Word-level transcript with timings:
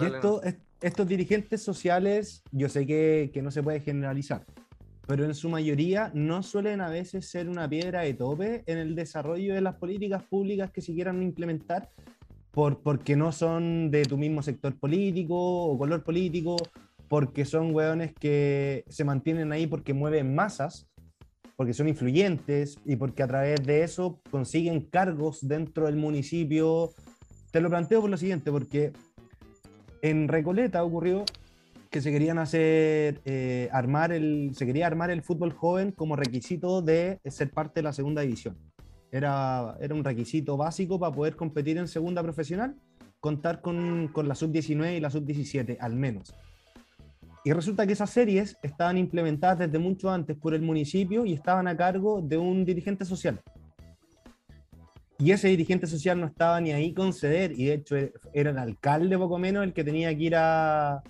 Y 0.00 0.04
esto, 0.04 0.42
estos 0.80 1.08
dirigentes 1.08 1.62
sociales, 1.62 2.42
yo 2.52 2.68
sé 2.68 2.86
que, 2.86 3.30
que 3.32 3.42
no 3.42 3.50
se 3.50 3.62
puede 3.62 3.80
generalizar, 3.80 4.44
pero 5.06 5.24
en 5.24 5.34
su 5.34 5.48
mayoría 5.48 6.10
no 6.14 6.42
suelen 6.42 6.80
a 6.80 6.88
veces 6.88 7.28
ser 7.30 7.48
una 7.48 7.68
piedra 7.68 8.00
de 8.00 8.14
tope 8.14 8.64
en 8.66 8.78
el 8.78 8.94
desarrollo 8.94 9.54
de 9.54 9.60
las 9.60 9.76
políticas 9.76 10.22
públicas 10.24 10.70
que 10.70 10.80
se 10.80 10.92
quieran 10.92 11.22
implementar, 11.22 11.90
por, 12.50 12.82
porque 12.82 13.16
no 13.16 13.32
son 13.32 13.90
de 13.90 14.02
tu 14.02 14.18
mismo 14.18 14.42
sector 14.42 14.74
político 14.76 15.36
o 15.36 15.78
color 15.78 16.02
político, 16.02 16.56
porque 17.08 17.44
son 17.44 17.74
hueones 17.74 18.12
que 18.14 18.84
se 18.88 19.04
mantienen 19.04 19.52
ahí 19.52 19.66
porque 19.66 19.94
mueven 19.94 20.34
masas, 20.34 20.88
porque 21.56 21.72
son 21.72 21.88
influyentes 21.88 22.78
y 22.84 22.96
porque 22.96 23.22
a 23.22 23.28
través 23.28 23.64
de 23.64 23.82
eso 23.82 24.20
consiguen 24.30 24.80
cargos 24.82 25.46
dentro 25.46 25.86
del 25.86 25.96
municipio. 25.96 26.92
Te 27.50 27.60
lo 27.60 27.70
planteo 27.70 28.00
por 28.00 28.10
lo 28.10 28.16
siguiente, 28.16 28.50
porque 28.50 28.92
en 30.10 30.28
Recoleta 30.28 30.84
ocurrió 30.84 31.24
que 31.90 32.00
se 32.00 32.10
querían 32.10 32.38
hacer, 32.38 33.20
eh, 33.24 33.68
armar 33.72 34.12
el, 34.12 34.50
se 34.54 34.66
quería 34.66 34.86
armar 34.86 35.10
el 35.10 35.22
fútbol 35.22 35.52
joven 35.52 35.92
como 35.92 36.16
requisito 36.16 36.82
de 36.82 37.20
ser 37.24 37.50
parte 37.50 37.80
de 37.80 37.84
la 37.84 37.92
segunda 37.92 38.22
división. 38.22 38.56
Era, 39.10 39.76
era 39.80 39.94
un 39.94 40.04
requisito 40.04 40.56
básico 40.56 40.98
para 40.98 41.14
poder 41.14 41.36
competir 41.36 41.78
en 41.78 41.88
segunda 41.88 42.22
profesional, 42.22 42.76
contar 43.20 43.60
con, 43.60 44.08
con 44.08 44.28
la 44.28 44.34
sub-19 44.34 44.96
y 44.96 45.00
la 45.00 45.10
sub-17, 45.10 45.78
al 45.80 45.94
menos. 45.94 46.34
Y 47.44 47.52
resulta 47.52 47.86
que 47.86 47.92
esas 47.92 48.10
series 48.10 48.58
estaban 48.62 48.98
implementadas 48.98 49.60
desde 49.60 49.78
mucho 49.78 50.10
antes 50.10 50.36
por 50.36 50.52
el 50.52 50.62
municipio 50.62 51.24
y 51.24 51.32
estaban 51.32 51.68
a 51.68 51.76
cargo 51.76 52.20
de 52.20 52.36
un 52.36 52.64
dirigente 52.64 53.04
social. 53.04 53.40
Y 55.18 55.30
ese 55.30 55.48
dirigente 55.48 55.86
social 55.86 56.20
no 56.20 56.26
estaba 56.26 56.60
ni 56.60 56.72
ahí 56.72 56.92
con 56.92 57.12
ceder, 57.12 57.52
y 57.52 57.66
de 57.66 57.74
hecho 57.74 57.96
era 58.32 58.50
el 58.50 58.58
alcalde 58.58 59.16
poco 59.16 59.38
menos 59.38 59.64
el 59.64 59.72
que 59.72 59.82
tenía 59.82 60.14
que 60.14 60.22
ir 60.22 60.36
a, 60.36 61.02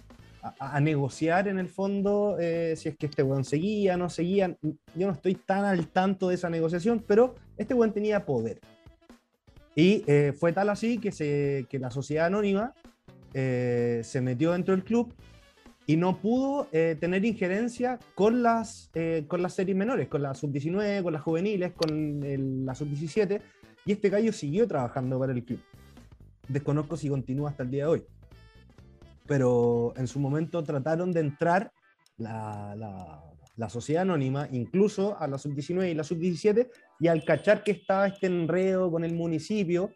a, 0.58 0.80
negociar 0.80 1.48
en 1.48 1.58
el 1.58 1.68
fondo 1.68 2.36
eh, 2.38 2.74
si 2.76 2.88
es 2.88 2.96
que 2.96 3.06
este 3.06 3.22
weón 3.22 3.44
seguía, 3.44 3.96
no 3.96 4.08
seguía. 4.08 4.56
Yo 4.94 5.06
no 5.06 5.12
estoy 5.12 5.34
tan 5.34 5.64
al 5.64 5.88
tanto 5.88 6.28
de 6.28 6.34
esa 6.34 6.50
negociación, 6.50 7.04
pero 7.06 7.34
este 7.56 7.74
weón 7.74 7.92
tenía 7.92 8.24
poder. 8.24 8.60
Y 9.74 10.04
eh, 10.06 10.32
fue 10.38 10.52
tal 10.52 10.70
así 10.70 10.98
que, 10.98 11.12
se, 11.12 11.66
que 11.68 11.78
la 11.78 11.90
sociedad 11.90 12.26
anónima 12.26 12.74
eh, 13.34 14.00
se 14.04 14.20
metió 14.20 14.52
dentro 14.52 14.74
del 14.74 14.84
club 14.84 15.12
y 15.88 15.96
no 15.96 16.20
pudo 16.20 16.66
tener 16.72 17.24
injerencia 17.24 18.00
con 18.16 18.42
las, 18.42 18.90
con 19.28 19.40
las 19.40 19.54
series 19.54 19.76
menores, 19.76 20.08
con 20.08 20.20
la 20.20 20.34
sub-19, 20.34 21.04
con 21.04 21.12
las 21.12 21.22
juveniles, 21.22 21.74
con 21.74 22.66
la 22.66 22.74
sub-17, 22.74 23.40
y 23.86 23.92
este 23.92 24.10
gallo 24.10 24.32
siguió 24.32 24.68
trabajando 24.68 25.18
para 25.18 25.32
el 25.32 25.42
club. 25.44 25.60
Desconozco 26.48 26.96
si 26.98 27.08
continúa 27.08 27.50
hasta 27.50 27.62
el 27.62 27.70
día 27.70 27.84
de 27.84 27.90
hoy 27.90 28.06
pero 29.26 29.92
en 29.96 30.06
su 30.06 30.18
momento 30.18 30.62
trataron 30.62 31.12
de 31.12 31.20
entrar 31.20 31.72
la, 32.16 32.74
la, 33.56 33.68
sociedad 33.68 34.02
anónima, 34.02 34.48
incluso 34.52 35.18
a 35.18 35.26
la 35.26 35.38
sub-19 35.38 35.90
y 35.90 35.94
la 35.94 36.04
sub-17, 36.04 36.68
y 37.00 37.08
al 37.08 37.24
cachar 37.24 37.62
que 37.62 37.72
estaba 37.72 38.06
este 38.06 38.26
enredo 38.26 38.90
con 38.90 39.04
el 39.04 39.14
municipio, 39.14 39.90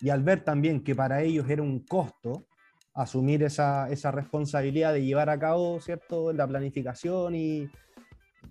y 0.00 0.10
al 0.10 0.22
ver 0.22 0.44
también 0.44 0.84
que 0.84 0.94
para 0.94 1.22
ellos 1.22 1.48
era 1.48 1.62
un 1.62 1.80
costo 1.80 2.46
asumir 2.94 3.42
esa, 3.42 3.90
esa 3.90 4.10
responsabilidad 4.10 4.92
de 4.92 5.04
llevar 5.04 5.30
a 5.30 5.38
cabo 5.38 5.80
¿cierto? 5.80 6.32
la 6.32 6.46
planificación 6.46 7.34
y 7.34 7.68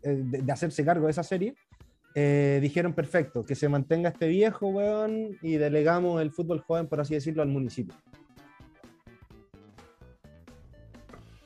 eh, 0.04 0.22
de, 0.24 0.52
hacerse 0.52 0.84
cargo 0.84 1.06
de 1.06 1.12
esa 1.12 1.24
serie, 1.24 1.56
eh, 2.18 2.59
dijeron 2.62 2.94
perfecto, 2.94 3.44
que 3.44 3.56
se 3.56 3.68
mantenga 3.68 4.08
este 4.08 4.30
viejo, 4.30 4.68
weón, 4.68 5.38
y 5.42 5.58
delegamos 5.58 6.22
el 6.22 6.31
fútbol 6.31 6.62
joven, 6.62 6.88
por 6.88 7.02
así 7.02 7.14
decirlo, 7.14 7.42
al 7.42 7.50
municipio. 7.50 7.94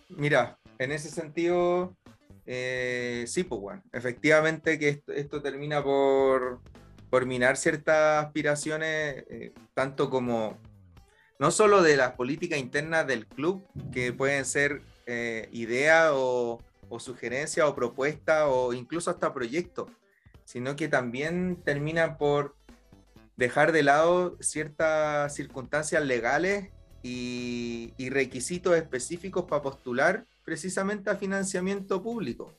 Mira, 0.09 0.59
en 0.77 0.91
ese 0.91 1.09
sentido, 1.09 1.97
eh, 2.45 3.23
sí, 3.25 3.43
pues 3.43 3.59
bueno, 3.59 3.81
efectivamente 3.91 4.77
que 4.77 5.01
esto, 5.07 5.41
termina 5.41 5.83
por, 5.83 6.61
por, 7.09 7.25
minar 7.25 7.57
ciertas 7.57 8.25
aspiraciones, 8.25 9.25
eh, 9.27 9.53
tanto 9.73 10.11
como, 10.11 10.55
no 11.39 11.49
solo 11.49 11.81
de 11.81 11.97
las 11.97 12.11
políticas 12.11 12.59
internas 12.59 13.07
del 13.07 13.25
club, 13.25 13.65
que 13.91 14.13
pueden 14.13 14.45
ser 14.45 14.83
ideas 15.51 16.11
o, 16.13 16.61
o 16.87 16.99
sugerencias 16.99 17.65
o 17.65 17.73
propuestas 17.73 18.45
o 18.47 18.73
incluso 18.73 19.09
hasta 19.09 19.33
proyectos, 19.33 19.89
sino 20.49 20.75
que 20.75 20.87
también 20.87 21.61
termina 21.63 22.17
por 22.17 22.55
dejar 23.37 23.71
de 23.71 23.83
lado 23.83 24.35
ciertas 24.39 25.35
circunstancias 25.35 26.03
legales 26.03 26.71
y, 27.03 27.93
requisitos 28.09 28.75
específicos 28.75 29.45
para 29.45 29.61
postular 29.61 30.25
precisamente 30.43 31.11
a 31.11 31.17
financiamiento 31.17 32.01
público. 32.01 32.51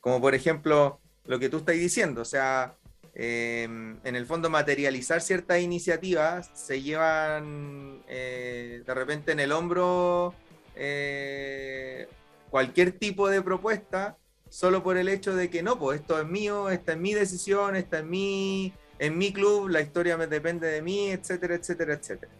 Como 0.00 0.22
por 0.22 0.34
ejemplo 0.34 1.00
lo 1.26 1.38
que 1.38 1.50
tú 1.50 1.58
estás 1.58 1.74
diciendo, 1.74 2.22
o 2.22 2.24
sea, 2.24 2.78
em, 3.14 3.98
en 4.04 4.16
el 4.16 4.24
fondo 4.24 4.48
materializar 4.48 5.20
ciertas 5.20 5.60
iniciativas 5.60 6.50
se 6.54 6.80
llevan 6.80 8.02
eh, 8.08 8.82
de 8.86 8.94
repente 8.94 9.32
en 9.32 9.40
el 9.40 9.52
hombro 9.52 10.34
eh, 10.74 12.08
cualquier 12.48 12.92
tipo 12.92 13.28
de 13.28 13.42
propuesta 13.42 14.16
solo 14.52 14.82
por 14.82 14.98
el 14.98 15.08
hecho 15.08 15.34
de 15.34 15.48
que 15.48 15.62
no, 15.62 15.78
pues 15.78 16.00
esto 16.00 16.20
es 16.20 16.26
mío, 16.26 16.68
esta 16.68 16.92
es 16.92 16.98
mi 16.98 17.14
decisión, 17.14 17.74
esta 17.74 18.00
es 18.00 18.04
mi, 18.04 18.74
en 18.98 19.16
mi 19.16 19.32
club, 19.32 19.70
la 19.70 19.80
historia 19.80 20.18
me 20.18 20.26
depende 20.26 20.66
de 20.66 20.82
mí, 20.82 21.10
etcétera, 21.10 21.54
etcétera, 21.54 21.94
etcétera. 21.94 22.30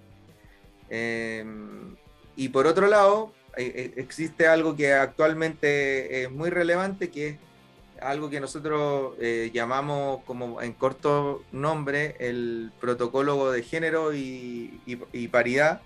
Em, 0.90 1.96
y 2.36 2.50
por 2.50 2.66
otro 2.66 2.86
lado, 2.86 3.32
eh, 3.56 3.72
eh, 3.74 3.92
existe 3.96 4.46
algo 4.46 4.76
que 4.76 4.92
actualmente 4.92 6.24
es 6.24 6.30
muy 6.30 6.50
relevante, 6.50 7.10
que 7.10 7.28
es 7.28 7.36
algo 8.02 8.28
que 8.28 8.40
nosotros 8.40 9.14
eh, 9.18 9.50
llamamos 9.54 10.22
como 10.26 10.60
en 10.60 10.74
corto 10.74 11.42
nombre 11.50 12.16
el 12.18 12.72
protocolo 12.78 13.50
de 13.52 13.62
género 13.62 14.12
y, 14.12 14.82
paridad, 15.32 15.80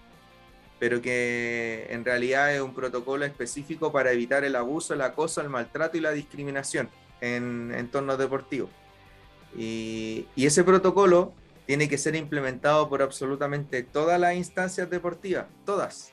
pero 0.79 1.01
que 1.01 1.87
en 1.91 2.05
realidad 2.05 2.55
es 2.55 2.61
un 2.61 2.75
protocolo 2.75 3.25
específico 3.25 3.93
para 3.93 4.13
evitar 4.13 4.45
el 4.45 4.57
abuso, 4.57 4.95
el 4.95 5.03
acoso, 5.03 5.41
el 5.41 5.49
maltrato 5.49 5.97
y 5.97 6.01
la 6.01 6.13
discriminación 6.13 6.89
en 7.21 7.73
entornos 7.75 8.19
deportivos. 8.19 8.71
Y, 9.57 10.27
y 10.37 10.47
ese 10.47 10.65
protocolo 10.65 11.33
tiene 11.67 11.89
que 11.89 11.99
ser 11.99 12.15
implementado 12.15 12.89
por 12.89 13.03
absolutamente 13.03 13.83
todas 13.83 14.19
las 14.21 14.35
instancias 14.35 14.89
deportivas, 14.89 15.47
todas. 15.65 16.13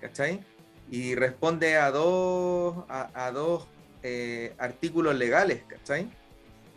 ¿Cachai? 0.00 0.44
Y 0.90 1.14
responde 1.14 1.76
a 1.76 1.90
dos, 1.90 2.84
a, 2.88 3.30
dos 3.32 3.66
eh, 4.02 4.54
artículos 4.58 5.14
legales, 5.16 5.62
¿cachai? 5.66 6.10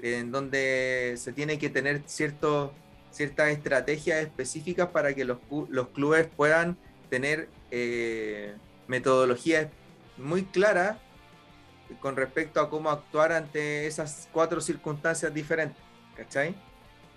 En 0.02 0.32
donde 0.32 1.16
se 1.18 1.34
tiene 1.34 1.58
que 1.60 1.70
tener 1.70 2.02
ciertos, 2.06 2.72
ciertas 3.12 3.50
estrategias 3.50 4.22
específicas 4.22 4.90
para 4.90 5.14
que 5.14 5.26
los, 5.26 5.40
clubes 5.94 6.28
puedan 6.36 6.78
tener 7.10 7.50
eh, 7.72 8.56
metodologías 8.88 9.68
muy 10.18 10.44
claras 10.44 10.98
con 12.00 12.16
respecto 12.16 12.60
a 12.60 12.70
cómo 12.70 12.90
actuar 12.90 13.32
ante 13.32 13.88
esas 13.88 14.28
cuatro 14.32 14.62
circunstancias 14.62 15.34
diferentes, 15.34 15.82
¿cachai? 16.16 16.56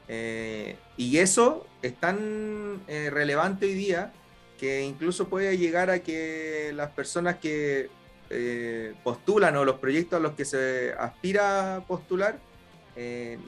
Eh, 0.09 0.76
y 0.97 1.19
eso 1.19 1.67
es 1.82 1.94
tan 1.94 2.81
eh, 2.88 3.11
relevante 3.11 3.67
hoy 3.67 3.75
día 3.75 4.12
que 4.58 4.82
incluso 4.82 5.29
puede 5.29 5.58
llegar 5.58 5.91
a 5.91 6.00
que 6.00 6.73
las 6.75 6.91
personas 6.91 7.37
que 7.37 7.91
eh, 8.31 8.94
postulan 9.05 9.56
o 9.56 9.64
los 9.64 9.79
proyectos 9.79 10.19
a 10.19 10.20
los 10.20 10.32
que 10.32 10.44
se 10.44 10.94
aspira 10.99 11.76
a 11.76 11.81
postular 11.87 12.38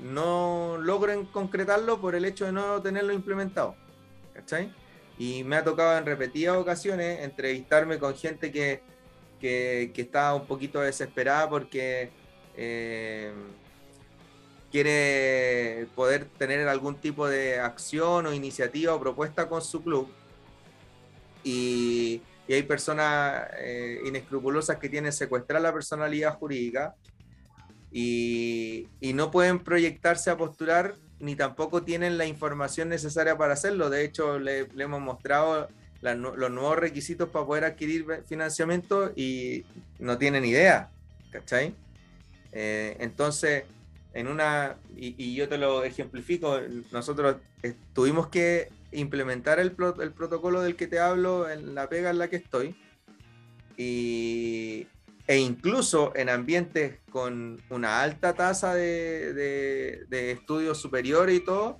no 0.01 0.77
logren 0.79 1.25
concretarlo 1.25 2.01
por 2.01 2.15
el 2.15 2.25
hecho 2.25 2.45
de 2.45 2.53
no 2.53 2.81
tenerlo 2.81 3.13
implementado. 3.13 3.75
¿Cachai? 4.33 4.73
Y 5.21 5.45
me 5.45 5.57
ha 5.57 5.63
tocado 5.63 5.99
en 5.99 6.07
repetidas 6.07 6.57
ocasiones 6.57 7.21
entrevistarme 7.21 7.99
con 7.99 8.17
gente 8.17 8.51
que, 8.51 8.81
que, 9.39 9.93
está 9.95 10.35
un 10.35 10.47
poquito 10.47 10.81
desesperada 10.81 11.47
porque 11.47 12.11
quiere 14.71 15.89
poder 15.95 16.25
tener 16.39 16.67
algún 16.69 16.97
tipo 16.97 17.29
de 17.29 17.61
acción 17.61 18.25
o 18.25 18.33
iniciativa 18.33 18.95
o 18.95 18.99
propuesta 18.99 19.47
con 19.47 19.61
su 19.61 19.83
club. 19.83 20.09
Y, 21.45 22.23
hay 22.49 22.63
personas 22.65 23.47
eh, 23.59 24.01
inescrupulosas 24.07 24.79
que 24.79 24.89
tienen 24.89 25.13
secuestrar 25.13 25.61
la 25.61 25.73
personalidad 25.73 26.35
jurídica 26.37 26.97
y, 27.93 28.89
no 29.15 29.31
pueden 29.31 29.59
proyectarse 29.61 30.31
a 30.31 30.37
postular 30.39 30.95
ni 31.21 31.37
tampoco 31.37 31.83
tienen 31.83 32.19
la 32.19 32.27
información 32.27 32.89
necesaria 32.89 33.37
para 33.37 33.53
hacerlo. 33.53 33.91
De 33.91 34.05
hecho, 34.05 34.39
le, 34.39 34.67
hemos 34.79 35.01
mostrado 35.01 35.69
los 36.03 36.51
nuevos 36.51 36.79
requisitos 36.79 37.29
para 37.29 37.47
poder 37.47 37.65
adquirir 37.65 38.07
financiamiento 38.27 39.13
y 39.15 39.65
no 39.99 40.17
tienen 40.17 40.45
idea, 40.45 40.91
¿cachai? 41.31 41.75
Eh, 42.53 42.97
entonces, 43.01 43.65
en 44.15 44.27
una, 44.27 44.77
y, 44.97 45.35
yo 45.35 45.49
te 45.49 45.59
lo 45.59 45.85
ejemplifico, 45.85 46.59
nosotros 46.91 47.37
tuvimos 47.93 48.29
que 48.29 48.69
implementar 48.93 49.61
el, 49.61 49.77
el, 50.01 50.13
protocolo 50.13 50.63
del 50.63 50.75
que 50.75 50.87
te 50.87 50.99
hablo 50.99 51.49
en 51.49 51.75
la 51.75 51.89
pega 51.89 52.11
en 52.11 52.19
la 52.19 52.29
que 52.29 52.37
estoy. 52.37 52.75
Y, 53.77 54.87
e 55.31 55.39
incluso 55.39 56.13
en 56.17 56.29
ambientes 56.29 56.99
con 57.09 57.63
una 57.71 58.03
alta 58.03 58.35
tasa 58.35 58.75
de, 58.75 59.33
de, 59.33 60.05
de 60.09 60.33
estudios 60.33 60.81
superiores 60.81 61.37
y 61.37 61.45
todo, 61.45 61.79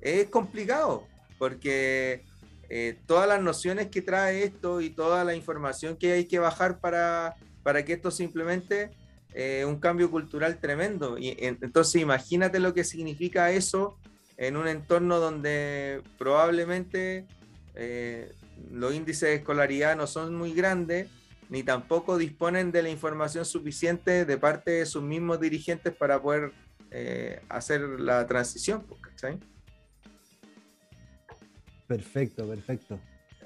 es 0.00 0.28
complicado, 0.28 1.08
porque 1.36 2.22
eh, 2.68 3.00
todas 3.06 3.26
las 3.26 3.42
nociones 3.42 3.88
que 3.88 4.02
trae 4.02 4.44
esto 4.44 4.80
y 4.80 4.90
toda 4.90 5.24
la 5.24 5.34
información 5.34 5.96
que 5.96 6.12
hay 6.12 6.26
que 6.26 6.38
bajar 6.38 6.78
para, 6.78 7.34
para 7.64 7.84
que 7.84 7.94
esto 7.94 8.12
simplemente 8.12 8.92
eh, 9.34 9.64
un 9.66 9.80
cambio 9.80 10.08
cultural 10.08 10.60
tremendo. 10.60 11.18
Y 11.18 11.36
entonces 11.40 12.00
imagínate 12.00 12.60
lo 12.60 12.72
que 12.72 12.84
significa 12.84 13.50
eso 13.50 13.98
en 14.36 14.56
un 14.56 14.68
entorno 14.68 15.18
donde 15.18 16.02
probablemente 16.18 17.26
eh, 17.74 18.32
los 18.70 18.94
índices 18.94 19.28
de 19.28 19.34
escolaridad 19.34 19.96
no 19.96 20.06
son 20.06 20.36
muy 20.36 20.54
grandes, 20.54 21.08
ni 21.52 21.62
tampoco 21.62 22.16
disponen 22.16 22.72
de 22.72 22.82
la 22.82 22.88
información 22.88 23.44
suficiente 23.44 24.24
de 24.24 24.38
parte 24.38 24.70
de 24.70 24.86
sus 24.86 25.02
mismos 25.02 25.38
dirigentes 25.38 25.94
para 25.94 26.20
poder 26.20 26.50
eh, 26.90 27.42
hacer 27.50 27.82
la 27.82 28.26
transición. 28.26 28.86
Pues, 28.88 29.02
perfecto, 31.86 32.48
perfecto. 32.48 32.98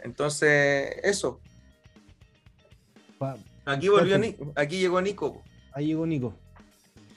Entonces, 0.05 0.89
eso. 1.03 1.41
aquí 3.65 3.89
volvió 3.89 4.21
aquí 4.55 4.79
llegó 4.79 5.03
Nico. 5.03 5.43
Ahí 5.73 5.87
llegó 5.89 6.07
Nico. 6.07 6.33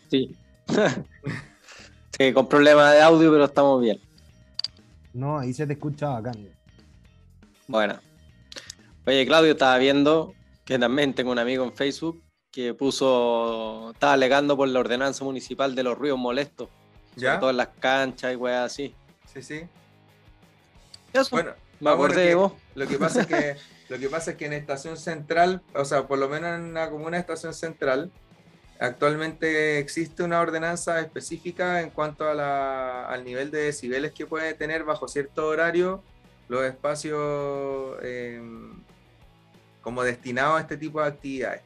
Sí. 0.09 0.35
sí, 2.18 2.33
con 2.33 2.50
problemas 2.50 2.95
de 2.95 3.01
audio, 3.03 3.31
pero 3.31 3.45
estamos 3.45 3.80
bien. 3.80 4.01
No, 5.13 5.38
ahí 5.38 5.53
se 5.53 5.68
te 5.68 5.74
escucha 5.74 6.09
bacán. 6.09 6.50
Bueno. 7.68 8.00
Oye, 9.06 9.27
Claudio, 9.27 9.51
estaba 9.51 9.77
viendo 9.77 10.33
que 10.69 10.77
también 10.77 11.16
tengo 11.16 11.31
un 11.31 11.39
amigo 11.39 11.63
en 11.63 11.74
Facebook 11.74 12.21
que 12.51 12.75
puso, 12.75 13.89
estaba 13.92 14.13
alegando 14.13 14.56
por 14.56 14.68
la 14.68 14.80
ordenanza 14.80 15.24
municipal 15.24 15.74
de 15.74 15.81
los 15.81 15.98
ruidos 15.98 16.19
molestos. 16.19 16.69
¿Ya? 17.16 17.39
Todas 17.39 17.56
las 17.56 17.69
canchas 17.80 18.33
y 18.33 18.36
weas 18.36 18.71
así. 18.71 18.94
Sí, 19.33 19.42
sí. 19.42 19.62
Eso. 21.12 21.30
Bueno, 21.31 21.54
me 21.80 21.89
acordé 21.89 22.27
de 22.27 22.36
vos. 22.36 22.54
Lo 22.75 22.88
que 22.88 23.00
pasa 23.00 23.21
es 23.21 23.25
que 23.27 23.56
lo 23.89 23.98
que 23.98 24.10
pasa 24.10 24.30
es 24.30 24.38
que 24.38 24.45
en 24.45 24.54
Estación 24.54 24.95
Central, 24.98 25.63
o 25.74 25.83
sea, 25.86 26.06
por 26.06 26.19
lo 26.19 26.30
menos 26.30 26.56
en 26.60 26.66
una 26.66 26.88
comuna 26.92 27.18
de 27.18 27.21
Estación 27.21 27.56
Central, 27.56 28.12
Actualmente 28.81 29.77
existe 29.80 30.24
una 30.24 30.39
ordenanza 30.39 31.01
específica 31.01 31.81
en 31.81 31.89
cuanto 31.89 32.30
al 32.30 33.25
nivel 33.25 33.51
de 33.51 33.63
decibeles 33.63 34.13
que 34.13 34.25
puede 34.25 34.54
tener 34.54 34.86
bajo 34.86 35.10
cierto 35.10 35.48
horario 35.48 36.01
los 36.48 36.63
espacios 36.63 37.98
em, 38.01 38.79
como 39.81 40.04
destinados 40.04 40.58
a 40.58 40.62
este 40.62 40.78
tipo 40.78 41.02
de 41.02 41.08
actividades. 41.08 41.62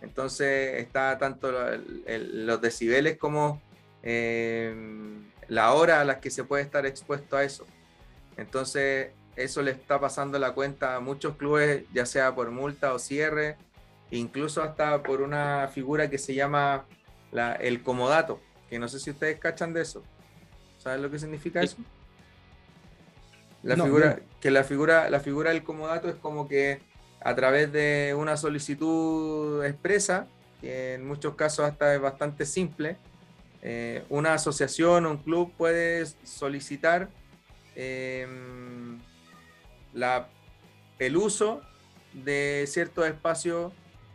Entonces 0.00 0.80
está 0.80 1.18
tanto 1.18 1.52
los 1.52 2.60
decibeles 2.60 3.18
como 3.18 3.60
em, 4.02 5.24
la 5.48 5.72
hora 5.72 6.00
a 6.00 6.04
la 6.04 6.20
que 6.20 6.30
se 6.30 6.44
puede 6.44 6.62
estar 6.62 6.86
expuesto 6.86 7.36
a 7.36 7.44
eso. 7.44 7.66
Entonces 8.36 9.10
eso 9.34 9.62
le 9.62 9.72
está 9.72 10.00
pasando 10.00 10.38
la 10.38 10.52
cuenta 10.52 10.96
a 10.96 11.00
muchos 11.00 11.36
clubes, 11.36 11.84
ya 11.92 12.06
sea 12.06 12.34
por 12.34 12.50
multa 12.50 12.92
o 12.92 12.98
cierre, 12.98 13.56
incluso 14.10 14.62
hasta 14.62 15.02
por 15.02 15.22
una 15.22 15.68
figura 15.68 16.08
que 16.10 16.18
se 16.18 16.34
llama 16.34 16.84
el 17.60 17.82
comodato, 17.82 18.40
que 18.68 18.78
no 18.78 18.88
sé 18.88 19.00
si 19.00 19.10
ustedes 19.10 19.38
cachan 19.38 19.72
de 19.72 19.82
eso. 19.82 20.02
¿Saben 20.78 21.02
lo 21.02 21.10
que 21.10 21.18
significa 21.18 21.60
eso? 21.60 21.76
La 23.62 23.74
figura, 23.74 24.20
que 24.40 24.50
la 24.50 24.62
figura, 24.62 25.10
la 25.10 25.20
figura 25.20 25.50
del 25.50 25.64
comodato 25.64 26.08
es 26.08 26.14
como 26.14 26.46
que 26.46 26.80
a 27.20 27.34
través 27.34 27.72
de 27.72 28.14
una 28.16 28.36
solicitud 28.36 29.64
expresa, 29.64 30.26
que 30.60 30.94
en 30.94 31.06
muchos 31.06 31.34
casos 31.34 31.64
hasta 31.64 31.94
es 31.94 32.00
bastante 32.00 32.46
simple, 32.46 32.96
eh, 33.62 34.04
una 34.08 34.34
asociación 34.34 35.06
o 35.06 35.10
un 35.10 35.16
club 35.18 35.52
puede 35.56 36.06
solicitar 36.22 37.08
em, 37.74 38.98
la, 39.92 40.28
el 40.98 41.16
uso 41.16 41.60
de 42.12 42.64
ciertos 42.68 43.06
espacios 43.06 43.72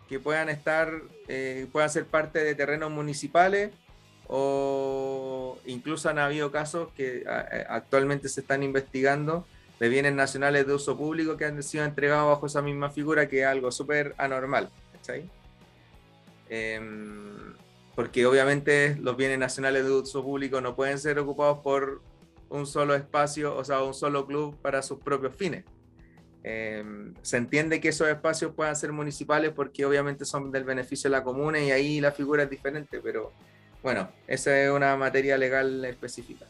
que 0.07 0.19
puedan 0.19 0.49
estar, 0.49 0.93
eh, 1.27 1.67
puedan 1.71 1.89
ser 1.89 2.05
parte 2.05 2.43
de 2.43 2.55
terrenos 2.55 2.91
municipales 2.91 3.71
o 4.27 5.57
incluso 5.65 6.09
han 6.09 6.19
habido 6.19 6.51
casos 6.51 6.89
que 6.95 7.25
actualmente 7.67 8.29
se 8.29 8.41
están 8.41 8.63
investigando 8.63 9.45
de 9.79 9.89
bienes 9.89 10.13
nacionales 10.13 10.67
de 10.67 10.73
uso 10.73 10.97
público 10.97 11.37
que 11.37 11.45
han 11.45 11.61
sido 11.63 11.83
entregados 11.83 12.27
bajo 12.29 12.45
esa 12.45 12.61
misma 12.61 12.89
figura, 12.89 13.27
que 13.27 13.41
es 13.41 13.45
algo 13.45 13.71
súper 13.71 14.15
anormal. 14.17 14.69
Em, 16.49 17.55
porque 17.95 18.25
obviamente 18.25 18.95
los 19.01 19.17
bienes 19.17 19.39
nacionales 19.39 19.85
de 19.85 19.91
uso 19.91 20.23
público 20.23 20.61
no 20.61 20.75
pueden 20.75 20.99
ser 20.99 21.19
ocupados 21.19 21.59
por 21.59 22.01
un 22.49 22.65
solo 22.67 22.95
espacio, 22.95 23.55
o 23.55 23.63
sea, 23.63 23.81
un 23.81 23.93
solo 23.93 24.25
club 24.25 24.55
para 24.61 24.81
sus 24.81 24.99
propios 24.99 25.35
fines. 25.35 25.63
Em, 26.43 27.13
se 27.21 27.37
entiende 27.37 27.79
que 27.79 27.89
esos 27.89 28.07
espacios 28.07 28.53
puedan 28.53 28.75
ser 28.75 28.91
municipales 28.91 29.51
porque 29.55 29.85
obviamente 29.85 30.25
son 30.25 30.51
del 30.51 30.65
beneficio 30.65 31.09
de 31.09 31.17
la 31.17 31.23
comuna 31.23 31.59
y 31.59 31.71
ahí 31.71 32.01
la 32.01 32.11
figura 32.11 32.43
es 32.43 32.49
diferente, 32.49 32.99
pero 33.01 33.31
bueno, 33.81 34.09
esa 34.27 34.61
es 34.61 34.69
una 34.69 34.95
materia 34.97 35.37
legal 35.37 35.83
específica. 35.85 36.45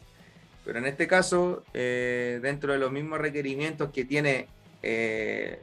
Pero 0.66 0.80
en 0.80 0.86
este 0.86 1.08
caso, 1.08 1.64
eh, 1.74 2.40
dentro 2.42 2.74
de 2.74 2.80
los 2.80 2.92
mismos 2.92 3.20
requerimientos 3.20 3.92
que 3.92 4.06
tiene 4.06 4.48
eh, 4.82 5.62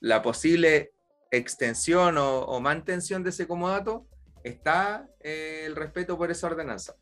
la 0.00 0.22
posible 0.22 0.92
extensión 1.30 2.16
o, 2.18 2.60
mantención 2.60 3.22
de 3.22 3.30
ese 3.30 3.46
comodato, 3.46 4.06
está 4.42 5.08
eh, 5.20 5.62
el 5.66 5.76
respeto 5.76 6.18
por 6.18 6.30
esa 6.30 6.48
ordenanza. 6.48 6.94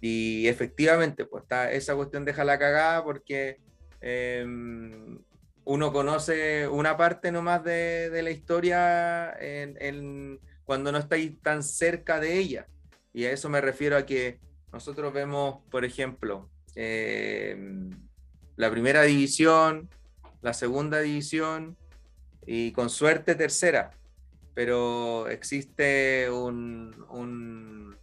Y 0.00 0.46
efectivamente, 0.48 1.24
pues 1.24 1.42
está 1.42 1.70
esa 1.72 1.94
cuestión 1.94 2.24
deja 2.24 2.44
la 2.44 2.58
cagada 2.58 3.04
porque 3.04 3.58
em, 4.00 5.18
uno 5.64 5.92
conoce 5.92 6.66
una 6.68 6.96
parte 6.96 7.30
nomás 7.30 7.62
de, 7.64 8.08
de 8.10 8.22
la 8.22 8.30
historia 8.30 9.36
en, 9.38 10.40
cuando 10.64 10.92
no 10.92 10.98
estáis 10.98 11.40
tan 11.42 11.62
cerca 11.62 12.20
de 12.20 12.38
ella. 12.38 12.66
Y 13.12 13.24
a 13.24 13.32
eso 13.32 13.48
me 13.48 13.60
refiero 13.60 13.96
a 13.96 14.06
que 14.06 14.38
nosotros 14.72 15.12
vemos, 15.12 15.60
por 15.70 15.84
ejemplo, 15.84 16.48
em, 16.74 17.90
la 18.56 18.70
primera 18.70 19.02
división, 19.02 19.88
la 20.42 20.52
segunda 20.52 21.00
división 21.00 21.76
y 22.46 22.72
con 22.72 22.90
suerte 22.90 23.34
tercera. 23.34 23.92
Pero 24.54 25.28
existe 25.28 26.30
un, 26.30 27.96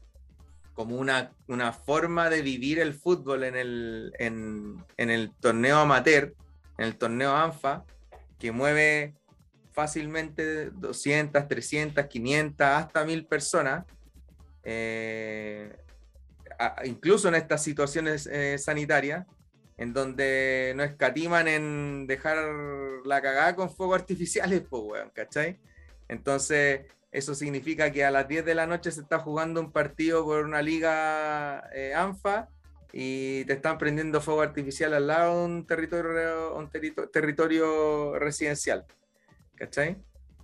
como 0.74 0.96
una, 0.98 1.34
una, 1.48 1.74
forma 1.74 2.30
de 2.30 2.42
vivir 2.42 2.80
el 2.80 2.94
fútbol 2.94 3.44
en 3.44 3.56
el, 3.56 4.14
en 4.20 4.86
el 4.98 5.32
torneo 5.40 5.80
amateur 5.80 6.34
en 6.78 6.86
el 6.86 6.98
torneo 6.98 7.36
ANFA, 7.36 7.86
que 8.40 8.52
mueve 8.52 9.14
fácilmente 9.72 10.70
200, 10.72 11.48
300, 11.48 12.06
500, 12.06 12.68
hasta 12.68 13.06
1000 13.06 13.26
personas, 13.26 13.86
eh, 14.64 15.76
incluso 16.86 17.28
en 17.28 17.36
estas 17.36 17.64
situaciones 17.64 18.28
eh, 18.28 18.58
sanitarias, 18.58 19.26
en 19.78 19.94
donde 19.94 20.74
no 20.76 20.84
escatiman 20.84 21.48
en 21.48 22.08
dejar 22.08 22.38
la 23.06 23.22
cagada 23.22 23.56
con 23.56 23.70
fuegos 23.70 24.00
artificiales, 24.00 24.62
pues, 24.70 24.84
weón, 24.84 25.10
¿cachai? 25.14 25.60
Entonces, 26.08 26.82
eso 27.12 27.36
significa 27.36 27.92
que 27.92 28.04
a 28.04 28.12
las 28.12 28.28
10 28.28 28.46
de 28.46 28.56
la 28.56 28.68
noche 28.68 28.92
se 28.92 29.02
está 29.02 29.20
jugando 29.20 29.60
un 29.60 29.72
partido 29.72 30.24
por 30.26 30.46
una 30.46 30.62
liga 30.62 31.70
eh, 31.74 31.94
ANFA 31.94 32.50
y 32.92 33.44
te 33.46 33.54
están 33.54 33.78
prendiendo 33.78 34.22
fuego 34.22 34.42
artificial 34.42 34.94
al 34.94 35.08
lado 35.08 35.40
de 35.40 35.46
un 35.46 35.68
territorio, 35.68 36.56
un 36.56 36.70
territorio 37.12 38.20
residencial. 38.20 38.86
¿Cachai? 39.56 39.98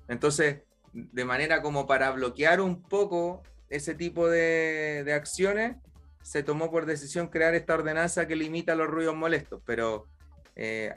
Entonces, 0.08 0.62
de 0.94 1.26
manera 1.26 1.62
como 1.62 1.88
para 1.88 2.12
bloquear 2.12 2.60
un 2.62 2.82
poco 2.82 3.44
ese 3.70 3.96
tipo 3.96 4.28
de, 4.30 5.04
de 5.06 5.14
acciones, 5.14 5.78
se 6.22 6.44
tomó 6.44 6.70
por 6.72 6.86
decisión 6.86 7.28
crear 7.28 7.54
esta 7.56 7.74
ordenanza 7.74 8.28
que 8.28 8.36
limita 8.36 8.76
los 8.76 8.88
ruidos 8.88 9.16
molestos, 9.16 9.62
pero 9.66 10.08
eh, 10.56 10.94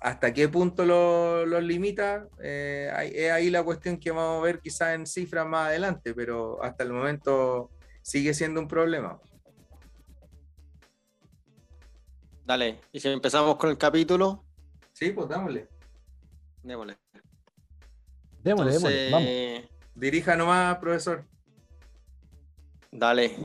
hasta 0.00 0.32
qué 0.32 0.48
punto 0.48 0.84
los 0.84 1.48
lo 1.48 1.60
limita, 1.60 2.28
eh, 2.42 2.92
es 3.14 3.30
ahí 3.30 3.50
la 3.50 3.62
cuestión 3.62 3.98
que 3.98 4.10
vamos 4.10 4.40
a 4.40 4.44
ver 4.44 4.60
quizás 4.60 4.94
en 4.94 5.06
cifras 5.06 5.46
más 5.46 5.68
adelante, 5.68 6.14
pero 6.14 6.62
hasta 6.62 6.84
el 6.84 6.92
momento 6.92 7.70
sigue 8.02 8.34
siendo 8.34 8.60
un 8.60 8.68
problema. 8.68 9.20
Dale, 12.44 12.80
y 12.92 13.00
si 13.00 13.08
empezamos 13.08 13.56
con 13.56 13.70
el 13.70 13.76
capítulo. 13.76 14.44
Sí, 14.92 15.10
pues 15.10 15.28
dámosle. 15.28 15.68
Démosle. 16.62 16.96
Démosle, 18.42 18.72
démosle, 18.72 19.10
vamos. 19.10 19.70
Dirija 19.94 20.36
nomás, 20.36 20.78
profesor. 20.78 21.26
Dale, 22.90 23.36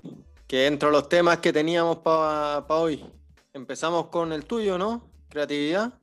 que 0.47 0.67
entro 0.67 0.91
los 0.91 1.09
temas 1.09 1.38
que 1.39 1.53
teníamos 1.53 1.97
para 2.00 2.65
hoy. 2.67 3.05
Empezamos 3.53 4.07
con 4.07 4.33
el 4.33 4.45
tuyo, 4.45 4.77
¿no? 4.77 5.09
¿Creatividad? 5.29 5.93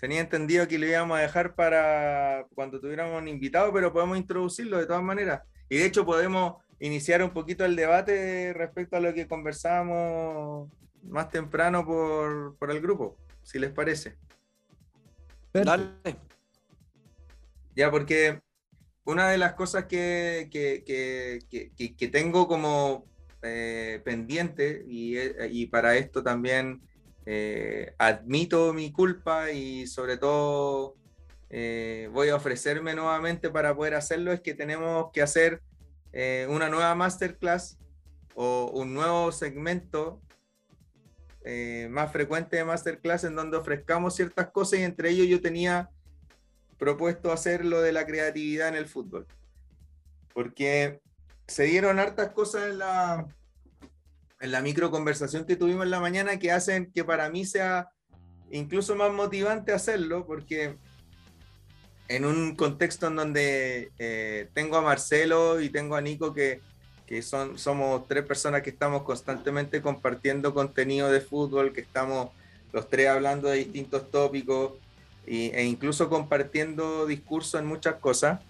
Tenía 0.00 0.20
entendido 0.20 0.68
que 0.68 0.78
lo 0.78 0.86
íbamos 0.86 1.18
a 1.18 1.22
dejar 1.22 1.54
para 1.54 2.46
cuando 2.54 2.80
tuviéramos 2.80 3.20
un 3.20 3.28
invitado, 3.28 3.72
pero 3.72 3.92
podemos 3.92 4.18
introducirlo 4.18 4.78
de 4.78 4.86
todas 4.86 5.02
maneras. 5.02 5.42
Y 5.68 5.78
de 5.78 5.86
hecho 5.86 6.04
podemos 6.04 6.62
iniciar 6.78 7.22
un 7.22 7.30
poquito 7.30 7.64
el 7.64 7.76
debate 7.76 8.52
respecto 8.52 8.96
a 8.96 9.00
lo 9.00 9.14
que 9.14 9.26
conversábamos 9.26 10.70
más 11.02 11.30
temprano 11.30 11.84
por, 11.84 12.56
por 12.58 12.70
el 12.70 12.80
grupo, 12.80 13.16
si 13.42 13.58
les 13.58 13.70
parece. 13.70 14.16
Dale. 15.52 15.88
Ya, 17.74 17.90
porque 17.90 18.40
una 19.04 19.28
de 19.28 19.38
las 19.38 19.54
cosas 19.54 19.86
que, 19.86 20.48
que, 20.50 20.84
que, 20.84 21.96
que 21.96 22.08
tengo 22.08 22.46
como 22.46 23.06
eh, 23.46 24.00
pendiente 24.04 24.84
y, 24.88 25.16
eh, 25.16 25.48
y, 25.50 25.66
para 25.66 25.96
esto 25.96 26.22
también 26.22 26.82
eh, 27.28 27.92
admito 27.98 28.72
mi 28.72 28.92
culpa 28.92 29.50
y 29.50 29.88
sobre 29.88 30.16
todo 30.16 30.94
eh, 31.50 32.08
voy 32.12 32.28
a 32.28 32.36
ofrecerme 32.36 32.94
nuevamente 32.94 33.50
para 33.50 33.74
poder 33.74 33.94
hacerlo, 33.94 34.32
es 34.32 34.40
que 34.40 34.54
tenemos 34.54 35.10
que 35.12 35.22
hacer 35.22 35.60
eh, 36.12 36.46
una 36.48 36.68
nueva 36.68 36.94
masterclass 36.94 37.78
o 38.36 38.70
un 38.72 38.94
nuevo 38.94 39.32
segmento 39.32 40.22
más 41.90 42.10
frecuente 42.10 42.56
de 42.56 42.64
masterclass 42.64 43.22
en 43.22 43.36
donde 43.36 43.56
ofrezcamos 43.56 44.16
ciertas 44.16 44.48
cosas 44.48 44.80
y 44.80 44.82
entre 44.82 45.10
ellos 45.10 45.28
yo 45.28 45.40
tenía 45.40 45.90
propuesto 46.76 47.30
hacer 47.30 47.64
lo 47.64 47.80
de 47.82 47.92
la 47.92 48.04
creatividad 48.04 48.66
en 48.66 48.74
el 48.74 48.86
fútbol. 48.86 49.28
Porque 50.34 51.00
se 51.46 51.62
dieron 51.62 52.00
hartas 52.00 52.30
cosas 52.30 52.70
en 52.70 52.78
la, 52.78 53.28
en 54.40 54.52
la 54.52 54.60
micro 54.60 54.90
conversación 54.90 55.44
que 55.44 55.56
tuvimos 55.56 55.84
en 55.84 55.90
la 55.90 56.00
mañana 56.00 56.38
que 56.38 56.52
hacen 56.52 56.90
que 56.92 57.04
para 57.04 57.30
mí 57.30 57.44
sea 57.44 57.90
incluso 58.50 58.94
más 58.94 59.12
motivante 59.12 59.72
hacerlo, 59.72 60.26
porque 60.26 60.76
en 62.08 62.24
un 62.24 62.54
contexto 62.54 63.08
en 63.08 63.16
donde 63.16 63.90
eh, 63.98 64.48
tengo 64.54 64.76
a 64.76 64.82
Marcelo 64.82 65.60
y 65.60 65.70
tengo 65.70 65.96
a 65.96 66.00
Nico, 66.00 66.32
que, 66.32 66.60
que, 67.06 67.22
son, 67.22 67.58
somos 67.58 68.06
tres 68.06 68.24
personas 68.24 68.62
que 68.62 68.70
estamos 68.70 69.02
constantemente 69.02 69.82
compartiendo 69.82 70.54
contenido 70.54 71.10
de 71.10 71.20
fútbol, 71.20 71.72
que 71.72 71.80
estamos 71.80 72.30
los 72.72 72.88
tres 72.88 73.08
hablando 73.08 73.48
de 73.48 73.58
distintos 73.58 74.10
tópicos 74.10 74.72
e 75.26 75.64
incluso 75.64 76.08
compartiendo 76.08 77.04
discursos 77.04 77.60
en 77.60 77.66
muchas 77.66 77.96
cosas, 77.96 78.40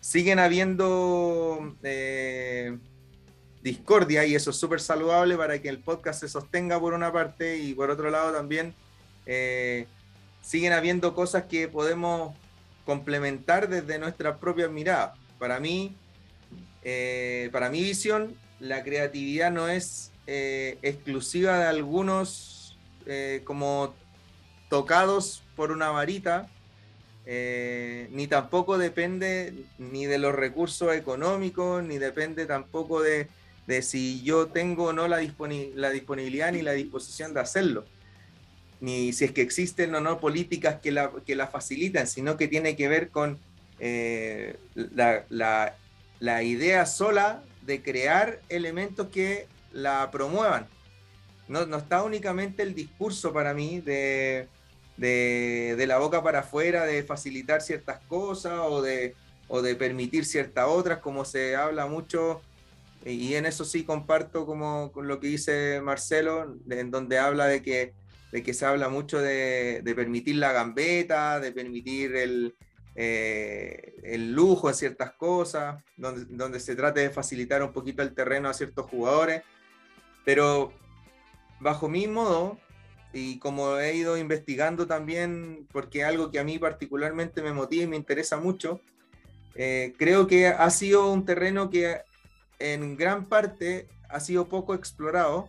siguen 0.00 0.38
habiendo... 0.38 1.74
Eh, 1.82 2.78
discordia 3.64 4.26
y 4.26 4.34
eso 4.34 4.50
es 4.50 4.56
súper 4.56 4.78
saludable 4.78 5.38
para 5.38 5.58
que 5.58 5.70
el 5.70 5.78
podcast 5.78 6.20
se 6.20 6.28
sostenga 6.28 6.78
por 6.78 6.92
una 6.92 7.10
parte 7.10 7.56
y 7.56 7.72
por 7.72 7.88
otro 7.88 8.10
lado 8.10 8.30
también 8.30 8.74
eh, 9.24 9.86
siguen 10.42 10.74
habiendo 10.74 11.14
cosas 11.14 11.44
que 11.44 11.66
podemos 11.66 12.36
complementar 12.84 13.70
desde 13.70 13.98
nuestra 13.98 14.36
propia 14.36 14.68
mirada. 14.68 15.14
Para 15.38 15.60
mí, 15.60 15.96
eh, 16.82 17.48
para 17.52 17.70
mi 17.70 17.82
visión, 17.82 18.36
la 18.60 18.84
creatividad 18.84 19.50
no 19.50 19.66
es 19.68 20.12
eh, 20.26 20.76
exclusiva 20.82 21.58
de 21.58 21.64
algunos 21.64 22.76
como 23.44 23.94
tocados 24.70 25.42
por 25.56 25.72
una 25.72 25.90
varita, 25.90 26.48
ni 27.26 28.26
tampoco 28.28 28.78
depende 28.78 29.52
ni 29.76 30.06
de 30.06 30.16
los 30.16 30.34
recursos 30.34 30.94
económicos, 30.94 31.84
ni 31.84 31.98
depende 31.98 32.46
tampoco 32.46 33.02
de, 33.02 33.28
de 33.66 33.82
si 33.82 34.22
yo 34.22 34.48
tengo 34.48 34.86
o 34.86 34.92
no 34.92 35.08
la, 35.08 35.20
la 35.74 35.90
disponibilidad 35.90 36.52
ni 36.52 36.62
la 36.62 36.72
disposición 36.72 37.32
de 37.34 37.40
hacerlo, 37.40 37.84
ni 38.80 39.12
si 39.12 39.24
es 39.24 39.32
que 39.32 39.42
existen 39.42 39.94
o 39.94 40.00
no 40.00 40.20
políticas 40.20 40.80
que 40.80 40.92
la, 40.92 41.10
que 41.24 41.36
la 41.36 41.46
facilitan, 41.46 42.06
sino 42.06 42.36
que 42.36 42.48
tiene 42.48 42.76
que 42.76 42.88
ver 42.88 43.10
con 43.10 43.38
eh, 43.78 44.56
la, 44.74 45.24
la, 45.30 45.76
la, 46.20 46.42
idea 46.42 46.84
sola 46.84 47.42
de 47.62 47.82
crear 47.82 48.40
elementos 48.48 49.08
que 49.08 49.46
la 49.72 50.10
promuevan. 50.10 50.66
No, 51.48 51.66
no 51.66 51.78
está 51.78 52.02
únicamente 52.02 52.62
el 52.62 52.74
discurso 52.74 53.32
para 53.32 53.54
mí 53.54 53.80
de, 53.80 54.48
de, 54.96 55.74
de, 55.76 55.86
la 55.86 55.98
boca 55.98 56.22
para 56.22 56.40
afuera, 56.40 56.84
de 56.84 57.02
facilitar 57.02 57.62
ciertas 57.62 58.00
cosas 58.06 58.60
o 58.62 58.82
de, 58.82 59.14
o 59.48 59.62
de 59.62 59.74
permitir 59.74 60.24
ciertas 60.24 60.66
otras, 60.68 60.98
como 60.98 61.24
se 61.24 61.56
habla 61.56 61.86
mucho 61.86 62.42
y 63.12 63.34
en 63.34 63.46
eso 63.46 63.64
sí 63.64 63.84
comparto 63.84 64.46
como 64.46 64.90
con 64.92 65.08
lo 65.08 65.20
que 65.20 65.28
dice 65.28 65.80
Marcelo, 65.82 66.56
en 66.70 66.90
donde 66.90 67.18
habla 67.18 67.46
de 67.46 67.62
que, 67.62 67.92
de 68.32 68.42
que 68.42 68.54
se 68.54 68.64
habla 68.64 68.88
mucho 68.88 69.20
de, 69.20 69.82
de 69.82 69.94
permitir 69.94 70.36
la 70.36 70.52
gambeta, 70.52 71.38
de 71.38 71.52
permitir 71.52 72.16
el, 72.16 72.54
eh, 72.94 73.94
el 74.04 74.32
lujo 74.32 74.68
en 74.68 74.74
ciertas 74.74 75.12
cosas, 75.12 75.82
donde, 75.96 76.24
donde 76.30 76.60
se 76.60 76.76
trate 76.76 77.00
de 77.00 77.10
facilitar 77.10 77.62
un 77.62 77.72
poquito 77.72 78.02
el 78.02 78.14
terreno 78.14 78.48
a 78.48 78.54
ciertos 78.54 78.86
jugadores. 78.86 79.42
Pero 80.24 80.72
bajo 81.60 81.88
mi 81.88 82.06
modo, 82.06 82.58
y 83.12 83.38
como 83.38 83.78
he 83.78 83.94
ido 83.94 84.16
investigando 84.16 84.86
también, 84.86 85.68
porque 85.72 86.04
algo 86.04 86.30
que 86.30 86.38
a 86.38 86.44
mí 86.44 86.58
particularmente 86.58 87.42
me 87.42 87.52
motiva 87.52 87.84
y 87.84 87.88
me 87.88 87.96
interesa 87.96 88.38
mucho, 88.38 88.80
eh, 89.54 89.92
creo 89.98 90.26
que 90.26 90.48
ha 90.48 90.70
sido 90.70 91.12
un 91.12 91.24
terreno 91.24 91.70
que 91.70 92.00
en 92.72 92.96
gran 92.96 93.26
parte 93.26 93.88
ha 94.08 94.20
sido 94.20 94.48
poco 94.48 94.74
explorado, 94.74 95.48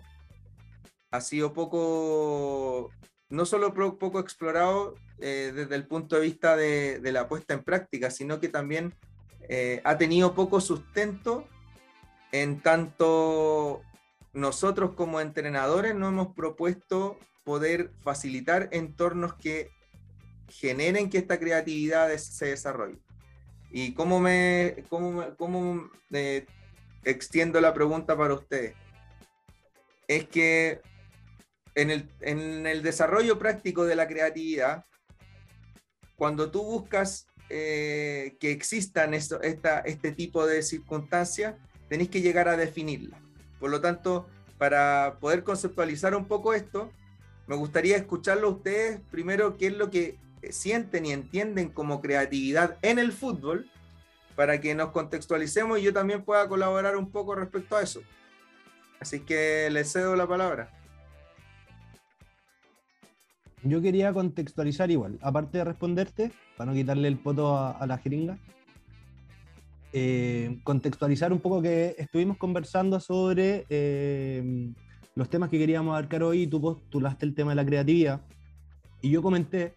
ha 1.11 1.21
sido 1.21 1.53
poco, 1.53 2.91
no 3.29 3.45
solo 3.45 3.73
poco 3.73 4.19
explorado 4.19 4.95
eh, 5.19 5.53
desde 5.55 5.75
el 5.75 5.87
punto 5.87 6.17
de 6.17 6.21
vista 6.23 6.57
de, 6.57 6.99
la 7.13 7.29
puesta 7.29 7.53
en 7.53 7.63
práctica, 7.63 8.11
sino 8.11 8.41
que 8.41 8.49
también 8.49 8.93
eh, 9.47 9.81
ha 9.85 9.97
tenido 9.97 10.35
poco 10.35 10.59
sustento 10.59 11.47
en 12.33 12.59
tanto 12.59 13.81
nosotros 14.33 14.91
como 14.95 15.21
entrenadores 15.21 15.95
no 15.95 16.09
hemos 16.09 16.35
propuesto 16.35 17.17
poder 17.45 17.91
facilitar 18.01 18.67
entornos 18.73 19.35
que 19.35 19.69
generen 20.49 21.09
que 21.09 21.19
esta 21.19 21.39
creatividad 21.39 22.13
se 22.17 22.47
desarrolle. 22.47 22.99
Y 23.71 23.93
cómo 23.93 24.19
me, 24.19 24.83
cómo, 24.89 25.23
cómo 25.37 25.89
eh, 26.11 26.45
extiendo 27.05 27.61
la 27.61 27.73
pregunta 27.73 28.17
para 28.17 28.33
ustedes. 28.33 28.75
Es 30.07 30.27
que 30.27 30.81
en 31.75 31.89
el, 31.91 32.83
desarrollo 32.83 33.37
práctico 33.37 33.85
de 33.85 33.95
la 33.95 34.07
creatividad, 34.07 34.85
cuando 36.15 36.51
tú 36.51 36.63
buscas 36.63 37.27
eh, 37.49 38.37
que 38.39 38.51
existan 38.51 39.13
esto, 39.13 39.41
esta, 39.41 39.79
este 39.79 40.11
tipo 40.11 40.45
de 40.47 40.63
circunstancias, 40.63 41.55
tenéis 41.89 42.09
que 42.09 42.21
llegar 42.21 42.47
a 42.47 42.57
definirla. 42.57 43.19
Por 43.59 43.69
lo 43.69 43.81
tanto, 43.81 44.27
para 44.57 45.17
poder 45.19 45.43
conceptualizar 45.43 46.15
un 46.15 46.25
poco 46.25 46.53
esto, 46.53 46.91
me 47.47 47.55
gustaría 47.55 47.97
escucharlo 47.97 48.47
a 48.47 48.51
ustedes 48.51 49.01
primero 49.11 49.57
qué 49.57 49.67
es 49.67 49.77
lo 49.77 49.91
que 49.91 50.17
sienten 50.49 51.05
y 51.05 51.11
entienden 51.11 51.69
como 51.69 52.01
creatividad 52.01 52.77
en 52.81 52.99
el 52.99 53.11
fútbol 53.11 53.69
para 54.35 54.59
que 54.59 54.75
nos 54.75 54.91
contextualicemos 54.91 55.79
y 55.79 55.83
yo 55.83 55.93
también 55.93 56.23
pueda 56.23 56.47
colaborar 56.47 56.97
un 56.97 57.11
poco 57.11 57.35
respecto 57.35 57.77
a 57.77 57.81
eso. 57.81 58.01
Así 58.99 59.21
que 59.21 59.69
le 59.71 59.83
cedo 59.83 60.15
la 60.15 60.27
palabra. 60.27 60.69
Yo 63.63 63.81
quería 63.81 64.13
contextualizar 64.13 64.91
igual, 64.91 65.17
aparte 65.21 65.57
de 65.57 65.63
responderte, 65.63 66.31
para 66.55 66.69
no 66.69 66.77
quitarle 66.77 67.07
el 67.07 67.17
poto 67.17 67.57
a, 67.57 67.85
la 67.87 67.97
jeringa, 67.97 68.37
eh, 69.91 70.59
contextualizar 70.63 71.33
un 71.33 71.39
poco 71.39 71.63
que 71.63 71.95
estuvimos 71.97 72.37
conversando 72.37 72.99
sobre 72.99 73.65
eh, 73.69 74.71
los 75.15 75.29
temas 75.29 75.49
que 75.49 75.57
queríamos 75.57 75.93
abarcar 75.93 76.21
hoy, 76.21 76.45
tú 76.45 76.61
postulaste 76.61 77.25
el 77.25 77.33
tema 77.33 77.51
de 77.51 77.55
la 77.55 77.65
creatividad, 77.65 78.21
y 79.01 79.09
yo 79.09 79.23
comenté 79.23 79.73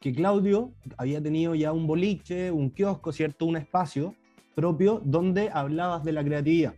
que 0.00 0.12
Claudio 0.14 0.72
había 0.96 1.22
tenido 1.22 1.54
ya 1.54 1.72
un 1.72 1.86
boliche, 1.86 2.50
un 2.50 2.70
kiosco, 2.70 3.12
¿cierto? 3.12 3.46
Un 3.46 3.56
espacio 3.56 4.14
propio 4.54 5.00
donde 5.04 5.50
hablabas 5.52 6.04
de 6.04 6.12
la 6.12 6.24
creatividad. 6.24 6.74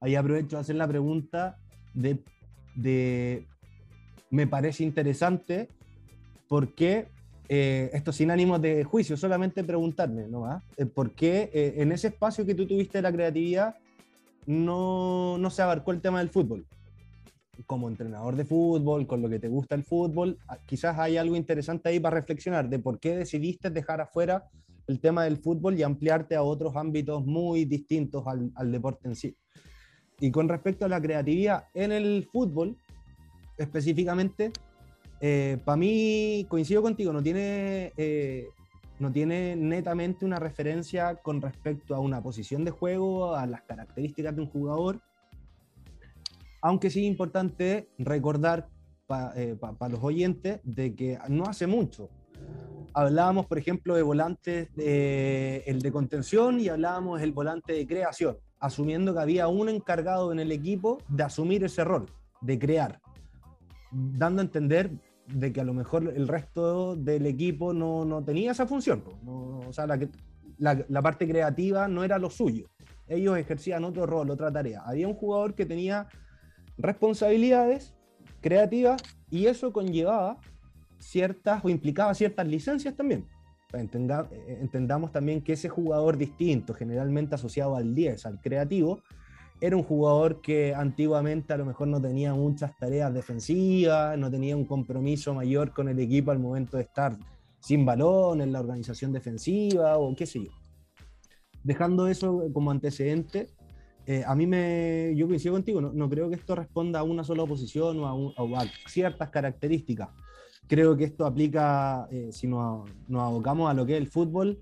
Ahí 0.00 0.14
aprovecho 0.14 0.56
de 0.56 0.60
hacer 0.60 0.76
la 0.76 0.86
pregunta 0.86 1.56
de, 1.92 2.22
de 2.74 3.46
me 4.30 4.46
parece 4.46 4.84
interesante 4.84 5.68
porque 6.48 7.08
eh, 7.48 7.90
esto 7.92 8.12
sin 8.12 8.30
ánimo 8.30 8.58
de 8.58 8.84
juicio, 8.84 9.16
solamente 9.16 9.64
preguntarme, 9.64 10.26
¿no? 10.28 10.62
Eh, 10.76 10.86
¿Por 10.86 11.12
qué 11.12 11.50
eh, 11.52 11.74
en 11.76 11.92
ese 11.92 12.08
espacio 12.08 12.46
que 12.46 12.54
tú 12.54 12.66
tuviste 12.66 12.98
de 12.98 13.02
la 13.02 13.12
creatividad 13.12 13.76
no, 14.46 15.36
no 15.38 15.50
se 15.50 15.62
abarcó 15.62 15.92
el 15.92 16.00
tema 16.00 16.20
del 16.20 16.30
fútbol? 16.30 16.66
Como 17.66 17.88
entrenador 17.88 18.36
de 18.36 18.44
fútbol, 18.44 19.06
con 19.06 19.22
lo 19.22 19.28
que 19.28 19.38
te 19.38 19.48
gusta 19.48 19.74
el 19.74 19.84
fútbol, 19.84 20.38
ah, 20.48 20.58
quizás 20.66 20.98
hay 20.98 21.16
algo 21.16 21.36
interesante 21.36 21.88
ahí 21.88 22.00
para 22.00 22.16
reflexionar 22.16 22.68
de 22.68 22.78
por 22.78 22.98
qué 22.98 23.16
decidiste 23.16 23.70
dejar 23.70 24.00
afuera 24.00 24.48
el 24.86 25.00
tema 25.00 25.24
del 25.24 25.38
fútbol 25.38 25.78
y 25.78 25.82
ampliarte 25.82 26.36
a 26.36 26.42
otros 26.42 26.76
ámbitos 26.76 27.24
muy 27.24 27.64
distintos 27.64 28.26
al, 28.26 28.52
al 28.54 28.70
deporte 28.70 29.08
en 29.08 29.16
sí. 29.16 29.36
Y 30.20 30.30
con 30.30 30.48
respecto 30.48 30.84
a 30.84 30.88
la 30.88 31.00
creatividad 31.00 31.64
en 31.74 31.92
el 31.92 32.28
fútbol, 32.30 32.76
específicamente, 33.56 34.52
eh, 35.20 35.58
para 35.64 35.76
mí, 35.76 36.46
coincido 36.48 36.82
contigo, 36.82 37.12
no 37.12 37.22
tiene, 37.22 37.92
eh, 37.96 38.48
no 38.98 39.10
tiene 39.10 39.56
netamente 39.56 40.24
una 40.24 40.38
referencia 40.38 41.16
con 41.16 41.40
respecto 41.40 41.94
a 41.94 41.98
una 41.98 42.22
posición 42.22 42.64
de 42.64 42.70
juego, 42.70 43.34
a 43.34 43.46
las 43.46 43.62
características 43.62 44.36
de 44.36 44.42
un 44.42 44.48
jugador, 44.48 45.00
aunque 46.64 46.88
sí 46.88 47.00
es 47.00 47.06
importante 47.06 47.90
recordar 47.98 48.70
para 49.06 49.88
los 49.90 50.02
oyentes 50.02 50.60
de 50.64 50.94
que 50.94 51.18
no 51.28 51.44
hace 51.44 51.66
mucho, 51.66 52.08
hablábamos, 52.94 53.44
por 53.44 53.58
ejemplo, 53.58 53.94
de 53.94 54.02
volantes, 54.02 54.70
el 54.78 55.82
de 55.82 55.92
contención 55.92 56.58
y 56.58 56.68
hablábamos 56.68 57.20
del 57.20 57.32
volante 57.32 57.74
de 57.74 57.86
creación, 57.86 58.38
asumiendo 58.60 59.12
que 59.12 59.20
había 59.20 59.46
un 59.46 59.68
encargado 59.68 60.32
en 60.32 60.40
el 60.40 60.50
equipo 60.52 61.02
de 61.06 61.24
asumir 61.24 61.62
ese 61.64 61.84
rol, 61.84 62.06
de 62.40 62.58
crear, 62.58 62.98
dando 63.90 64.40
a 64.40 64.44
entender 64.46 64.90
de 65.26 65.52
que 65.52 65.60
a 65.60 65.64
lo 65.64 65.74
mejor 65.74 66.14
el 66.16 66.26
resto 66.26 66.96
del 66.96 67.26
equipo 67.26 67.74
no, 67.74 68.06
no 68.06 68.24
tenía 68.24 68.52
esa 68.52 68.66
función. 68.66 69.04
o 69.26 69.70
sea, 69.70 69.86
la, 69.86 70.86
la 70.88 71.02
parte 71.02 71.28
creativa 71.28 71.88
no 71.88 72.04
era 72.04 72.16
lo 72.18 72.30
suyo. 72.30 72.70
Ellos 73.06 73.36
ejercían 73.36 73.84
otro 73.84 74.06
rol, 74.06 74.30
otra 74.30 74.50
tarea. 74.50 74.80
Había 74.86 75.06
un 75.06 75.14
jugador 75.14 75.54
que 75.54 75.66
tenía 75.66 76.08
responsabilidades 76.78 77.94
creativas 78.40 79.02
y 79.30 79.46
eso 79.46 79.72
conllevaba 79.72 80.38
ciertas 80.98 81.64
o 81.64 81.68
implicaba 81.68 82.14
ciertas 82.14 82.46
licencias 82.46 82.94
también. 82.94 83.26
Eh, 83.74 84.58
entendamos 84.60 85.12
también 85.12 85.42
que 85.42 85.54
ese 85.54 85.68
jugador 85.68 86.16
distinto, 86.16 86.74
generalmente 86.74 87.34
asociado 87.34 87.76
al 87.76 87.94
10, 87.94 88.26
al 88.26 88.40
creativo, 88.40 89.00
era 89.60 89.76
un 89.76 89.82
jugador 89.82 90.40
que 90.40 90.74
antiguamente 90.74 91.52
a 91.52 91.56
lo 91.56 91.64
mejor 91.64 91.88
no 91.88 92.00
tenía 92.00 92.34
muchas 92.34 92.76
tareas 92.76 93.12
defensivas, 93.12 94.18
no 94.18 94.30
tenía 94.30 94.56
un 94.56 94.64
compromiso 94.64 95.34
mayor 95.34 95.72
con 95.72 95.88
el 95.88 95.98
equipo 95.98 96.30
al 96.30 96.38
momento 96.38 96.76
de 96.76 96.84
estar 96.84 97.16
sin 97.60 97.84
balón 97.84 98.40
en 98.40 98.52
la 98.52 98.60
organización 98.60 99.12
defensiva 99.12 99.96
o 99.96 100.14
qué 100.14 100.26
sé 100.26 100.44
yo. 100.44 100.50
Dejando 101.62 102.08
eso 102.08 102.42
como 102.52 102.70
antecedente, 102.70 103.48
eh, 104.06 104.22
a 104.26 104.34
mí 104.34 104.46
me, 104.46 105.14
yo 105.16 105.26
coincido 105.26 105.54
contigo, 105.54 105.80
no, 105.80 106.10
creo 106.10 106.28
que 106.28 106.34
esto 106.34 106.54
responda 106.54 107.00
a 107.00 107.02
una 107.02 107.24
sola 107.24 107.46
posición 107.46 107.98
o 108.00 108.56
a 108.56 108.64
ciertas 108.86 109.30
características. 109.30 110.08
Creo 110.66 110.96
que 110.96 111.04
esto 111.04 111.26
aplica, 111.26 112.08
eh, 112.10 112.30
si 112.32 112.46
nos, 112.46 112.88
abocamos 113.10 113.70
a 113.70 113.74
lo 113.74 113.84
que 113.84 113.94
es 113.94 114.00
el 114.00 114.08
fútbol, 114.08 114.60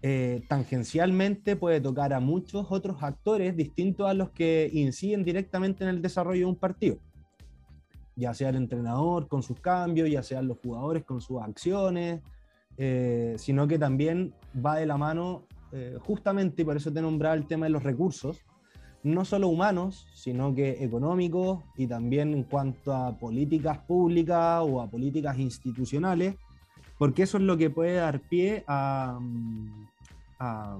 eh, 0.00 0.42
tangencialmente 0.48 1.56
puede 1.56 1.80
tocar 1.80 2.12
a 2.12 2.20
muchos 2.20 2.66
otros 2.70 3.02
actores 3.02 3.56
distintos 3.56 4.08
a 4.08 4.14
los 4.14 4.30
que 4.30 4.70
inciden 4.72 5.24
directamente 5.24 5.84
en 5.84 5.90
el 5.90 6.02
desarrollo 6.02 6.40
de 6.40 6.46
un 6.46 6.56
partido. 6.56 6.98
Ya 8.14 8.34
sea 8.34 8.50
el 8.50 8.56
entrenador 8.56 9.26
con 9.26 9.42
sus 9.42 9.58
cambios, 9.58 10.08
ya 10.10 10.22
sean 10.22 10.46
los 10.46 10.58
jugadores 10.58 11.04
con 11.04 11.20
sus 11.20 11.40
acciones, 11.40 12.20
eh, 12.76 13.34
sino 13.38 13.66
que 13.66 13.78
también 13.78 14.34
va 14.54 14.76
de 14.76 14.86
la 14.86 14.96
mano, 14.96 15.46
justamente, 16.02 16.60
y 16.60 16.64
por 16.66 16.76
eso 16.76 16.92
te 16.92 17.00
nombraba 17.00 17.34
el 17.34 17.46
tema 17.46 17.64
de 17.64 17.70
los 17.70 17.82
recursos, 17.82 18.42
no 19.04 19.24
solo 19.24 19.48
humanos, 19.48 20.06
sino 20.14 20.54
que 20.54 20.84
económicos 20.84 21.60
y 21.76 21.86
también 21.86 22.32
en 22.34 22.44
cuanto 22.44 22.94
a 22.94 23.16
políticas 23.18 23.78
públicas 23.78 24.62
o 24.62 24.80
a 24.80 24.88
políticas 24.88 25.38
institucionales, 25.38 26.36
porque 26.98 27.24
eso 27.24 27.38
es 27.38 27.42
lo 27.42 27.56
que 27.56 27.70
puede 27.70 27.94
dar 27.94 28.20
pie 28.20 28.64
a, 28.68 29.18
a, 30.38 30.78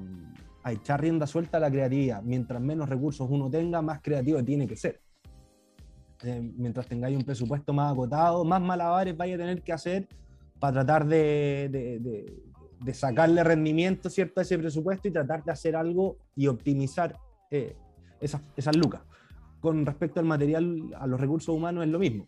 echar 0.70 1.00
rienda 1.00 1.26
suelta 1.26 1.56
a 1.56 1.61
la 1.61 1.70
creatividad. 1.70 2.22
Mientras 2.22 2.61
menos 2.61 2.88
recursos 2.88 3.28
uno 3.28 3.50
tenga, 3.50 3.82
más 3.82 4.00
creativo 4.00 4.42
tiene 4.44 4.68
que 4.68 4.76
ser. 4.76 5.00
Eh, 6.22 6.40
mientras 6.56 6.87
tengáis 6.87 7.16
un 7.16 7.24
presupuesto 7.24 7.72
más 7.72 7.92
acotado, 7.92 8.44
más 8.44 8.62
malabares 8.62 9.16
vaya 9.16 9.35
a 9.35 9.38
tener 9.38 9.62
que 9.62 9.72
hacer 9.72 10.06
para 10.61 10.74
tratar 10.74 11.06
de, 11.06 11.68
de, 12.80 12.94
sacarle 12.94 13.42
rendimiento 13.42 14.08
¿cierto? 14.08 14.38
a 14.38 14.42
ese 14.42 14.56
presupuesto 14.58 15.08
y 15.08 15.11
tratar 15.11 15.42
de 15.42 15.50
hacer 15.50 15.74
algo 15.74 16.18
y 16.37 16.46
optimizar 16.46 17.16
eh, 17.50 17.74
esas, 18.22 18.40
esas 18.56 18.76
lucas. 18.76 19.02
Con 19.61 19.85
respecto 19.85 20.20
al 20.20 20.26
material, 20.26 20.94
a 20.98 21.06
los 21.06 21.20
recursos 21.20 21.54
humanos 21.54 21.85
es 21.85 21.90
lo 21.90 21.98
mismo. 21.98 22.26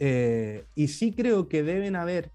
Eh, 0.00 0.66
y 0.74 0.88
sí 0.88 1.12
creo 1.12 1.48
que 1.48 1.62
deben 1.62 1.94
haber, 1.94 2.32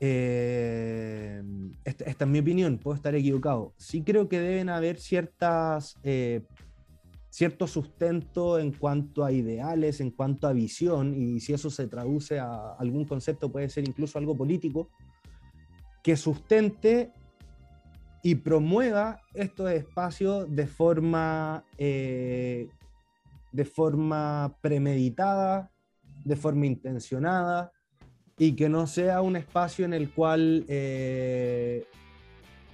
eh, 0.00 1.42
esta, 1.84 2.24
es 2.24 2.30
mi 2.30 2.38
opinión, 2.38 2.78
puedo 2.78 2.94
estar 2.94 3.14
equivocado, 3.14 3.74
sí 3.76 4.02
creo 4.02 4.28
que 4.28 4.38
deben 4.38 4.68
haber 4.68 5.00
ciertas, 5.00 5.96
eh, 6.04 6.42
cierto 7.28 7.66
sustento 7.66 8.58
en 8.60 8.72
cuanto 8.72 9.24
a 9.24 9.32
ideales, 9.32 10.00
en 10.00 10.10
cuanto 10.10 10.46
a 10.46 10.52
visión, 10.52 11.12
y 11.14 11.40
si 11.40 11.54
eso 11.54 11.70
se 11.70 11.88
traduce 11.88 12.38
a 12.38 12.74
algún 12.78 13.04
concepto, 13.04 13.50
puede 13.50 13.68
ser 13.68 13.88
incluso 13.88 14.18
algo 14.18 14.36
político, 14.36 14.90
que 16.04 16.16
sustente 16.16 17.12
y 18.22 18.36
promueva 18.36 19.20
estos 19.34 19.70
espacios 19.70 20.54
de 20.54 20.66
forma, 20.66 21.64
eh, 21.76 22.68
de 23.50 23.64
forma 23.64 24.56
premeditada, 24.60 25.70
de 26.24 26.36
forma 26.36 26.66
intencionada, 26.66 27.72
y 28.38 28.52
que 28.52 28.68
no 28.68 28.86
sea 28.86 29.22
un 29.22 29.36
espacio 29.36 29.84
en 29.84 29.92
el 29.92 30.10
cual 30.10 30.64
eh, 30.68 31.84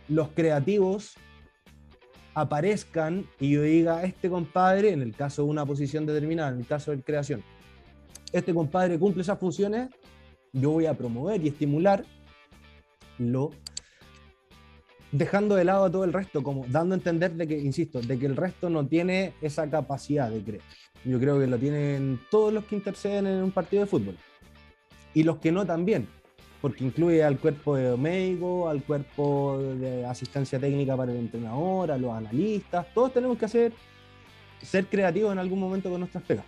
los 0.09 0.29
creativos 0.29 1.15
aparezcan 2.35 3.27
y 3.41 3.53
yo 3.53 3.63
diga, 3.63 4.05
este 4.05 4.31
compadre, 4.31 4.93
en 4.93 5.03
el 5.03 5.15
caso 5.15 5.43
de 5.43 5.49
una 5.49 5.67
posición 5.67 6.07
determinada, 6.07 6.51
en 6.51 6.61
el 6.61 6.67
caso 6.67 6.91
de 6.91 7.03
creación, 7.03 7.43
este 8.33 8.55
compadre 8.55 8.99
cumple 8.99 9.23
esas 9.23 9.39
funciones, 9.39 9.89
yo 10.53 10.71
voy 10.71 10.87
a 10.87 10.95
promover 10.95 11.43
y 11.43 11.49
estimular 11.49 12.05
lo 13.19 13.51
dejando 15.13 15.55
de 15.55 15.65
lado 15.65 15.85
a 15.85 15.91
todo 15.91 16.05
el 16.05 16.13
resto, 16.13 16.43
como 16.43 16.65
dando 16.69 16.95
a 16.95 16.99
entender 16.99 17.33
de 17.33 17.47
que, 17.47 17.59
insisto, 17.59 18.01
de 18.01 18.19
que 18.19 18.27
el 18.27 18.37
resto 18.37 18.69
no 18.69 18.87
tiene 18.87 19.35
esa 19.41 19.69
capacidad 19.69 20.31
de 20.31 20.43
creer. 20.43 20.63
Yo 21.05 21.19
creo 21.19 21.39
que 21.39 21.47
lo 21.47 21.59
tienen 21.59 22.21
todos 22.31 22.53
los 22.53 22.65
que 22.65 22.77
interceden 22.77 23.27
en 23.27 23.43
un 23.43 23.51
partido 23.51 23.83
de 23.83 23.89
fútbol. 23.89 24.17
Y 25.15 25.23
los 25.23 25.39
que 25.39 25.53
no 25.53 25.65
también, 25.65 26.09
porque 26.61 26.85
incluye 26.85 27.23
al 27.23 27.39
cuerpo 27.39 27.77
médico, 27.97 28.69
al 28.69 28.83
cuerpo 28.83 29.59
de 29.59 30.05
asistencia 30.05 30.59
técnica 30.59 30.97
para 30.97 31.13
el 31.13 31.19
entrenador, 31.19 31.91
a 31.91 31.99
los 31.99 32.13
analistas, 32.13 32.87
todos 32.93 33.13
tenemos 33.13 33.39
que 33.39 33.45
hacer, 33.47 33.73
ser 34.61 34.87
creativos 34.87 35.33
en 35.33 35.39
algún 35.39 35.61
momento 35.61 35.89
con 35.89 36.01
nuestras 36.01 36.25
pegas. 36.25 36.45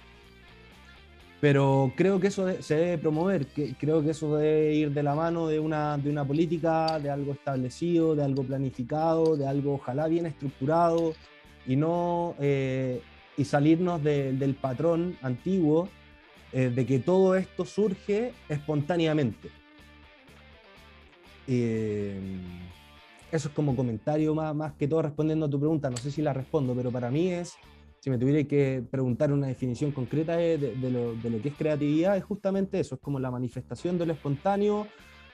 Pero 1.41 1.93
creo 1.97 2.21
que 2.21 2.27
eso 2.27 2.47
se 2.61 2.75
debe 2.75 2.99
promover, 2.99 3.47
que, 3.47 3.75
creo 3.75 4.03
que 4.03 4.11
eso 4.11 4.37
debe 4.37 4.75
ir 4.75 4.93
de 4.93 5.03
la 5.03 5.15
mano 5.15 5.47
de 5.47 5.59
una, 5.59 5.97
de 5.97 6.11
una 6.11 6.25
política, 6.25 6.99
de 6.99 7.11
algo 7.11 7.33
establecido, 7.33 8.15
de 8.15 8.23
algo 8.23 8.45
planificado, 8.45 9.37
de 9.39 9.47
algo 9.47 9.75
ojalá 9.75 10.07
bien 10.07 10.27
estructurado 10.27 11.15
y 11.67 11.77
no 11.77 12.35
eh, 12.41 13.01
y 13.39 13.45
salirnos 13.45 14.03
del 14.03 14.55
patrón 14.61 15.17
antiguo 15.23 15.89
eh, 16.53 16.69
de 16.69 16.85
que 16.85 16.99
todo 16.99 17.35
esto 17.35 17.65
surge 17.65 18.35
espontáneamente. 18.49 19.49
Eh, 21.49 22.21
eso 23.33 23.49
es 23.49 23.55
como 23.55 23.75
comentario 23.75 24.35
más, 24.35 24.55
más 24.55 24.73
que 24.75 24.87
todo 24.87 25.03
respondiendo 25.03 25.47
a 25.47 25.51
tu 25.51 25.59
pregunta, 25.59 25.89
no 25.89 25.97
sé 25.97 26.11
si 26.11 26.21
la 26.21 26.35
respondo, 26.35 26.75
pero 26.75 26.91
para 26.91 27.11
mí 27.11 27.33
es 27.33 27.55
si 28.01 28.09
me 28.09 28.17
tuviera 28.17 28.43
que 28.49 28.83
preguntar 28.91 29.31
una 29.31 29.47
definición 29.47 29.93
concreta 29.93 30.37
de, 30.37 30.75
lo, 30.91 31.15
que 31.43 31.49
es 31.49 31.55
creatividad, 31.55 32.17
es 32.17 32.25
justamente 32.25 32.81
eso, 32.81 32.95
es 32.95 33.01
como 33.01 33.21
la 33.21 33.31
manifestación 33.31 33.99
de 33.99 34.07
lo 34.07 34.15
espontáneo 34.15 34.87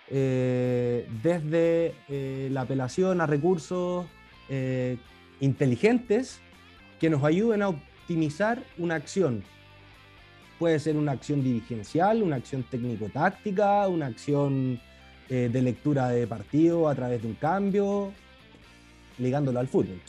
eh, 0.09 1.09
desde 1.23 1.95
eh, 2.09 2.49
la 2.51 2.63
apelación 2.63 3.21
a 3.21 3.27
recursos 3.27 4.07
eh, 4.49 4.99
inteligentes 5.41 6.41
que 6.99 7.09
nos 7.09 7.23
ayuden 7.23 7.63
a 7.63 7.69
optimizar 7.69 8.61
una 8.79 8.97
acción. 8.97 9.45
Puede 10.59 10.81
ser 10.81 10.97
una 10.97 11.13
acción 11.13 11.45
dirigencial, 11.45 12.21
una 12.21 12.37
acción 12.37 12.65
técnico-táctica, 12.65 13.87
una 13.87 14.07
acción 14.07 14.81
de 15.29 15.61
lectura 15.61 16.09
de 16.09 16.25
partido 16.29 16.89
a 16.89 16.95
través 16.95 17.21
de 17.21 17.27
un 17.27 17.35
cambio, 17.35 18.13
ligándolo 19.19 19.59
al 19.59 19.67
fútbol. 19.67 20.01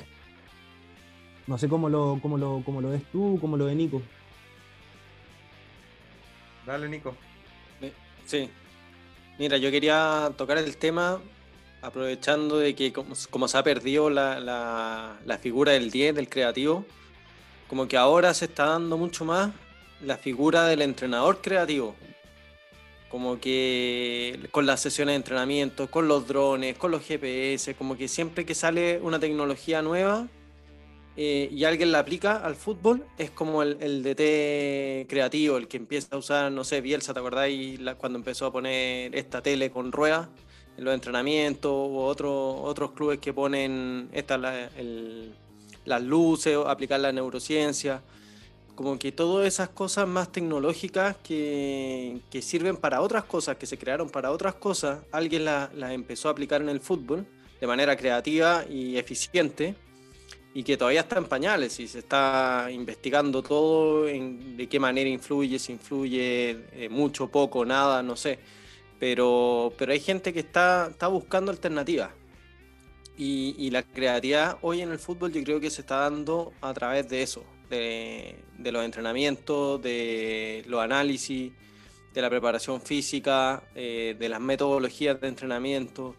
No 1.48 1.58
sé 1.58 1.70
cómo 1.70 1.90
lo, 1.90 2.20
cómo 2.22 2.38
lo, 2.38 2.62
cómo 2.66 2.82
lo 2.82 2.90
ves 2.90 3.04
tú, 3.12 3.38
cómo 3.40 3.56
lo 3.58 3.66
ve 3.66 3.76
Nico. 3.76 4.02
Dale, 6.66 6.90
Nico. 6.90 7.16
Sí. 8.26 8.50
Mira, 9.40 9.58
yo 9.58 9.72
quería 9.72 10.32
tocar 10.36 10.58
el 10.58 10.76
tema 10.76 11.22
aprovechando 11.82 12.58
de 12.58 12.76
que 12.76 12.92
como, 12.92 13.16
se 13.48 13.58
ha 13.58 13.64
perdido 13.64 14.10
la, 14.10 14.40
la, 15.24 15.38
figura 15.38 15.72
del 15.72 15.92
10, 15.92 16.16
del 16.16 16.28
creativo, 16.28 16.86
como 17.70 17.88
que 17.88 17.96
ahora 17.96 18.34
se 18.34 18.46
está 18.46 18.66
dando 18.66 18.98
mucho 18.98 19.24
más 19.24 19.52
la 20.02 20.18
figura 20.18 20.68
del 20.68 20.82
entrenador 20.82 21.42
creativo. 21.42 21.96
Como 23.10 23.40
que 23.40 24.38
con 24.52 24.66
las 24.66 24.82
sesiones 24.82 25.14
de 25.14 25.18
entrenamiento, 25.18 25.90
con 25.90 26.10
los 26.10 26.28
drones, 26.28 26.78
con 26.78 26.92
los 26.92 27.06
GPS, 27.06 27.74
como 27.76 27.96
que 27.96 28.10
siempre 28.10 28.46
que 28.46 28.54
sale 28.54 29.00
una 29.02 29.20
tecnología 29.20 29.82
nueva, 29.82 30.28
eh, 31.20 31.50
y 31.52 31.64
alguien 31.64 31.92
la 31.92 31.98
aplica 31.98 32.38
al 32.38 32.56
fútbol, 32.56 33.04
es 33.18 33.32
como 33.32 33.64
el, 33.64 33.78
el, 33.82 34.04
DT 34.04 35.10
creativo, 35.10 35.58
el 35.58 35.68
que 35.68 35.78
empieza 35.78 36.16
a 36.16 36.20
usar, 36.20 36.52
no 36.52 36.64
sé, 36.64 36.80
Bielsa, 36.80 37.12
¿te 37.12 37.20
acordáis 37.20 37.80
cuando 37.98 38.20
empezó 38.20 38.46
a 38.46 38.52
poner 38.52 39.16
esta 39.16 39.42
tele 39.42 39.72
con 39.72 39.92
ruedas 39.92 40.30
en 40.78 40.86
los 40.86 40.94
entrenamientos 40.94 41.72
o 41.72 42.06
otros 42.06 42.58
otros 42.62 42.92
clubes 42.92 43.18
que 43.18 43.34
ponen 43.34 44.10
esta, 44.14 44.38
las 44.38 46.04
luces, 46.04 46.56
aplicar 46.68 47.00
la 47.00 47.12
neurociencia? 47.12 48.04
Como 48.76 49.00
que 49.00 49.12
todas 49.12 49.48
esas 49.48 49.70
cosas 49.70 50.08
más 50.08 50.32
tecnológicas 50.32 51.16
que, 51.24 52.20
que 52.30 52.44
sirven 52.44 52.78
para 52.78 53.02
otras 53.02 53.24
cosas, 53.24 53.58
que 53.58 53.66
se 53.66 53.80
crearon 53.80 54.08
para 54.12 54.30
otras 54.30 54.54
cosas, 54.54 55.00
alguien 55.12 55.46
las 55.46 55.74
la 55.74 55.94
empezó 55.94 56.28
a 56.28 56.34
aplicar 56.34 56.62
en 56.62 56.70
el 56.70 56.80
fútbol 56.80 57.26
de 57.60 57.66
manera 57.66 57.98
creativa 57.98 58.66
y 58.70 58.98
eficiente 58.98 59.74
y 60.54 60.64
que 60.64 60.78
todavía 60.78 61.02
está 61.02 61.18
en 61.18 61.26
pañales 61.26 61.80
y 61.80 61.88
se 61.88 62.00
está 62.00 62.70
investigando 62.72 63.44
todo, 63.44 64.08
en, 64.08 64.58
de 64.58 64.68
qué 64.68 64.80
manera 64.80 65.10
influye, 65.10 65.60
si 65.60 65.74
influye 65.74 66.66
eh, 66.72 66.90
mucho, 66.90 67.28
poco, 67.28 67.66
nada, 67.66 68.02
no 68.02 68.16
sé. 68.16 68.40
Pero, 69.00 69.74
pero 69.78 69.92
hay 69.92 70.00
gente 70.00 70.34
que 70.34 70.40
está, 70.40 70.88
está 70.90 71.08
buscando 71.08 71.52
alternativas. 71.52 72.10
Y, 73.20 73.72
la 73.72 73.82
creatividad 73.82 74.60
hoy 74.62 74.82
en 74.82 74.92
el 74.92 75.00
fútbol 75.00 75.32
yo 75.34 75.44
creo 75.44 75.60
que 75.60 75.72
se 75.72 75.82
está 75.82 75.98
dando 76.02 76.54
a 76.62 76.72
través 76.74 77.10
de 77.10 77.24
eso, 77.24 77.44
de, 77.68 78.36
de 78.60 78.72
los 78.72 78.86
entrenamientos, 78.86 79.82
de 79.82 80.64
los 80.68 80.82
análisis, 80.82 81.52
de 82.14 82.22
la 82.22 82.30
preparación 82.30 82.82
física, 82.82 83.64
eh, 83.76 84.16
de 84.18 84.30
las 84.30 84.40
metodologías 84.40 85.22
de 85.22 85.28
entrenamiento. 85.28 86.16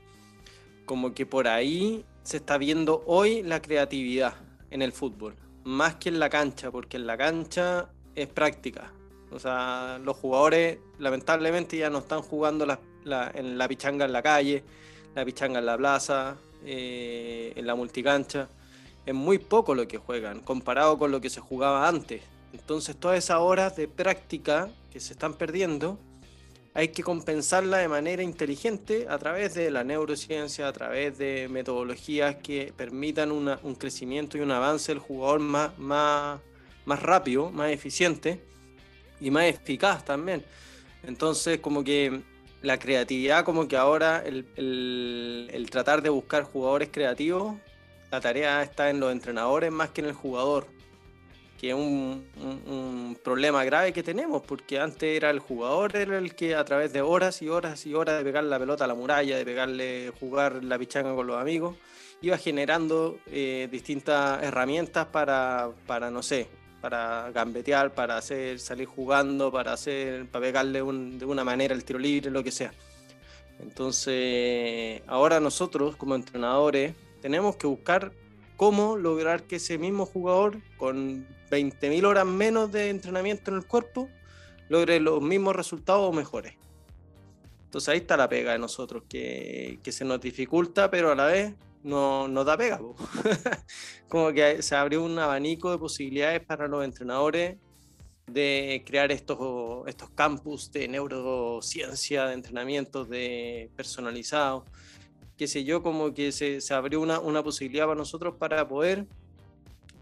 Como 0.87 1.13
que 1.13 1.27
por 1.27 1.49
ahí 1.49 2.05
se 2.29 2.37
está 2.37 2.59
viendo 2.59 3.05
hoy 3.07 3.43
la 3.43 3.63
creatividad 3.63 4.35
en 4.71 4.83
el 4.83 4.93
fútbol, 4.93 5.35
más 5.65 5.95
que 5.95 6.11
en 6.11 6.19
la 6.19 6.29
cancha, 6.29 6.71
porque 6.71 6.99
en 6.99 7.07
la 7.07 7.17
cancha 7.17 7.89
es 8.15 8.29
práctica. 8.29 8.93
O 9.31 9.39
sea, 9.39 9.99
los 10.05 10.15
jugadores 10.19 10.79
lamentablemente 10.99 11.79
ya 11.79 11.89
no 11.89 12.01
están 12.01 12.21
jugando 12.21 12.67
en 12.67 13.57
la 13.57 13.67
pichanga 13.67 14.05
en 14.05 14.13
la 14.13 14.23
calle, 14.23 14.63
la 15.15 15.25
pichanga 15.25 15.61
en 15.61 15.65
la 15.65 15.79
plaza, 15.79 16.37
eh, 16.67 17.55
en 17.57 17.67
la 17.67 17.75
multicancha. 17.75 18.47
Es 19.07 19.15
muy 19.15 19.39
poco 19.39 19.75
lo 19.75 19.89
que 19.89 19.97
juegan 19.97 20.41
comparado 20.41 20.99
con 20.99 21.11
lo 21.11 21.23
que 21.23 21.31
se 21.31 21.41
jugaba 21.41 21.89
antes. 21.89 22.21
Entonces 22.53 22.95
todas 22.95 23.17
esas 23.17 23.39
horas 23.39 23.75
de 23.75 23.89
práctica 23.89 24.69
que 24.93 25.01
se 25.01 25.15
están 25.15 25.33
perdiendo 25.33 25.99
hay 26.79 26.91
que 26.91 27.03
compensarla 27.03 27.79
de 27.79 27.89
manera 27.89 28.23
inteligente 28.23 29.07
a 29.11 29.19
través 29.19 29.53
de 29.55 29.69
la 29.69 29.83
neurociencia, 29.83 30.69
a 30.69 30.73
través 30.73 31.19
de 31.19 31.49
metodologías 31.51 32.37
que 32.37 32.73
permitan 32.77 33.33
un 33.33 33.75
crecimiento 33.75 34.39
y 34.39 34.43
un 34.43 34.53
avance 34.53 34.93
del 34.93 35.01
jugador 35.01 35.41
más, 35.41 35.77
más, 35.77 36.39
más 36.85 37.03
rápido, 37.03 37.51
más 37.51 37.73
eficiente 37.73 38.41
y 39.21 39.33
más 39.33 39.47
eficaz 39.47 40.05
también. 40.05 40.45
Entonces, 41.03 41.59
como 41.59 41.83
que 41.83 42.21
la 42.63 42.79
creatividad, 42.79 43.45
como 43.45 43.67
que 43.67 43.77
ahora 43.77 44.23
el, 44.25 44.47
el 45.53 45.71
tratar 45.71 46.01
de 46.01 46.11
buscar 46.11 46.45
jugadores 46.45 46.91
creativos, 46.93 47.57
la 48.13 48.21
tarea 48.21 48.63
está 48.63 48.89
en 48.89 49.01
los 49.01 49.11
entrenadores 49.11 49.73
más 49.73 49.91
que 49.91 50.03
en 50.03 50.07
el 50.07 50.15
jugador 50.15 50.69
que 51.59 51.71
es 51.71 51.75
un, 51.75 53.19
problema 53.25 53.65
grave 53.65 53.93
que 53.93 54.03
tenemos, 54.03 54.43
porque 54.43 54.79
antes 54.79 55.17
era 55.17 55.31
el 55.31 55.41
jugador 55.41 55.95
el 55.97 56.35
que 56.35 56.55
a 56.55 56.65
través 56.65 56.93
de 56.93 57.03
horas 57.03 57.43
y 57.43 57.49
horas 57.49 57.85
y 57.85 57.95
horas 57.95 58.19
de 58.19 58.25
pegar 58.25 58.45
la 58.45 58.59
pelota 58.59 58.85
a 58.85 58.87
la 58.87 58.95
muralla, 58.95 59.37
de 59.37 59.45
pegarle, 59.45 60.13
jugar 60.19 60.65
la 60.65 60.79
pichanga 60.79 61.15
con 61.15 61.27
los 61.27 61.37
amigos, 61.37 61.77
iba 62.23 62.39
generando 62.39 63.19
eh, 63.27 63.69
distintas 63.71 64.43
herramientas 64.43 65.07
para, 65.07 65.71
para, 65.87 66.11
no 66.11 66.23
sé, 66.23 66.47
para 66.81 67.31
gambetear, 67.33 67.93
para 67.93 68.17
hacer, 68.17 68.61
salir 68.61 68.87
jugando, 68.87 69.51
para 69.51 69.73
hacer, 69.73 70.27
para 70.27 70.47
pegarle 70.47 70.79
de 70.79 71.25
una 71.25 71.45
manera 71.45 71.75
el 71.75 71.85
tiro 71.85 71.99
libre, 71.99 72.31
lo 72.31 72.45
que 72.45 72.53
sea. 72.53 72.73
Entonces, 73.61 75.03
ahora 75.09 75.41
nosotros 75.41 75.97
como 75.97 76.15
entrenadores 76.15 76.95
tenemos 77.21 77.57
que 77.57 77.67
buscar 77.67 78.13
cómo 78.59 78.97
lograr 78.97 79.45
que 79.45 79.57
ese 79.57 79.79
mismo 79.79 80.05
jugador 80.05 80.61
con 80.79 81.29
20.000 81.49 82.05
horas 82.05 82.27
menos 82.27 82.73
de 82.73 82.91
entrenamiento 82.91 83.53
en 83.53 83.59
el 83.59 83.65
cuerpo 83.65 84.09
logre 84.69 84.99
los 84.99 85.23
mismos 85.23 85.55
resultados 85.55 86.11
o 86.11 86.13
mejores. 86.13 86.55
Entonces 87.67 87.89
ahí 87.89 87.99
está 87.99 88.17
la 88.17 88.29
pega 88.29 88.53
de 88.53 88.59
nosotros, 88.59 89.05
que, 89.09 89.79
se 89.89 90.05
nos 90.05 90.21
dificulta, 90.21 90.91
pero 90.91 91.13
a 91.13 91.15
la 91.15 91.27
vez 91.27 91.55
no 91.85 92.27
nos 92.27 92.45
da 92.45 92.57
pega. 92.57 92.81
Como 94.09 94.33
que 94.33 94.61
se 94.61 94.75
abrió 94.75 95.05
un 95.05 95.17
abanico 95.21 95.71
de 95.71 95.79
posibilidades 95.79 96.41
para 96.45 96.67
los 96.67 96.85
entrenadores 96.85 97.59
de 98.27 98.83
crear 98.85 99.13
estos, 99.13 99.87
estos 99.87 100.11
campus 100.11 100.73
de 100.73 100.89
neurociencia, 100.89 102.27
de 102.27 102.35
entrenamientos 102.35 103.09
de 103.09 103.71
personalizados 103.77 104.65
qué 105.39 105.47
sé 105.47 105.65
yo, 105.65 105.83
como 105.83 106.13
que 106.13 106.33
se, 106.33 106.61
se 106.61 106.75
abrió 106.75 107.01
una, 107.01 107.21
una, 107.21 107.43
posibilidad 107.43 107.87
para 107.87 107.97
nosotros 107.97 108.35
para 108.39 108.67
poder 108.69 109.07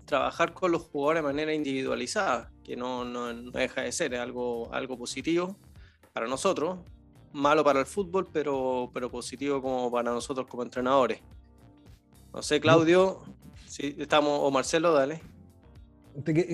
trabajar 0.07 0.55
con 0.55 0.73
los 0.73 0.83
jugadores 0.83 1.23
de 1.23 1.29
manera 1.29 1.55
individualizada, 1.55 2.51
que 2.65 2.75
no, 2.75 3.05
no, 3.05 3.33
no 3.33 3.51
deja 3.51 3.83
de 3.83 3.93
ser, 3.93 4.15
es 4.15 4.21
algo, 4.21 4.73
algo 4.73 4.97
positivo 4.97 5.55
para 6.15 6.27
nosotros, 6.27 6.79
malo 7.33 7.63
para 7.63 7.81
el 7.81 7.87
fútbol, 7.87 8.27
pero, 8.33 8.91
pero 8.95 9.11
positivo 9.11 9.61
como 9.61 9.91
para 9.91 10.11
nosotros 10.11 10.47
como 10.47 10.63
entrenadores. 10.63 11.21
No 12.33 12.43
sé, 12.43 12.59
Claudio, 12.59 13.23
si 13.67 13.95
estamos, 13.99 14.41
o 14.43 14.51
Marcelo, 14.51 14.93
dale. 14.93 15.21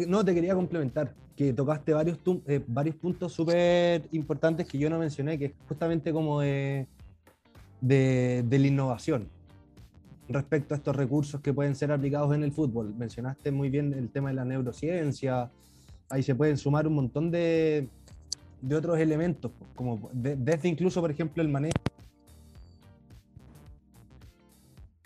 no, 0.08 0.24
te 0.24 0.34
quería 0.34 0.54
complementar, 0.56 1.14
que 1.36 1.52
tocaste 1.52 1.94
varios, 1.94 2.18
eh, 2.46 2.60
varios 2.66 2.96
puntos 2.96 3.32
súper 3.32 4.08
importantes 4.10 4.66
que 4.66 4.78
yo 4.78 4.90
no 4.90 4.98
mencioné, 4.98 5.38
que 5.38 5.44
es 5.46 5.52
justamente 5.68 6.12
como 6.12 6.40
de 6.40 6.88
de, 7.82 8.46
la 8.48 8.66
innovación 8.66 9.28
respecto 10.28 10.72
a 10.72 10.78
estos 10.78 10.96
recursos 10.96 11.40
que 11.40 11.52
pueden 11.52 11.74
ser 11.74 11.92
aplicados 11.92 12.34
en 12.34 12.44
el 12.44 12.52
fútbol. 12.52 12.94
Mencionaste 12.96 13.50
muy 13.50 13.68
bien 13.68 13.92
el 13.92 14.08
tema 14.08 14.30
de 14.30 14.36
la 14.36 14.44
neurociencia, 14.44 15.50
ahí 16.08 16.22
se 16.22 16.34
pueden 16.34 16.56
sumar 16.56 16.86
un 16.86 16.94
montón 16.94 17.30
de, 17.30 17.88
de 18.62 18.76
otros 18.76 18.98
elementos, 18.98 19.50
como 19.74 20.08
desde 20.12 20.68
incluso, 20.68 21.00
por 21.00 21.10
ejemplo, 21.10 21.42
el 21.42 21.48
manejo. 21.48 21.74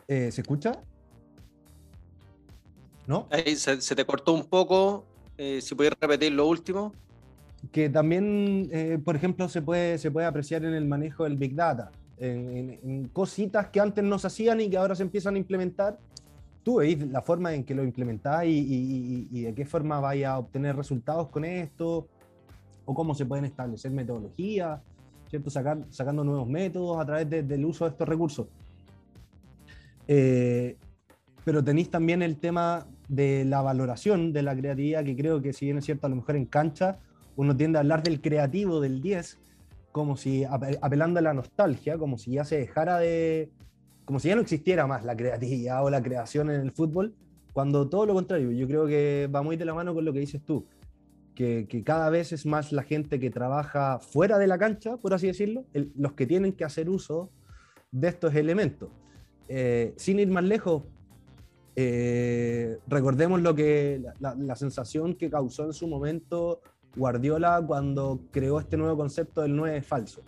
Eh, 0.06 0.30
¿Se 0.30 0.42
escucha? 0.42 0.72
¿No? 3.08 3.26
Ahí 3.30 3.56
se, 3.56 3.76
te 3.78 4.04
cortó 4.04 4.32
un 4.32 4.44
poco, 4.44 5.04
eh, 5.38 5.60
si 5.60 5.74
puedes 5.74 5.94
repetir 6.00 6.32
lo 6.32 6.46
último. 6.46 6.92
Que 7.72 7.88
también, 7.88 8.68
eh, 8.70 8.98
por 9.04 9.16
ejemplo, 9.16 9.48
se 9.48 9.60
puede, 9.60 9.98
se 9.98 10.10
puede 10.10 10.26
apreciar 10.26 10.64
en 10.64 10.74
el 10.74 10.84
manejo 10.84 11.24
del 11.24 11.36
Big 11.36 11.54
Data 11.54 11.90
en, 12.18 13.08
cositas 13.12 13.68
que 13.68 13.80
antes 13.80 14.02
no 14.04 14.18
se 14.18 14.26
hacían 14.26 14.60
y 14.60 14.70
que 14.70 14.76
ahora 14.76 14.94
se 14.94 15.02
empiezan 15.02 15.34
a 15.34 15.38
implementar. 15.38 15.98
Tú 16.62 16.76
veis 16.76 16.98
la 17.10 17.22
forma 17.22 17.54
en 17.54 17.64
que 17.64 17.74
lo 17.74 17.84
implementáis 17.84 18.64
y, 18.68 19.42
de 19.42 19.54
qué 19.54 19.64
forma 19.64 20.00
vaya 20.00 20.32
a 20.32 20.38
obtener 20.38 20.76
resultados 20.76 21.28
con 21.28 21.44
esto, 21.44 22.08
o 22.84 22.94
cómo 22.94 23.14
se 23.14 23.24
pueden 23.24 23.44
establecer 23.44 23.90
metodologías, 23.90 24.80
¿cierto? 25.28 25.50
Sacar, 25.50 25.78
sacando 25.90 26.24
nuevos 26.24 26.48
métodos 26.48 27.00
a 27.00 27.06
través 27.06 27.28
del 27.28 27.64
uso 27.64 27.84
de 27.84 27.90
estos 27.90 28.08
recursos. 28.08 28.46
Eh, 30.08 30.76
pero 31.44 31.62
tenéis 31.62 31.90
también 31.90 32.22
el 32.22 32.36
tema 32.36 32.86
de 33.08 33.44
la 33.44 33.62
valoración 33.62 34.32
de 34.32 34.42
la 34.42 34.56
creatividad, 34.56 35.04
que 35.04 35.16
creo 35.16 35.40
que 35.40 35.52
si 35.52 35.66
bien 35.66 35.78
es 35.78 35.84
cierto, 35.84 36.06
a 36.06 36.10
lo 36.10 36.16
mejor 36.16 36.36
en 36.36 36.46
cancha 36.46 36.98
uno 37.36 37.56
tiende 37.56 37.78
a 37.78 37.82
hablar 37.82 38.02
del 38.02 38.20
creativo, 38.20 38.80
del 38.80 39.00
10, 39.00 39.38
como 39.96 40.18
si 40.18 40.44
apelando 40.44 41.20
a 41.20 41.22
la 41.22 41.32
nostalgia, 41.32 41.96
como 41.96 42.18
si 42.18 42.32
ya 42.32 42.44
se 42.44 42.58
dejara 42.58 42.98
de, 42.98 43.50
como 44.04 44.20
si 44.20 44.28
ya 44.28 44.34
no 44.34 44.42
existiera 44.42 44.86
más 44.86 45.06
la 45.06 45.16
creatividad 45.16 45.82
o 45.82 45.88
la 45.88 46.02
creación 46.02 46.50
en 46.50 46.60
el 46.60 46.70
fútbol, 46.70 47.14
cuando 47.54 47.88
todo 47.88 48.04
lo 48.04 48.12
contrario, 48.12 48.52
yo 48.52 48.66
creo 48.66 48.86
que 48.86 49.26
va 49.34 49.40
muy 49.40 49.56
de 49.56 49.64
la 49.64 49.72
mano 49.72 49.94
con 49.94 50.04
lo 50.04 50.12
que 50.12 50.18
dices 50.18 50.42
tú, 50.44 50.66
que, 51.34 51.66
cada 51.82 52.10
vez 52.10 52.34
es 52.34 52.44
más 52.44 52.72
la 52.72 52.82
gente 52.82 53.18
que 53.18 53.30
trabaja 53.30 53.98
fuera 53.98 54.36
de 54.36 54.46
la 54.46 54.58
cancha, 54.58 54.98
por 54.98 55.14
así 55.14 55.28
decirlo, 55.28 55.64
los 55.72 56.12
que 56.12 56.26
tienen 56.26 56.52
que 56.52 56.64
hacer 56.66 56.90
uso 56.90 57.30
de 57.90 58.08
estos 58.08 58.34
elementos. 58.34 58.90
Eh, 59.48 59.94
sin 59.96 60.18
ir 60.18 60.28
más 60.28 60.44
lejos, 60.44 60.82
eh, 61.74 62.76
recordemos 62.86 63.40
lo 63.40 63.54
que 63.54 64.02
la, 64.20 64.56
sensación 64.56 65.14
que 65.14 65.30
causó 65.30 65.64
en 65.64 65.72
su 65.72 65.88
momento 65.88 66.60
Guardiola 66.96 67.62
cuando 67.66 68.20
creó 68.30 68.58
este 68.58 68.76
nuevo 68.76 68.96
concepto 68.96 69.42
del 69.42 69.54
9 69.54 69.82
falso, 69.82 70.22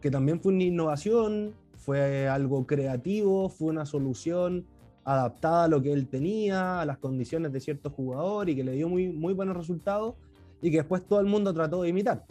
que 0.00 0.10
también 0.10 0.40
fue 0.40 0.52
una 0.52 0.62
innovación, 0.62 1.52
fue 1.76 2.28
algo 2.28 2.66
creativo, 2.66 3.48
fue 3.48 3.68
una 3.68 3.84
solución 3.84 4.66
adaptada 5.04 5.64
a 5.64 5.68
lo 5.68 5.82
que 5.82 5.92
él 5.92 6.06
tenía, 6.06 6.80
a 6.80 6.86
las 6.86 6.98
condiciones 6.98 7.52
de 7.52 7.60
cierto 7.60 7.90
jugador 7.90 8.48
y 8.48 8.56
que 8.56 8.64
le 8.64 8.72
dio 8.72 8.88
muy, 8.88 9.34
buenos 9.34 9.56
resultados 9.56 10.14
y 10.62 10.70
que 10.70 10.78
después 10.78 11.04
todo 11.04 11.20
el 11.20 11.26
mundo 11.26 11.52
trató 11.52 11.82
de 11.82 11.88
imitar. 11.88 12.24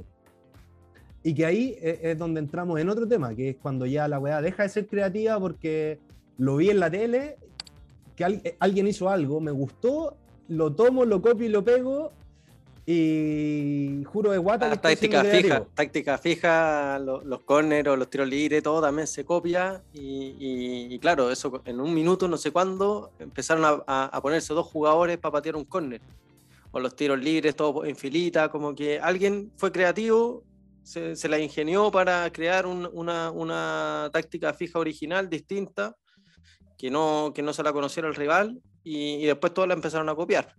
Y 1.21 1.33
que 1.33 1.45
ahí 1.45 1.75
es 1.81 2.17
donde 2.17 2.39
entramos 2.39 2.79
en 2.79 2.89
otro 2.89 3.05
tema, 3.05 3.35
que 3.35 3.49
es 3.49 3.57
cuando 3.57 3.85
ya 3.85 4.07
la 4.07 4.19
weá 4.19 4.41
deja 4.41 4.63
de 4.63 4.69
ser 4.69 4.87
creativa 4.87 5.37
porque 5.39 5.99
lo 6.37 6.55
vi 6.55 6.69
en 6.69 6.79
la 6.79 6.89
tele 6.89 7.37
que 8.15 8.55
alguien 8.59 8.87
hizo 8.87 9.09
algo, 9.09 9.41
me 9.41 9.51
gustó, 9.51 10.15
lo 10.47 10.73
tomo, 10.73 11.05
lo 11.05 11.21
copio 11.21 11.45
y 11.45 11.49
lo 11.49 11.63
pego 11.63 12.13
y 12.85 14.03
juro 14.05 14.31
de 14.31 14.37
guata. 14.37 14.67
La 14.67 14.81
táctica 14.81 15.23
fija, 15.23 15.65
táctica 15.75 16.17
fija, 16.17 16.99
los, 16.99 17.23
los 17.25 17.41
corners 17.41 17.87
o 17.89 17.95
los 17.95 18.09
tiros 18.09 18.27
libres, 18.27 18.63
todo 18.63 18.81
también 18.81 19.07
se 19.07 19.23
copia. 19.25 19.83
Y, 19.93 20.97
claro, 20.99 21.31
eso 21.31 21.61
en 21.65 21.79
un 21.79 21.93
minuto, 21.93 22.27
no 22.27 22.37
sé 22.37 22.51
cuándo, 22.51 23.11
empezaron 23.19 23.83
a, 23.85 24.21
ponerse 24.21 24.53
dos 24.53 24.67
jugadores 24.67 25.17
para 25.17 25.33
patear 25.33 25.55
un 25.55 25.65
corner. 25.65 26.01
O 26.71 26.79
los 26.79 26.95
tiros 26.95 27.19
libres, 27.19 27.55
todo 27.55 27.85
en 27.85 27.95
filita, 27.95 28.49
como 28.49 28.75
que 28.75 28.99
alguien 28.99 29.51
fue 29.57 29.71
creativo, 29.71 30.43
se, 30.83 31.29
la 31.29 31.39
ingenió 31.39 31.91
para 31.91 32.31
crear 32.31 32.65
una, 32.65 33.31
una, 33.31 34.09
táctica 34.11 34.53
fija 34.53 34.79
original, 34.79 35.29
distinta, 35.29 35.95
que 36.77 36.89
no, 36.89 37.31
que 37.33 37.41
no 37.41 37.53
se 37.53 37.63
la 37.63 37.73
conociera 37.73 38.07
el 38.07 38.15
rival, 38.15 38.61
y, 38.83 39.15
y 39.15 39.25
después 39.25 39.53
todos 39.53 39.67
la 39.67 39.73
empezaron 39.73 40.09
a 40.09 40.15
copiar. 40.15 40.55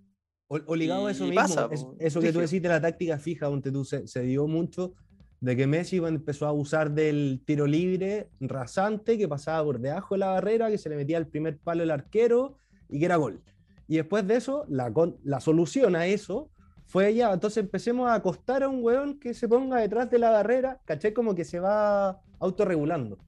O, 0.52 0.74
ligado 0.74 1.06
a 1.06 1.12
eso 1.12 1.26
mismo, 1.26 1.70
eso 2.00 2.20
que 2.20 2.32
tú 2.32 2.40
decís 2.40 2.60
de 2.60 2.68
la 2.68 2.80
táctica 2.80 3.20
fija, 3.20 3.46
donde 3.46 3.70
tú 3.70 3.84
se, 3.84 4.22
dio 4.22 4.48
mucho 4.48 4.94
de 5.40 5.54
que 5.54 5.68
Messi 5.68 5.98
empezó 5.98 6.46
a 6.46 6.48
abusar 6.48 6.90
del 6.90 7.40
tiro 7.44 7.68
libre 7.68 8.30
rasante 8.40 9.16
que 9.16 9.28
pasaba 9.28 9.62
por 9.62 9.78
debajo 9.78 10.16
de 10.16 10.18
la 10.18 10.26
barrera, 10.26 10.68
que 10.68 10.76
se 10.76 10.88
le 10.88 10.96
metía 10.96 11.18
el 11.18 11.28
primer 11.28 11.56
palo 11.58 11.84
el 11.84 11.92
arquero 11.92 12.56
y 12.88 12.98
que 12.98 13.04
era 13.04 13.14
gol. 13.14 13.40
Y 13.86 13.98
después 13.98 14.26
de 14.26 14.34
eso, 14.34 14.64
la, 14.68 14.92
la 15.22 15.38
solución 15.38 15.94
a 15.94 16.06
eso 16.06 16.50
fue 16.84 17.14
ya, 17.14 17.32
entonces 17.32 17.62
empecemos 17.62 18.08
a 18.08 18.14
acostar 18.14 18.64
a 18.64 18.68
un 18.68 18.82
weón 18.82 19.20
que 19.20 19.34
se 19.34 19.46
ponga 19.46 19.78
detrás 19.78 20.10
de 20.10 20.18
la 20.18 20.30
barrera, 20.30 20.80
caché 20.84 21.14
como 21.14 21.36
que 21.36 21.44
se 21.44 21.60
va 21.60 22.20
autorregulando. 22.40 23.18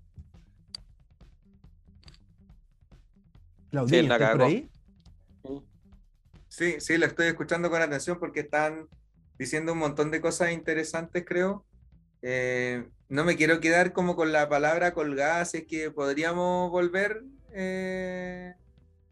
Claudia, 3.70 4.00
¿estás 4.00 4.32
por 4.32 4.42
ahí? 4.42 4.71
Sí, 6.52 6.80
sí, 6.80 6.98
lo 6.98 7.06
estoy 7.06 7.28
escuchando 7.28 7.70
con 7.70 7.80
atención 7.80 8.18
porque 8.18 8.40
están 8.40 8.86
diciendo 9.38 9.72
un 9.72 9.78
montón 9.78 10.10
de 10.10 10.20
cosas 10.20 10.52
interesantes, 10.52 11.24
creo. 11.26 11.64
Eh, 12.20 12.86
no 13.08 13.24
me 13.24 13.36
quiero 13.36 13.58
quedar 13.58 13.94
como 13.94 14.16
con 14.16 14.32
la 14.32 14.50
palabra 14.50 14.92
colgada, 14.92 15.40
así 15.40 15.64
que 15.66 15.90
podríamos 15.90 16.70
volver 16.70 17.22
eh, 17.54 18.52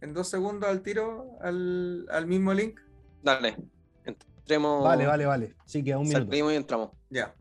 en 0.02 0.12
dos 0.12 0.28
segundos 0.28 0.68
al 0.68 0.82
tiro, 0.82 1.38
al, 1.40 2.26
mismo 2.26 2.52
link. 2.52 2.78
Dale, 3.22 3.56
entremos. 4.04 4.84
Vale, 4.84 5.06
vale, 5.06 5.24
vale. 5.24 5.54
Sí, 5.64 5.82
que 5.82 5.96
un 5.96 6.02
minuto. 6.02 6.26
Salimos 6.26 6.52
y 6.52 6.56
entramos. 6.56 6.90
Ya. 7.08 7.34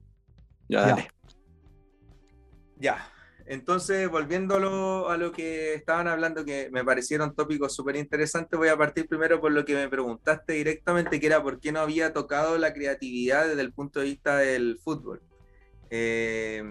Ya, 0.69 0.79
dale. 0.79 1.11
Ya. 2.77 3.05
Entonces, 3.49 4.07
volviendo 4.11 4.57
a 5.09 5.17
lo, 5.17 5.31
que 5.31 5.73
estaban 5.73 6.07
hablando, 6.07 6.45
que 6.45 6.69
me 6.71 6.85
parecieron 6.85 7.33
tópicos 7.33 7.75
súper 7.75 7.95
interesantes, 7.95 8.55
voy 8.55 8.67
a 8.67 8.77
partir 8.77 9.07
primero 9.07 9.41
por 9.41 9.51
lo 9.51 9.65
que 9.65 9.73
me 9.73 9.89
preguntaste 9.89 10.53
directamente, 10.53 11.19
que 11.19 11.25
era 11.25 11.41
por 11.41 11.59
qué 11.59 11.71
no 11.71 11.79
había 11.79 12.13
tocado 12.13 12.59
la 12.59 12.73
creatividad 12.73 13.47
desde 13.47 13.61
el 13.61 13.73
punto 13.73 14.01
de 14.01 14.05
vista 14.05 14.37
del 14.37 14.77
fútbol. 14.77 15.23
Eh, 15.89 16.61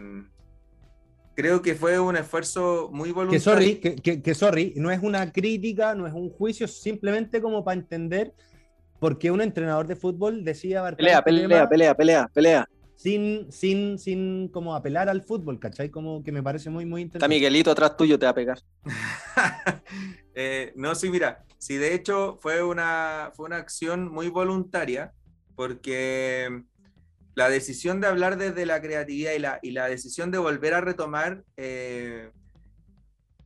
creo 1.34 1.62
que 1.62 1.74
fue 1.74 1.98
un 1.98 2.16
esfuerzo 2.16 2.90
muy 2.92 3.10
voluntario. 3.10 3.40
Que 3.40 3.90
sorry, 3.90 4.22
que, 4.22 4.34
sorry, 4.36 4.74
no 4.76 4.92
es 4.92 5.02
una 5.02 5.32
crítica, 5.32 5.96
no 5.96 6.06
es 6.06 6.12
un 6.12 6.30
juicio, 6.30 6.68
simplemente 6.68 7.42
como 7.42 7.64
para 7.64 7.80
entender 7.80 8.32
por 9.00 9.18
qué 9.18 9.32
un 9.32 9.40
entrenador 9.40 9.88
de 9.88 9.96
fútbol 9.96 10.44
decía... 10.44 10.94
Pelea, 10.94 11.22
pelea, 11.22 11.68
pelea, 11.68 11.96
pelea, 11.96 12.28
pelea 12.32 12.68
sin, 12.98 13.50
sin, 13.52 13.96
sin 13.96 14.48
como 14.48 14.74
apelar 14.74 15.08
al 15.08 15.22
fútbol, 15.22 15.60
¿cachai? 15.60 15.88
Como 15.88 16.24
que 16.24 16.32
me 16.32 16.42
parece 16.42 16.68
muy, 16.68 16.84
muy 16.84 17.02
interesante. 17.02 17.24
Está 17.24 17.28
Miguelito 17.28 17.70
atrás 17.70 17.96
tuyo, 17.96 18.18
te 18.18 18.26
va 18.26 18.30
a 18.30 18.34
pegar. 18.34 18.60
Eh, 20.40 20.72
no, 20.76 20.94
sí, 20.94 21.10
mira, 21.10 21.44
sí, 21.58 21.78
de 21.78 21.94
hecho 21.94 22.38
fue 22.40 22.62
una, 22.62 23.32
fue 23.34 23.46
una 23.46 23.56
acción 23.56 24.08
muy 24.08 24.28
voluntaria, 24.28 25.12
porque 25.56 26.62
la 27.34 27.50
decisión 27.50 28.00
de 28.00 28.06
hablar 28.06 28.38
desde 28.38 28.64
la 28.64 28.80
creatividad 28.80 29.32
y 29.32 29.40
la, 29.40 29.58
y 29.62 29.72
la 29.72 29.88
decisión 29.88 30.30
de 30.30 30.38
volver 30.38 30.74
a 30.74 30.80
retomar 30.80 31.42
eh, 31.56 32.30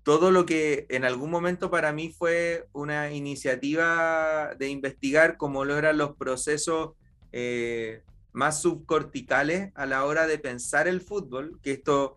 todo 0.02 0.30
lo 0.30 0.44
que 0.44 0.84
en 0.90 1.06
algún 1.06 1.30
momento 1.30 1.70
para 1.70 1.94
mí 1.94 2.10
fue 2.10 2.66
una 2.72 3.10
iniciativa 3.10 4.54
de 4.58 4.68
investigar 4.68 5.38
cómo 5.38 5.64
lo 5.64 5.78
eran 5.78 5.96
los 5.96 6.14
procesos 6.16 6.90
eh, 7.32 8.02
más 8.32 8.62
subcorticales 8.62 9.72
a 9.74 9.86
la 9.86 10.04
hora 10.04 10.26
de 10.26 10.38
pensar 10.38 10.88
el 10.88 11.00
fútbol, 11.00 11.58
que 11.62 11.72
esto 11.72 12.16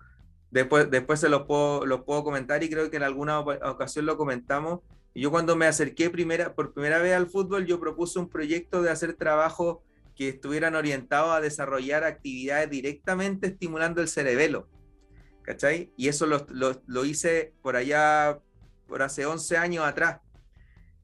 después, 0.52 0.90
después 0.90 1.20
se 1.20 1.30
los 1.30 1.44
puedo, 1.44 1.86
los 1.86 2.04
puedo 2.04 2.24
comentar 2.24 2.64
y 2.64 2.70
creo 2.70 2.90
que 2.90 2.98
en 2.98 3.04
alguna 3.04 3.40
ocasión 3.40 4.06
lo 4.06 4.18
comentamos. 4.18 4.80
Yo 5.14 5.32
cuando 5.32 5.56
me 5.56 5.66
acerqué 5.66 6.10
primera, 6.10 6.56
por 6.56 6.74
primera 6.74 7.00
vez 7.00 7.14
al 7.14 7.28
fútbol, 7.28 7.66
yo 7.66 7.80
propuse 7.80 8.20
un 8.20 8.30
proyecto 8.30 8.82
de 8.82 8.92
hacer 8.92 9.14
trabajo 9.14 9.84
que 10.16 10.30
estuvieran 10.30 10.76
orientados 10.76 11.32
a 11.32 11.42
desarrollar 11.42 12.04
actividades 12.04 12.70
directamente 12.70 13.48
estimulando 13.48 14.02
el 14.02 14.08
cerebelo. 14.08 14.68
¿Cachai? 15.42 15.94
Y 15.96 16.08
eso 16.08 16.26
lo, 16.26 16.46
lo, 16.50 16.82
lo 16.88 17.06
hice 17.06 17.54
por 17.62 17.76
allá, 17.76 18.40
por 18.88 19.04
hace 19.04 19.26
11 19.26 19.58
años 19.58 19.86
atrás. 19.86 20.22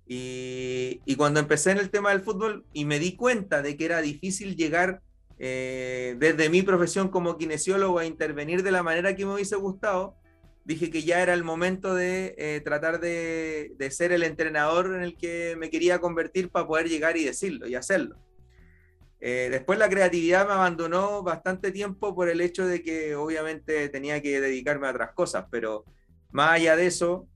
Y, 0.08 1.16
cuando 1.16 1.40
empecé 1.40 1.72
en 1.72 1.78
el 1.78 1.90
tema 1.90 2.10
del 2.10 2.22
fútbol 2.22 2.66
y 2.74 2.86
me 2.86 3.00
di 3.00 3.16
cuenta 3.16 3.62
de 3.62 3.78
que 3.78 3.86
era 3.86 4.02
difícil 4.02 4.56
llegar 4.56 5.02
eh, 5.38 6.16
desde 6.20 6.50
mi 6.50 6.64
profesión 6.64 7.10
como 7.10 7.38
kinesiólogo 7.38 8.00
a 8.00 8.06
intervenir 8.06 8.64
de 8.64 8.72
la 8.72 8.84
manera 8.84 9.16
que 9.16 9.26
me 9.26 9.34
hubiese 9.34 9.56
gustado, 9.56 10.16
dije 10.66 10.92
que 10.92 11.04
ya 11.04 11.22
era 11.22 11.34
el 11.34 11.44
momento 11.44 11.96
de 11.96 12.36
eh, 12.38 12.62
tratar 12.64 13.00
de, 13.00 13.76
ser 13.92 14.12
el 14.12 14.24
entrenador 14.24 14.96
en 14.96 15.04
el 15.04 15.18
que 15.18 15.56
me 15.58 15.70
quería 15.70 16.00
convertir 16.00 16.50
para 16.50 16.68
poder 16.68 16.90
llegar 16.90 17.18
y 17.18 17.24
decirlo 17.24 17.68
y 17.68 17.76
hacerlo. 17.76 18.18
Eh, 19.20 19.50
después 19.52 19.78
la 19.78 19.90
creatividad 19.90 20.48
me 20.48 20.54
abandonó 20.54 21.22
bastante 21.22 21.72
tiempo 21.72 22.16
por 22.16 22.28
el 22.28 22.42
hecho 22.42 22.66
de 22.66 22.82
que 22.82 23.16
obviamente 23.16 23.88
tenía 23.90 24.22
que 24.22 24.42
dedicarme 24.42 24.88
a 24.88 24.92
otras 24.92 25.14
cosas, 25.14 25.46
pero 25.52 25.86
más 26.32 26.54
allá 26.54 26.76
de 26.76 26.88
eso, 26.88 27.28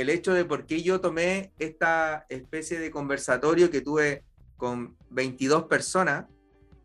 el 0.00 0.10
hecho 0.10 0.32
de 0.32 0.44
por 0.44 0.64
qué 0.64 0.82
yo 0.82 1.00
tomé 1.00 1.52
esta 1.58 2.24
especie 2.28 2.78
de 2.78 2.90
conversatorio 2.90 3.68
que 3.70 3.80
tuve 3.80 4.22
con 4.56 4.96
22 5.10 5.64
personas, 5.64 6.26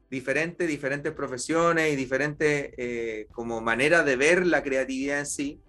diferentes, 0.09 0.67
diferentes 0.67 1.11
profesiones 1.13 1.93
y 1.93 1.95
diferentes 1.95 2.73
eh, 2.75 3.27
como 3.31 3.61
maneras 3.61 4.03
de 4.05 4.15
ver 4.15 4.47
la 4.47 4.63
creatividad 4.63 5.19
en 5.19 5.25
sí, 5.27 5.61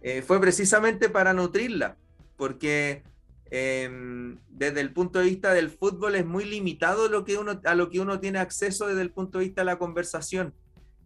eh, 0.00 0.22
fue 0.22 0.40
precisamente 0.40 1.10
para 1.10 1.34
nutrirla, 1.34 1.98
porque 2.36 3.02
em, 3.50 4.38
desde 4.48 4.80
el 4.80 4.92
punto 4.92 5.18
de 5.18 5.26
vista 5.26 5.52
del 5.52 5.70
fútbol 5.70 6.14
es 6.14 6.24
muy 6.24 6.44
limitado 6.44 7.08
lo 7.08 7.24
que 7.24 7.36
uno, 7.36 7.60
a 7.64 7.74
lo 7.74 7.90
que 7.90 8.00
uno 8.00 8.18
tiene 8.18 8.38
acceso 8.38 8.86
desde 8.86 9.02
el 9.02 9.10
punto 9.10 9.38
de 9.38 9.44
vista 9.44 9.60
de 9.60 9.66
la 9.66 9.78
conversación. 9.78 10.54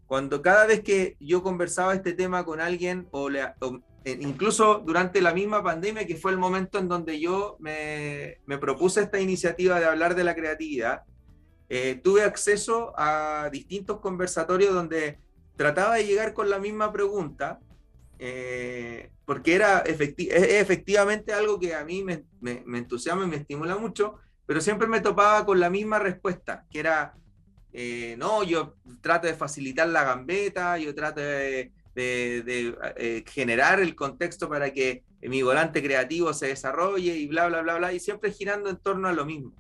Cuando 0.07 0.43
cada 0.43 0.67
vez 0.67 0.83
que 0.83 1.17
yo 1.19 1.43
conversaba 1.43 1.95
este 1.95 2.13
tema 2.13 2.45
con 2.45 2.61
alguien 2.61 3.09
o, 3.11 3.31
le, 3.31 3.41
eh, 3.41 3.55
incluso 4.05 4.83
durante 4.85 5.21
la 5.21 5.33
misma 5.33 5.63
pandemia, 5.63 6.07
que 6.07 6.17
fue 6.17 6.33
el 6.33 6.39
momento 6.39 6.79
en 6.79 6.89
donde 6.89 7.21
yo 7.21 7.57
me, 7.61 8.39
propuse 8.61 9.03
esta 9.03 9.21
iniciativa 9.21 9.79
de 9.79 9.87
hablar 9.87 10.15
de 10.15 10.25
la 10.25 10.35
creatividad, 10.35 11.03
eh, 11.69 12.01
tuve 12.03 12.23
acceso 12.23 12.93
a 12.97 13.49
distintos 13.51 14.01
conversatorios 14.01 14.75
donde 14.75 15.19
trataba 15.57 15.97
de 15.97 16.07
llegar 16.07 16.35
con 16.35 16.51
la 16.51 16.59
misma 16.59 16.93
pregunta, 16.93 17.61
eh, 18.19 19.11
porque 19.25 19.55
era 19.55 19.81
efectivamente 19.87 21.33
algo 21.33 21.59
que 21.59 21.75
a 21.75 21.85
mí 21.85 22.03
me, 22.03 22.25
me, 22.41 22.79
entusiasma 22.79 23.25
y 23.25 23.29
me 23.29 23.37
estimula 23.37 23.77
mucho, 23.77 24.17
pero 24.47 24.61
siempre 24.61 24.89
me 24.89 25.01
topaba 25.01 25.47
con 25.47 25.61
la 25.61 25.71
misma 25.71 25.99
respuesta, 25.99 26.67
que 26.71 26.81
era, 26.81 27.15
no, 28.19 28.43
yo 28.43 28.75
trato 29.01 29.29
de 29.29 29.35
facilitar 29.35 29.89
la 29.89 30.05
gambeta, 30.05 30.77
yo 30.77 30.95
trato 30.95 31.21
de 31.21 31.73
de, 31.95 32.75
eh, 32.97 33.25
generar 33.27 33.81
el 33.81 33.95
contexto 33.95 34.49
para 34.49 34.73
que 34.73 35.05
mi 35.21 35.43
volante 35.43 35.83
creativo 35.83 36.33
se 36.33 36.49
desarrolle 36.49 37.17
y 37.17 37.27
bla, 37.27 37.49
bla, 37.49 37.63
bla, 37.63 37.77
bla, 37.77 37.93
y 37.93 38.01
siempre 38.01 38.33
girando 38.33 38.71
en 38.71 38.77
torno 38.77 39.09
a 39.09 39.13
lo 39.13 39.25
mismo. 39.25 39.53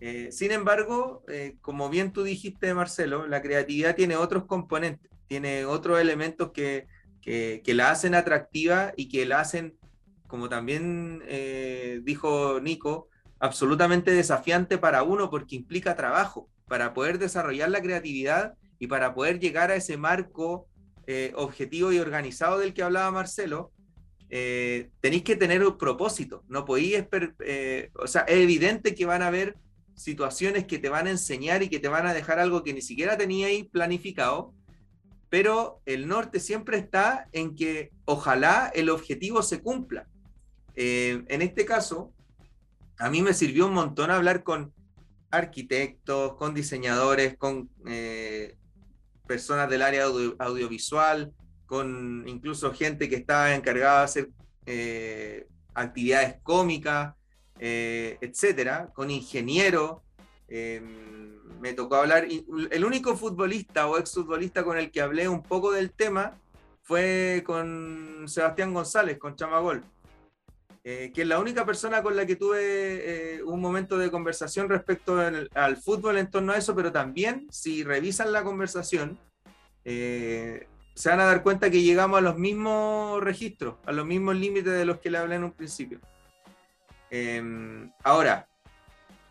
Eh, 0.00 0.28
sin 0.30 0.52
embargo, 0.52 1.24
eh, 1.28 1.56
como 1.60 1.88
bien 1.88 2.12
tú 2.12 2.22
dijiste, 2.22 2.74
Marcelo, 2.74 3.26
la 3.26 3.40
creatividad 3.40 3.94
tiene 3.94 4.16
otros 4.16 4.44
componentes, 4.44 5.10
tiene 5.26 5.64
otros 5.64 6.00
elementos 6.00 6.52
que, 6.52 6.86
que, 7.22 7.62
que 7.64 7.74
la 7.74 7.90
hacen 7.90 8.14
atractiva 8.14 8.92
y 8.96 9.08
que 9.08 9.24
la 9.24 9.40
hacen, 9.40 9.78
como 10.26 10.48
también 10.48 11.22
dijo 12.04 12.60
Nico, 12.60 13.08
absolutamente 13.38 14.10
desafiante 14.10 14.78
para 14.78 15.02
uno 15.02 15.30
porque 15.30 15.56
implica 15.56 15.96
trabajo, 15.96 16.48
para 16.66 16.92
poder 16.92 17.18
desarrollar 17.18 17.70
la 17.70 17.80
creatividad 17.80 18.54
y 18.78 18.86
para 18.88 19.14
poder 19.14 19.38
llegar 19.38 19.70
a 19.70 19.76
ese 19.76 19.96
marco 19.96 20.68
eh, 21.06 21.32
objetivo 21.36 21.92
y 21.92 21.98
organizado 21.98 22.58
del 22.58 22.74
que 22.74 22.82
hablaba 22.82 23.10
Marcelo, 23.10 23.72
eh, 24.28 24.90
tenéis 25.00 25.22
que 25.22 25.36
tener 25.36 25.64
un 25.64 25.78
propósito. 25.78 26.44
No 26.48 26.64
podéis, 26.64 27.04
eh, 27.40 27.90
o 27.94 28.06
sea, 28.06 28.22
es 28.22 28.38
evidente 28.38 28.94
que 28.94 29.06
van 29.06 29.22
a 29.22 29.28
haber 29.28 29.56
situaciones 29.94 30.66
que 30.66 30.78
te 30.78 30.88
van 30.88 31.06
a 31.06 31.10
enseñar 31.10 31.62
y 31.62 31.68
que 31.68 31.80
te 31.80 31.88
van 31.88 32.06
a 32.06 32.14
dejar 32.14 32.38
algo 32.38 32.62
que 32.62 32.74
ni 32.74 32.82
siquiera 32.82 33.16
teníais 33.16 33.66
planificado, 33.66 34.52
pero 35.30 35.80
el 35.86 36.06
norte 36.06 36.40
siempre 36.40 36.76
está 36.78 37.28
en 37.32 37.56
que 37.56 37.90
ojalá 38.04 38.70
el 38.74 38.90
objetivo 38.90 39.42
se 39.42 39.60
cumpla. 39.62 40.06
eh, 40.74 41.24
en 41.28 41.40
este 41.40 41.64
caso, 41.64 42.12
a 42.98 43.08
mí 43.10 43.22
me 43.22 43.32
sirvió 43.32 43.66
un 43.66 43.74
montón 43.74 44.10
hablar 44.10 44.42
con 44.42 44.74
arquitectos, 45.30 46.34
con 46.36 46.54
diseñadores, 46.54 47.36
con 47.36 47.70
eh, 47.86 48.56
personas 49.26 49.68
del 49.68 49.82
área 49.82 50.04
audiovisual, 50.04 51.32
con 51.66 52.24
incluso 52.26 52.72
gente 52.72 53.08
que 53.08 53.16
estaba 53.16 53.54
encargada 53.54 53.98
de 53.98 54.04
hacer 54.04 54.28
eh, 54.66 55.46
actividades 55.74 56.36
cómicas, 56.42 57.14
etcétera, 57.58 58.90
con 58.94 59.10
ingenieros. 59.10 60.02
me 60.48 61.72
tocó 61.74 61.96
hablar, 61.96 62.26
el 62.70 62.84
único 62.84 63.16
futbolista 63.16 63.86
o 63.88 63.98
exfutbolista 63.98 64.62
con 64.62 64.76
el 64.76 64.90
que 64.90 65.00
hablé 65.00 65.28
un 65.28 65.42
poco 65.42 65.72
del 65.72 65.90
tema 65.90 66.38
fue 66.82 67.42
con 67.44 68.24
Sebastián 68.28 68.72
González, 68.72 69.18
con 69.18 69.34
Chamagol, 69.34 69.82
eh, 70.88 71.10
que 71.12 71.22
es 71.22 71.26
la 71.26 71.40
única 71.40 71.66
persona 71.66 72.00
con 72.00 72.14
la 72.14 72.26
que 72.26 72.36
tuve 72.36 72.60
eh, 72.60 73.42
un 73.42 73.60
momento 73.60 73.98
de 73.98 74.08
conversación 74.08 74.68
respecto 74.68 75.18
al 75.18 75.76
fútbol 75.78 76.16
en 76.16 76.30
torno 76.30 76.52
a 76.52 76.58
eso, 76.58 76.76
pero 76.76 76.92
también 76.92 77.48
si 77.50 77.82
revisan 77.82 78.30
la 78.30 78.44
conversación, 78.44 79.18
eh, 79.84 80.68
se 80.94 81.08
van 81.08 81.18
a 81.18 81.24
dar 81.24 81.42
cuenta 81.42 81.72
que 81.72 81.82
llegamos 81.82 82.18
a 82.18 82.20
los 82.20 82.38
mismos 82.38 83.20
registros, 83.20 83.74
a 83.84 83.90
los 83.90 84.06
mismos 84.06 84.36
límites 84.36 84.72
de 84.74 84.84
los 84.84 85.00
que 85.00 85.10
le 85.10 85.18
hablé 85.18 85.34
en 85.34 85.42
un 85.42 85.50
principio. 85.50 85.98
Em, 87.10 87.90
ahora, 88.04 88.46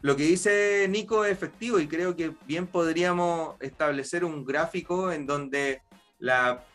lo 0.01 0.17
que 0.17 0.23
dice 0.23 0.85
Nico 0.89 1.23
es 1.23 1.31
efectivo 1.31 1.79
y 1.79 1.87
creo 1.87 2.17
que 2.17 2.33
bien 2.45 2.67
podríamos 2.67 3.55
establecer 3.61 4.25
un 4.25 4.43
gráfico 4.43 5.09
en 5.09 5.25
donde 5.25 5.81
la 6.19 6.65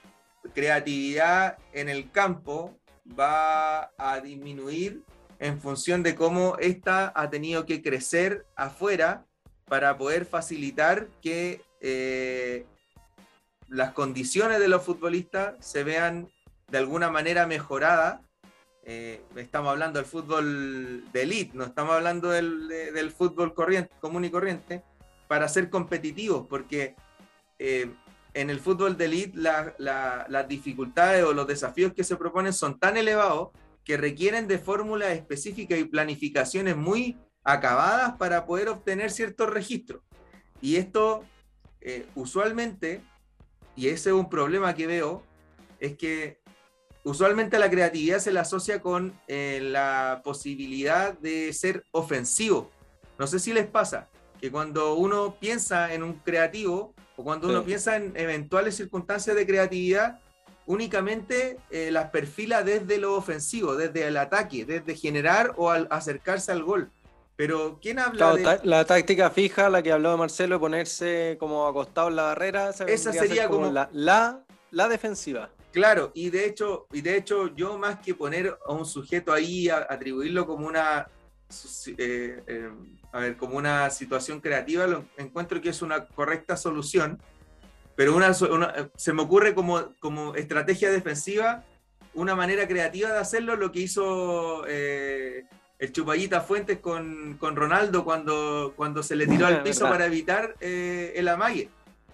creatividad 0.54 1.58
en 1.74 1.90
el 1.90 2.10
campo 2.10 2.79
va 3.18 3.92
a 3.98 4.20
disminuir 4.20 5.02
en 5.38 5.60
función 5.60 6.02
de 6.02 6.14
cómo 6.14 6.56
ésta 6.58 7.12
ha 7.14 7.30
tenido 7.30 7.66
que 7.66 7.82
crecer 7.82 8.46
afuera 8.56 9.24
para 9.64 9.96
poder 9.96 10.26
facilitar 10.26 11.08
que 11.22 11.62
eh, 11.80 12.66
las 13.68 13.92
condiciones 13.92 14.58
de 14.58 14.68
los 14.68 14.82
futbolistas 14.82 15.54
se 15.64 15.84
vean 15.84 16.28
de 16.68 16.78
alguna 16.78 17.10
manera 17.10 17.46
mejoradas. 17.46 18.20
Eh, 18.82 19.22
estamos 19.36 19.70
hablando 19.70 19.98
del 19.98 20.06
fútbol 20.06 21.04
de 21.12 21.22
elite, 21.22 21.56
no 21.56 21.64
estamos 21.64 21.94
hablando 21.94 22.30
del, 22.30 23.14
fútbol 23.16 23.54
corriente, 23.54 23.92
común 24.00 24.24
y 24.24 24.30
corriente, 24.30 24.82
para 25.28 25.48
ser 25.48 25.70
competitivos, 25.70 26.46
porque 26.48 26.96
eh, 27.58 27.90
en 28.34 28.50
el 28.50 28.60
fútbol 28.60 28.96
de 28.96 29.06
elite 29.06 29.38
las 29.38 30.48
dificultades 30.48 31.24
o 31.24 31.32
los 31.32 31.46
desafíos 31.46 31.92
que 31.92 32.04
se 32.04 32.16
proponen 32.16 32.52
son 32.52 32.78
tan 32.78 32.96
elevados 32.96 33.48
que 33.84 33.96
requieren 33.96 34.46
de 34.46 34.58
fórmulas 34.58 35.10
específicas 35.10 35.78
y 35.78 35.84
planificaciones 35.84 36.76
muy 36.76 37.18
acabadas 37.42 38.16
para 38.16 38.46
poder 38.46 38.68
obtener 38.68 39.10
ciertos 39.10 39.50
registros. 39.50 40.02
Y 40.60 40.76
esto 40.76 41.24
eh, 41.80 42.06
usualmente, 42.14 43.02
y 43.74 43.88
ese 43.88 44.10
es 44.10 44.14
un 44.14 44.28
problema 44.28 44.74
que 44.74 44.86
veo, 44.86 45.24
es 45.80 45.96
que 45.96 46.38
usualmente 47.04 47.58
la 47.58 47.70
creatividad 47.70 48.18
se 48.18 48.32
la 48.32 48.42
asocia 48.42 48.80
con 48.80 49.18
eh, 49.26 49.60
la 49.62 50.20
posibilidad 50.22 51.18
de 51.18 51.52
ser 51.52 51.84
ofensivo. 51.90 52.70
No 53.18 53.26
sé 53.26 53.38
si 53.38 53.52
les 53.52 53.66
pasa 53.66 54.08
que 54.40 54.50
cuando 54.50 54.94
uno 54.94 55.36
piensa 55.40 55.92
en 55.92 56.02
un 56.02 56.14
creativo, 56.14 56.94
cuando 57.24 57.48
uno 57.48 57.64
piensa 57.64 57.96
en 57.96 58.12
eventuales 58.16 58.76
circunstancias 58.76 59.36
de 59.36 59.46
creatividad, 59.46 60.20
únicamente 60.66 61.58
eh, 61.70 61.90
las 61.90 62.10
perfila 62.10 62.62
desde 62.62 62.98
lo 62.98 63.14
ofensivo, 63.14 63.74
desde 63.74 64.06
el 64.06 64.16
ataque, 64.16 64.64
desde 64.64 64.94
generar 64.94 65.52
o 65.56 65.70
al 65.70 65.88
acercarse 65.90 66.52
al 66.52 66.62
gol. 66.62 66.90
Pero 67.36 67.78
¿quién 67.80 67.98
habla 67.98 68.34
de... 68.34 68.60
La 68.64 68.84
táctica 68.84 69.30
fija, 69.30 69.70
la 69.70 69.82
que 69.82 69.92
habló 69.92 70.16
Marcelo, 70.16 70.56
de 70.56 70.60
ponerse 70.60 71.36
como 71.40 71.66
acostado 71.66 72.08
en 72.08 72.16
la 72.16 72.24
barrera, 72.24 72.70
esa 72.70 73.12
sería 73.12 73.48
como, 73.48 73.70
la, 73.70 73.88
la, 74.70 74.88
defensiva. 74.88 75.50
Claro, 75.72 76.12
y 76.14 76.30
de 76.30 76.44
hecho, 76.44 76.86
y 76.92 77.00
de 77.00 77.16
hecho, 77.16 77.54
yo 77.56 77.78
más 77.78 78.00
que 78.00 78.14
poner 78.14 78.58
a 78.66 78.72
un 78.72 78.84
sujeto 78.84 79.32
ahí, 79.32 79.68
atribuirlo 79.70 80.46
como 80.46 80.66
una 80.66 81.08
eh, 81.96 82.42
eh, 82.46 82.70
a 83.12 83.18
ver, 83.18 83.36
como 83.36 83.56
una 83.56 83.90
situación 83.90 84.40
creativa, 84.40 84.86
lo 84.86 85.04
encuentro 85.16 85.60
que 85.60 85.70
es 85.70 85.82
una 85.82 86.06
correcta 86.06 86.56
solución, 86.56 87.20
pero 87.96 88.16
una, 88.16 88.32
se 88.32 89.12
me 89.12 89.22
ocurre 89.22 89.54
como, 89.54 89.94
como 89.98 90.34
estrategia 90.34 90.90
defensiva 90.90 91.64
una 92.14 92.34
manera 92.34 92.66
creativa 92.66 93.12
de 93.12 93.18
hacerlo, 93.18 93.56
lo 93.56 93.70
que 93.72 93.80
hizo 93.80 94.64
eh, 94.66 95.44
el 95.78 95.92
Chupallita 95.92 96.40
Fuentes 96.40 96.78
con, 96.78 97.36
con, 97.38 97.56
Ronaldo 97.56 98.04
cuando, 98.04 98.72
cuando 98.76 99.02
se 99.02 99.16
le 99.16 99.26
tiró 99.26 99.46
al 99.46 99.62
piso 99.64 99.84
para 99.88 100.06
evitar 100.06 100.56
eh, 100.60 101.12
el 101.16 101.28
amague. 101.28 101.68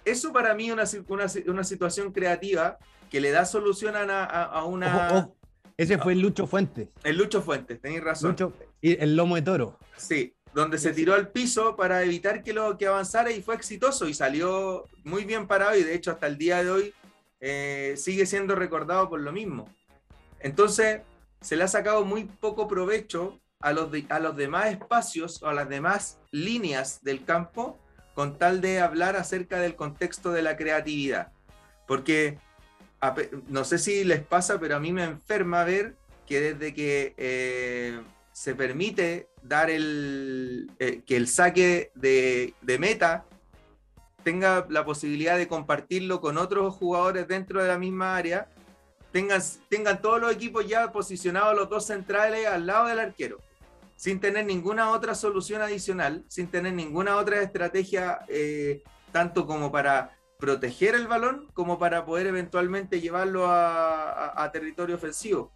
Eso 0.05 0.31
para 0.31 0.53
mí 0.53 0.69
es 0.69 0.97
una, 1.07 1.25
una, 1.47 1.63
situación 1.63 2.13
creativa 2.13 2.77
que 3.09 3.19
le 3.19 3.31
da 3.31 3.45
solución 3.45 3.95
a, 3.95 4.23
a, 4.23 4.63
una... 4.63 5.29
Ese 5.75 5.97
fue 5.97 6.13
el 6.13 6.21
Lucho 6.21 6.47
Fuentes. 6.47 6.89
El 7.03 7.17
Lucho 7.17 7.41
Fuentes, 7.41 7.81
tenéis 7.81 8.03
razón. 8.03 8.35
y 8.79 9.01
el 9.01 9.15
lomo 9.15 9.35
de 9.35 9.41
toro. 9.41 9.77
Sí, 9.97 10.33
donde 10.57 10.79
se 10.79 10.91
tiró 10.91 11.13
al 11.13 11.27
piso 11.27 11.75
para 11.75 12.01
evitar 12.01 12.41
que 12.41 12.51
lo 12.51 12.79
que 12.79 12.87
avanzara 12.87 13.31
y 13.31 13.43
fue 13.43 13.53
exitoso 13.53 14.07
y 14.07 14.15
salió 14.15 14.85
muy 15.03 15.23
bien 15.23 15.45
parado 15.45 15.77
y 15.77 15.83
de 15.83 15.93
hecho 15.93 16.09
hasta 16.09 16.25
el 16.25 16.39
día 16.39 16.63
de 16.63 16.71
hoy 16.71 16.93
eh, 17.39 17.93
sigue 17.95 18.25
siendo 18.25 18.55
recordado 18.55 19.07
por 19.07 19.19
lo 19.19 19.31
mismo. 19.31 19.69
Entonces, 20.39 21.01
se 21.41 21.57
le 21.57 21.63
ha 21.63 21.67
sacado 21.67 22.05
muy 22.05 22.23
poco 22.23 22.67
provecho 22.67 23.39
a 23.59 23.71
los, 23.71 23.91
a 24.09 24.17
los 24.17 24.35
demás 24.35 24.71
espacios 24.71 25.43
o 25.43 25.47
a 25.47 25.53
las 25.53 25.69
demás 25.69 26.17
líneas 26.31 27.03
del 27.03 27.23
campo 27.23 27.77
con 28.15 28.39
tal 28.39 28.59
de 28.59 28.79
hablar 28.79 29.15
acerca 29.15 29.59
del 29.59 29.75
contexto 29.75 30.31
de 30.31 30.41
la 30.41 30.57
creatividad. 30.57 31.33
Porque 31.85 32.39
no 33.47 33.63
sé 33.63 33.77
si 33.77 34.03
les 34.03 34.21
pasa, 34.21 34.59
pero 34.59 34.75
a 34.75 34.79
mí 34.79 34.91
me 34.91 35.03
enferma 35.03 35.63
ver 35.63 35.95
que 36.25 36.41
desde 36.41 36.73
que 36.73 37.13
eh, 37.15 38.01
se 38.31 38.55
permite 38.55 39.27
dar 39.47 39.69
el, 39.69 40.69
eh, 40.79 41.01
que 41.05 41.15
el 41.15 41.27
saque 41.27 41.91
de, 41.95 42.53
meta 42.79 43.25
tenga 44.23 44.65
la 44.69 44.83
posibilidad 44.83 45.37
de 45.37 45.47
compartirlo 45.47 46.19
con 46.19 46.37
otros 46.37 46.75
jugadores 46.75 47.27
dentro 47.27 47.61
de 47.61 47.69
la 47.69 47.77
misma 47.77 48.17
área, 48.17 48.49
tengan, 49.11 49.41
tengan 49.69 50.01
todos 50.01 50.19
los 50.19 50.33
equipos 50.33 50.67
ya 50.67 50.91
posicionados 50.91 51.55
los 51.55 51.69
dos 51.69 51.85
centrales 51.85 52.45
al 52.45 52.65
lado 52.67 52.87
del 52.87 52.99
arquero, 52.99 53.39
sin 53.95 54.19
tener 54.19 54.45
ninguna 54.45 54.91
otra 54.91 55.15
solución 55.15 55.61
adicional, 55.61 56.25
sin 56.27 56.47
tener 56.47 56.73
ninguna 56.73 57.15
otra 57.15 57.41
estrategia, 57.41 58.19
eh, 58.27 58.83
tanto 59.11 59.47
como 59.47 59.71
para 59.71 60.13
proteger 60.37 60.93
el 60.93 61.07
balón 61.07 61.47
como 61.53 61.79
para 61.79 62.05
poder 62.05 62.27
eventualmente 62.27 63.01
llevarlo 63.01 63.47
a 63.49 64.49
territorio 64.51 64.95
ofensivo. 64.95 65.51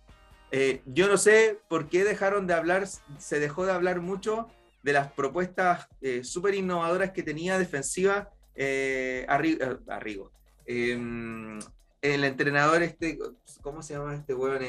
Eh, 0.51 0.81
yo 0.85 1.07
no 1.07 1.17
sé 1.17 1.59
por 1.69 1.87
qué 1.87 2.03
dejaron 2.03 2.45
de 2.45 2.53
hablar, 2.53 2.85
se 2.85 3.39
dejó 3.39 3.65
de 3.65 3.71
hablar 3.71 4.01
mucho 4.01 4.49
de 4.83 4.93
las 4.93 5.11
propuestas 5.13 5.87
eh, 6.01 6.23
súper 6.25 6.55
innovadoras 6.55 7.11
que 7.11 7.23
tenía 7.23 7.57
defensiva 7.57 8.29
eh, 8.55 9.25
eh 9.25 9.77
Arrigo. 9.87 10.31
Em, 10.65 11.57
el 12.01 12.23
entrenador 12.23 12.83
este, 12.83 13.17
¿cómo 13.61 13.81
se 13.81 13.93
llama 13.93 14.15
este 14.15 14.33
weón? 14.33 14.61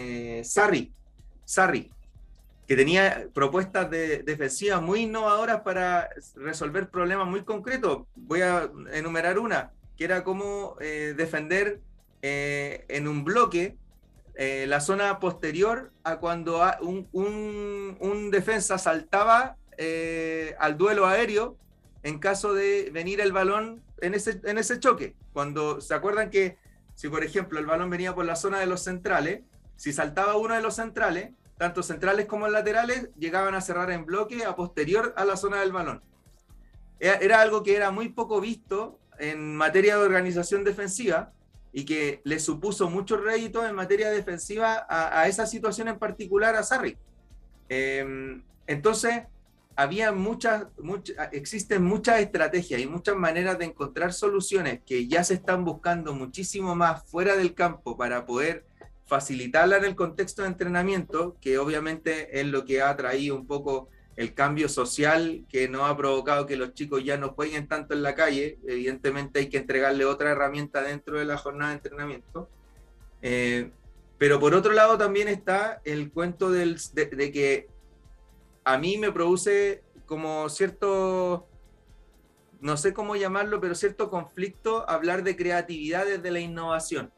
Sarri. 0.44 0.92
Sarri. 1.44 1.90
Que 2.68 2.76
tenía 2.76 3.26
propuestas 3.34 3.90
de, 3.90 4.22
defensivas 4.22 4.80
muy 4.80 5.00
innovadoras 5.00 5.62
para 5.62 6.10
resolver 6.36 6.90
problemas 6.90 7.26
muy 7.26 7.42
concretos. 7.42 8.06
Voy 8.14 8.42
a 8.42 8.70
enumerar 8.92 9.38
una, 9.38 9.72
que 9.96 10.04
era 10.04 10.22
cómo 10.22 10.76
defender 10.78 11.80
en 12.22 13.08
un 13.08 13.24
bloque 13.24 13.76
eh, 14.34 14.66
la 14.66 14.80
zona 14.80 15.18
posterior 15.20 15.92
a 16.04 16.16
cuando 16.16 16.62
un, 16.80 18.30
defensa 18.30 18.78
saltaba 18.78 19.56
eh, 19.76 20.54
al 20.58 20.78
duelo 20.78 21.06
aéreo 21.06 21.56
en 22.02 22.18
caso 22.18 22.54
de 22.54 22.90
venir 22.92 23.20
el 23.20 23.32
balón 23.32 23.82
en 24.00 24.14
ese, 24.14 24.40
en 24.44 24.58
ese 24.58 24.80
choque. 24.80 25.14
Cuando 25.32 25.80
se 25.80 25.94
acuerdan 25.94 26.30
que 26.30 26.56
si 26.94 27.08
por 27.08 27.24
ejemplo 27.24 27.58
el 27.58 27.66
balón 27.66 27.90
venía 27.90 28.14
por 28.14 28.24
la 28.24 28.36
zona 28.36 28.58
de 28.60 28.66
los 28.66 28.82
centrales, 28.82 29.42
si 29.76 29.92
saltaba 29.92 30.36
uno 30.36 30.54
de 30.54 30.62
los 30.62 30.76
centrales, 30.76 31.30
tanto 31.58 31.82
centrales 31.82 32.26
como 32.26 32.48
laterales 32.48 33.10
llegaban 33.18 33.54
a 33.54 33.60
cerrar 33.60 33.90
en 33.90 34.04
bloque 34.06 34.44
a 34.44 34.56
posterior 34.56 35.12
a 35.16 35.24
la 35.24 35.36
zona 35.36 35.60
del 35.60 35.72
balón. 35.72 36.02
era 36.98 37.40
algo 37.40 37.62
que 37.62 37.76
era 37.76 37.90
muy 37.90 38.08
poco 38.08 38.40
visto 38.40 38.98
en 39.18 39.56
materia 39.56 39.96
de 39.96 40.04
organización 40.04 40.64
defensiva, 40.64 41.32
y 41.72 41.84
que 41.84 42.20
le 42.24 42.38
supuso 42.38 42.90
mucho 42.90 43.16
rédito 43.16 43.66
en 43.66 43.74
materia 43.74 44.10
defensiva 44.10 44.86
a, 44.88 45.26
esa 45.26 45.46
situación 45.46 45.88
en 45.88 45.98
particular 45.98 46.54
a 46.54 46.62
Sarri. 46.62 46.96
Em, 47.68 48.42
entonces, 48.66 49.22
había 49.74 50.12
muchas, 50.12 50.66
existen 51.32 51.82
muchas 51.82 52.20
estrategias 52.20 52.80
y 52.80 52.86
muchas 52.86 53.16
maneras 53.16 53.58
de 53.58 53.66
encontrar 53.66 54.12
soluciones 54.12 54.80
que 54.84 55.08
ya 55.08 55.24
se 55.24 55.34
están 55.34 55.64
buscando 55.64 56.12
muchísimo 56.12 56.74
más 56.74 57.04
fuera 57.04 57.36
del 57.36 57.54
campo 57.54 57.96
para 57.96 58.26
poder 58.26 58.66
facilitarla 59.06 59.78
en 59.78 59.84
el 59.84 59.96
contexto 59.96 60.42
de 60.42 60.48
entrenamiento, 60.48 61.36
que 61.40 61.58
obviamente 61.58 62.40
es 62.40 62.46
lo 62.46 62.64
que 62.64 62.82
ha 62.82 62.94
traído 62.96 63.36
un 63.36 63.46
poco 63.46 63.88
el 64.16 64.34
cambio 64.34 64.68
social 64.68 65.44
que 65.48 65.68
no 65.68 65.86
ha 65.86 65.96
provocado 65.96 66.46
que 66.46 66.56
los 66.56 66.74
chicos 66.74 67.02
ya 67.04 67.16
no 67.16 67.30
jueguen 67.30 67.66
tanto 67.66 67.94
en 67.94 68.02
la 68.02 68.14
calle. 68.14 68.58
Evidentemente 68.66 69.40
hay 69.40 69.48
que 69.48 69.58
entregarle 69.58 70.04
otra 70.04 70.30
herramienta 70.30 70.82
dentro 70.82 71.18
de 71.18 71.24
la 71.24 71.38
jornada 71.38 71.70
de 71.70 71.76
entrenamiento. 71.76 72.48
Eh, 73.22 73.70
pero 74.18 74.38
por 74.38 74.54
otro 74.54 74.72
lado 74.72 74.98
también 74.98 75.28
está 75.28 75.80
el 75.84 76.10
cuento 76.10 76.50
del, 76.50 76.78
de, 76.92 77.32
que 77.32 77.68
a 78.64 78.78
mí 78.78 78.98
me 78.98 79.10
produce 79.10 79.82
como 80.06 80.48
cierto, 80.48 81.48
no 82.60 82.76
sé 82.76 82.92
cómo 82.92 83.16
llamarlo, 83.16 83.60
pero 83.60 83.74
cierto 83.74 84.10
conflicto 84.10 84.88
hablar 84.88 85.24
de 85.24 85.36
creatividad 85.36 86.04
desde 86.04 86.30
la 86.30 86.40
innovación. 86.40 87.10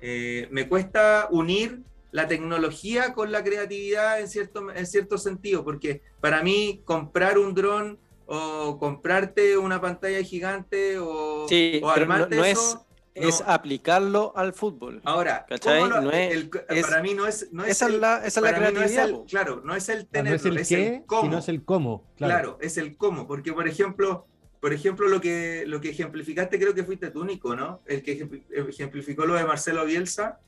Eh, 0.00 0.48
me 0.50 0.68
cuesta 0.68 1.28
unir 1.30 1.82
la 2.12 2.26
tecnología 2.26 3.12
con 3.12 3.32
la 3.32 3.44
creatividad 3.44 4.20
en 4.20 4.28
cierto, 4.28 4.70
en 4.72 4.86
cierto 4.86 5.18
sentido, 5.18 5.64
porque 5.64 6.02
para 6.20 6.42
mí 6.42 6.82
comprar 6.84 7.38
un 7.38 7.54
dron 7.54 7.98
o 8.26 8.78
comprarte 8.78 9.56
una 9.56 9.80
pantalla 9.80 10.22
gigante 10.22 10.98
o, 10.98 11.46
armarte 11.88 12.36
no, 12.36 12.44
es, 12.44 12.78
es 13.14 13.42
aplicarlo 13.46 14.32
al 14.36 14.52
fútbol. 14.52 15.00
Ahora, 15.04 15.46
para 15.48 17.02
mí 17.02 17.14
no 17.14 17.26
es, 17.26 17.48
esa 17.66 17.88
es 17.88 17.94
la, 17.94 18.24
esa 18.24 18.40
la 18.40 18.54
creatividad. 18.54 19.10
claro, 19.28 19.62
no 19.64 19.74
es 19.74 19.88
el 19.88 20.06
tener, 20.06 20.34
es 20.34 20.44
el, 20.44 20.58
es 20.58 20.72
el 20.72 21.02
cómo. 21.06 21.22
Sino 21.22 21.38
es 21.38 21.48
el 21.48 21.64
cómo. 21.64 22.04
Claro. 22.16 22.58
es 22.60 22.76
el 22.76 22.96
cómo, 22.96 23.26
porque 23.26 23.52
por 23.52 23.66
ejemplo, 23.66 24.26
por 24.60 24.72
ejemplo, 24.72 25.08
lo 25.08 25.20
que, 25.20 25.64
lo 25.66 25.80
que 25.80 25.90
ejemplificaste, 25.90 26.58
creo 26.58 26.74
que 26.74 26.84
fuiste 26.84 27.10
tú, 27.10 27.24
Nico, 27.24 27.56
¿no? 27.56 27.80
El 27.86 28.02
que 28.02 28.28
ejemplificó 28.68 29.24
lo 29.26 29.34
de 29.34 29.44
Marcelo 29.44 29.84
Bielsa, 29.86 30.38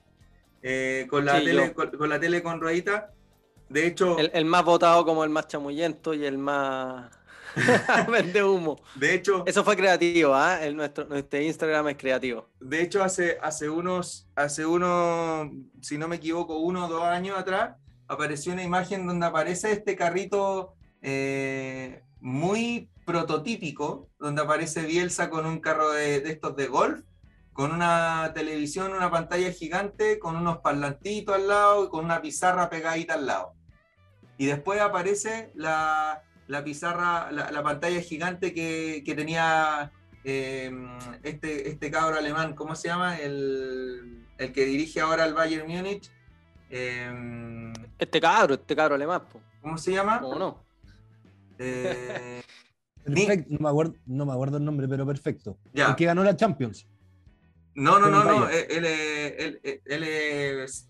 eh, 0.63 1.07
con, 1.11 1.25
la 1.25 1.41
tele, 1.41 1.73
con, 1.73 2.09
la 2.09 2.21
tele 2.21 2.43
con 2.43 2.61
ruedita. 2.61 3.13
De 3.69 3.87
hecho. 3.87 4.19
El, 4.19 4.45
más 4.45 4.65
votado 4.65 5.05
como 5.05 5.25
el 5.25 5.31
más 5.31 5.49
chamuyento 5.49 6.15
y 6.15 6.25
el 6.25 6.39
más. 6.39 7.11
Vende 8.11 8.43
humo. 8.43 8.81
De 8.95 9.15
hecho. 9.15 9.45
Eso 9.47 9.65
fue 9.65 9.77
creativo, 9.77 10.35
¿ah? 10.35 10.61
nuestro, 10.73 11.05
nuestro 11.07 11.41
Instagram 11.41 11.89
es 11.89 11.97
creativo. 11.97 12.49
De 12.61 12.81
hecho, 12.81 13.03
hace, 13.03 13.39
hace 13.43 13.69
unos, 13.69 14.29
hace 14.37 14.65
uno, 14.65 15.51
si 15.81 15.99
no 15.99 16.09
me 16.09 16.17
equivoco, 16.17 16.59
uno 16.59 16.87
o 16.87 16.89
dos 16.89 17.05
años 17.05 17.39
atrás, 17.39 17.77
apareció 18.09 18.53
una 18.53 18.63
imagen 18.63 19.07
donde 19.07 19.27
aparece 19.27 19.73
este 19.73 19.97
carrito 19.97 20.75
eh, 21.03 22.03
muy 22.21 22.89
prototípico, 23.05 24.09
donde 24.19 24.43
aparece 24.43 24.83
Bielsa 24.83 25.29
con 25.29 25.45
un 25.45 25.59
carro 25.61 25.91
de, 25.91 26.21
de 26.21 26.31
estos 26.31 26.57
de 26.57 26.69
golf 26.69 27.01
con 27.53 27.73
una 27.73 28.33
televisión, 28.35 28.93
una 28.93 29.11
pantalla 29.11 29.53
gigante, 29.53 30.19
con 30.19 30.37
unos 30.37 30.59
parlantitos 30.59 31.35
al 31.35 31.49
lado 31.49 31.85
y 31.85 31.89
con 31.89 32.05
una 32.05 32.23
pizarra 32.23 32.71
pegadita 32.71 33.15
al 33.15 33.27
lado. 33.27 33.55
Y 34.39 34.47
después 34.47 34.81
aparece 34.81 35.53
la, 35.55 36.23
la 36.47 36.65
pizarra, 36.65 37.31
la, 37.31 37.63
pantalla 37.63 38.01
gigante 38.01 38.55
que, 38.55 39.03
que 39.05 39.15
tenía 39.15 39.93
em, 40.25 40.99
este, 41.23 41.69
este 41.69 41.91
cabro 41.91 42.17
alemán, 42.17 42.55
¿cómo 42.55 42.75
se 42.75 42.89
llama? 42.89 43.19
El, 43.19 44.27
el 44.39 44.53
que 44.53 44.65
dirige 44.65 45.01
ahora 45.01 45.25
al 45.25 45.35
Bayern 45.35 45.69
Múnich. 45.69 46.11
Em, 46.71 47.73
este 47.99 48.21
cabro, 48.21 48.55
este 48.55 48.75
cabro 48.75 48.95
alemán. 48.95 49.23
¿Cómo 49.61 49.77
se 49.79 49.93
llama? 49.93 50.21
¿Cómo 50.21 50.39
no? 50.39 50.65
Eh, 51.59 52.43
no, 53.05 53.59
me 53.61 53.69
acuerdo, 53.69 53.95
no 54.07 54.27
me 54.27 54.33
acuerdo 54.33 54.57
el 54.57 54.65
nombre, 54.65 54.89
pero 54.89 55.07
perfecto. 55.07 55.59
Ya. 55.73 55.91
El 55.91 55.97
que 55.97 56.07
ganó 56.07 56.25
la 56.25 56.35
Champions. 56.35 56.89
No, 57.75 57.99
no, 57.99 58.09
no, 58.09 58.25
no. 58.25 58.49
Él, 58.49 58.85
él, 59.85 60.03
es. 60.05 60.89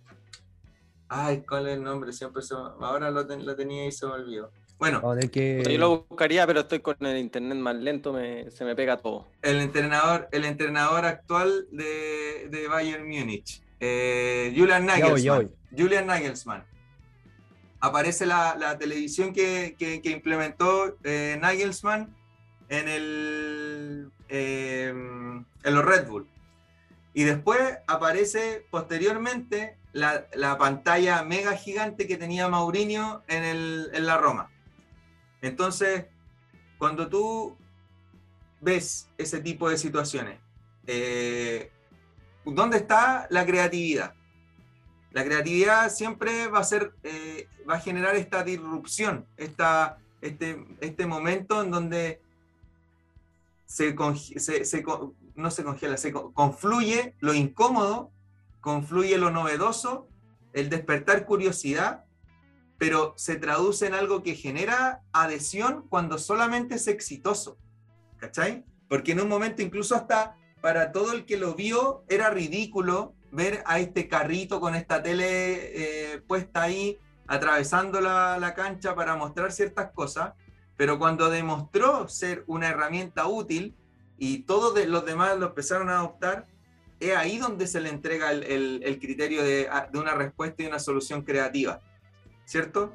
Ay, 1.09 1.45
¿cuál 1.47 1.69
es 1.69 1.77
el 1.77 1.83
nombre? 1.83 2.13
Siempre 2.13 2.43
se... 2.43 2.55
Ahora 2.55 3.11
lo, 3.11 3.23
lo, 3.23 3.57
tenía 3.57 3.87
y 3.87 3.93
se 3.93 4.07
me 4.07 4.13
olvidó. 4.13 4.51
Bueno, 4.79 5.01
que... 5.31 5.63
yo 5.63 5.79
lo 5.79 6.05
buscaría, 6.09 6.45
pero 6.45 6.61
estoy 6.61 6.81
con 6.81 6.97
el 7.01 7.19
internet 7.19 7.57
más 7.57 7.77
lento, 7.77 8.17
se 8.51 8.65
me 8.65 8.75
pega 8.75 8.97
todo. 8.97 9.29
El 9.41 9.61
entrenador, 9.61 10.29
el 10.33 10.45
entrenador 10.45 11.05
actual 11.05 11.69
de, 11.71 12.49
de 12.51 12.67
Bayern 12.67 13.07
Múnich, 13.07 13.63
eh, 13.79 14.53
Julian 14.57 14.87
Nagelsmann. 14.87 15.53
Julian 15.77 16.07
Nagelsmann. 16.07 16.65
Aparece 17.79 18.27
la, 18.27 18.57
la 18.59 18.77
televisión 18.77 19.33
que, 19.33 19.77
que, 19.79 20.03
que 20.03 20.11
implementó 20.11 20.97
eh, 21.05 21.39
Nagelsmann 21.41 22.17
en, 22.69 22.89
el, 22.89 24.11
eh, 24.29 24.89
en 24.89 25.75
los 25.75 25.85
Red 25.85 26.09
Bull. 26.09 26.27
Y 27.15 27.25
después 27.25 27.79
aparece 27.87 28.67
posteriormente 28.71 29.77
la, 29.93 30.57
pantalla 30.59 31.23
mega 31.23 31.57
gigante 31.57 32.07
que 32.07 32.17
tenía 32.17 32.49
Mourinho 32.49 33.23
en, 33.29 33.45
el, 33.45 33.91
en 33.93 34.07
la 34.07 34.17
Roma. 34.17 34.51
Entonces, 35.43 36.07
cuando 36.79 37.09
tú 37.09 37.57
ves 38.61 39.09
ese 39.19 39.41
tipo 39.41 39.69
de 39.69 39.77
situaciones, 39.77 40.39
eh, 40.87 41.71
¿dónde 42.45 42.79
está 42.79 43.27
la 43.31 43.45
creatividad? 43.45 44.15
La 45.11 45.25
creatividad 45.25 45.91
siempre 45.91 46.49
va 46.49 46.61
a 46.61 46.65
ser, 46.65 46.95
eh, 47.03 47.47
va 47.69 47.75
a 47.75 47.81
generar 47.81 48.17
esta 48.17 48.43
disrupción, 48.43 49.27
esta, 49.37 49.99
este, 50.23 50.65
este 50.81 51.07
momento 51.07 51.63
en 51.63 51.71
donde 51.71 52.23
se, 53.67 53.95
se, 54.37 54.65
se, 54.65 54.85
no 55.35 55.51
se 55.51 55.65
congela, 55.65 55.97
se 55.97 56.13
confluye 56.13 57.15
lo 57.21 57.35
incómodo, 57.35 58.11
confluye 58.61 59.19
lo 59.19 59.31
novedoso, 59.31 60.09
el 60.53 60.69
despertar 60.69 61.27
curiosidad, 61.27 62.05
pero 62.79 63.15
se 63.17 63.37
traduce 63.37 63.87
en 63.87 63.95
algo 63.95 64.23
que 64.23 64.35
genera 64.35 65.03
adhesión 65.13 65.87
cuando 65.89 66.19
solamente 66.19 66.77
es 66.77 66.89
exitoso. 66.89 67.59
¿Cachai? 68.19 68.65
Porque 68.89 69.13
en 69.13 69.21
un 69.21 69.29
momento 69.29 69.63
incluso 69.63 69.95
hasta 69.95 70.37
para 70.61 70.93
todo 70.93 71.13
el 71.13 71.25
que 71.25 71.37
lo 71.37 71.55
vio 71.55 72.05
era 72.09 72.31
ridículo 72.31 73.15
ver 73.33 73.63
a 73.67 73.81
este 73.81 74.09
carrito 74.09 74.61
con 74.61 74.75
esta 74.75 75.03
tele 75.03 75.25
eh, 76.15 76.21
puesta 76.21 76.63
ahí, 76.63 76.99
atravesando 77.27 78.01
la, 78.01 78.39
la 78.39 78.55
cancha 78.55 78.95
para 78.95 79.17
mostrar 79.17 79.51
ciertas 79.53 79.91
cosas, 79.93 80.35
pero 80.77 80.99
cuando 80.99 81.31
demostró 81.31 82.09
ser 82.09 82.45
una 82.47 82.69
herramienta 82.69 83.27
útil, 83.27 83.75
y 84.23 84.45
todos 84.45 84.87
los 84.87 85.05
demás 85.05 85.37
lo 85.37 85.47
empezaron 85.47 85.89
a 85.89 85.99
adoptar, 85.99 86.47
es 87.01 87.17
ahí 87.17 87.39
donde 87.39 87.67
se 87.67 87.81
le 87.81 87.89
entrega 87.89 88.31
el, 88.31 88.99
criterio 89.01 89.43
de, 89.43 89.69
una 89.95 90.15
respuesta 90.15 90.63
y 90.63 90.67
una 90.67 90.79
solución 90.79 91.23
creativa, 91.23 91.81
¿cierto? 92.45 92.95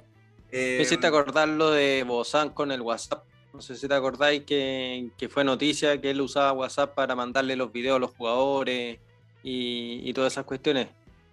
Eh, 0.53 0.88
acordás 1.03 1.49
lo 1.49 1.71
de 1.71 2.05
Bozán 2.07 2.51
con 2.51 2.71
el 2.71 2.80
WhatsApp. 2.80 3.25
No 3.53 3.59
sé 3.59 3.75
si 3.75 3.89
te 3.89 3.93
acordáis 3.93 4.43
que, 4.43 5.11
fue 5.30 5.43
noticia 5.43 5.99
que 5.99 6.11
él 6.11 6.21
usaba 6.21 6.53
WhatsApp 6.53 6.95
para 6.95 7.13
mandarle 7.13 7.57
los 7.57 7.73
videos 7.73 7.97
a 7.97 7.99
los 7.99 8.11
jugadores 8.11 8.97
y, 9.43 9.99
y 10.09 10.13
todas 10.13 10.32
esas 10.32 10.45
cuestiones. 10.45 10.88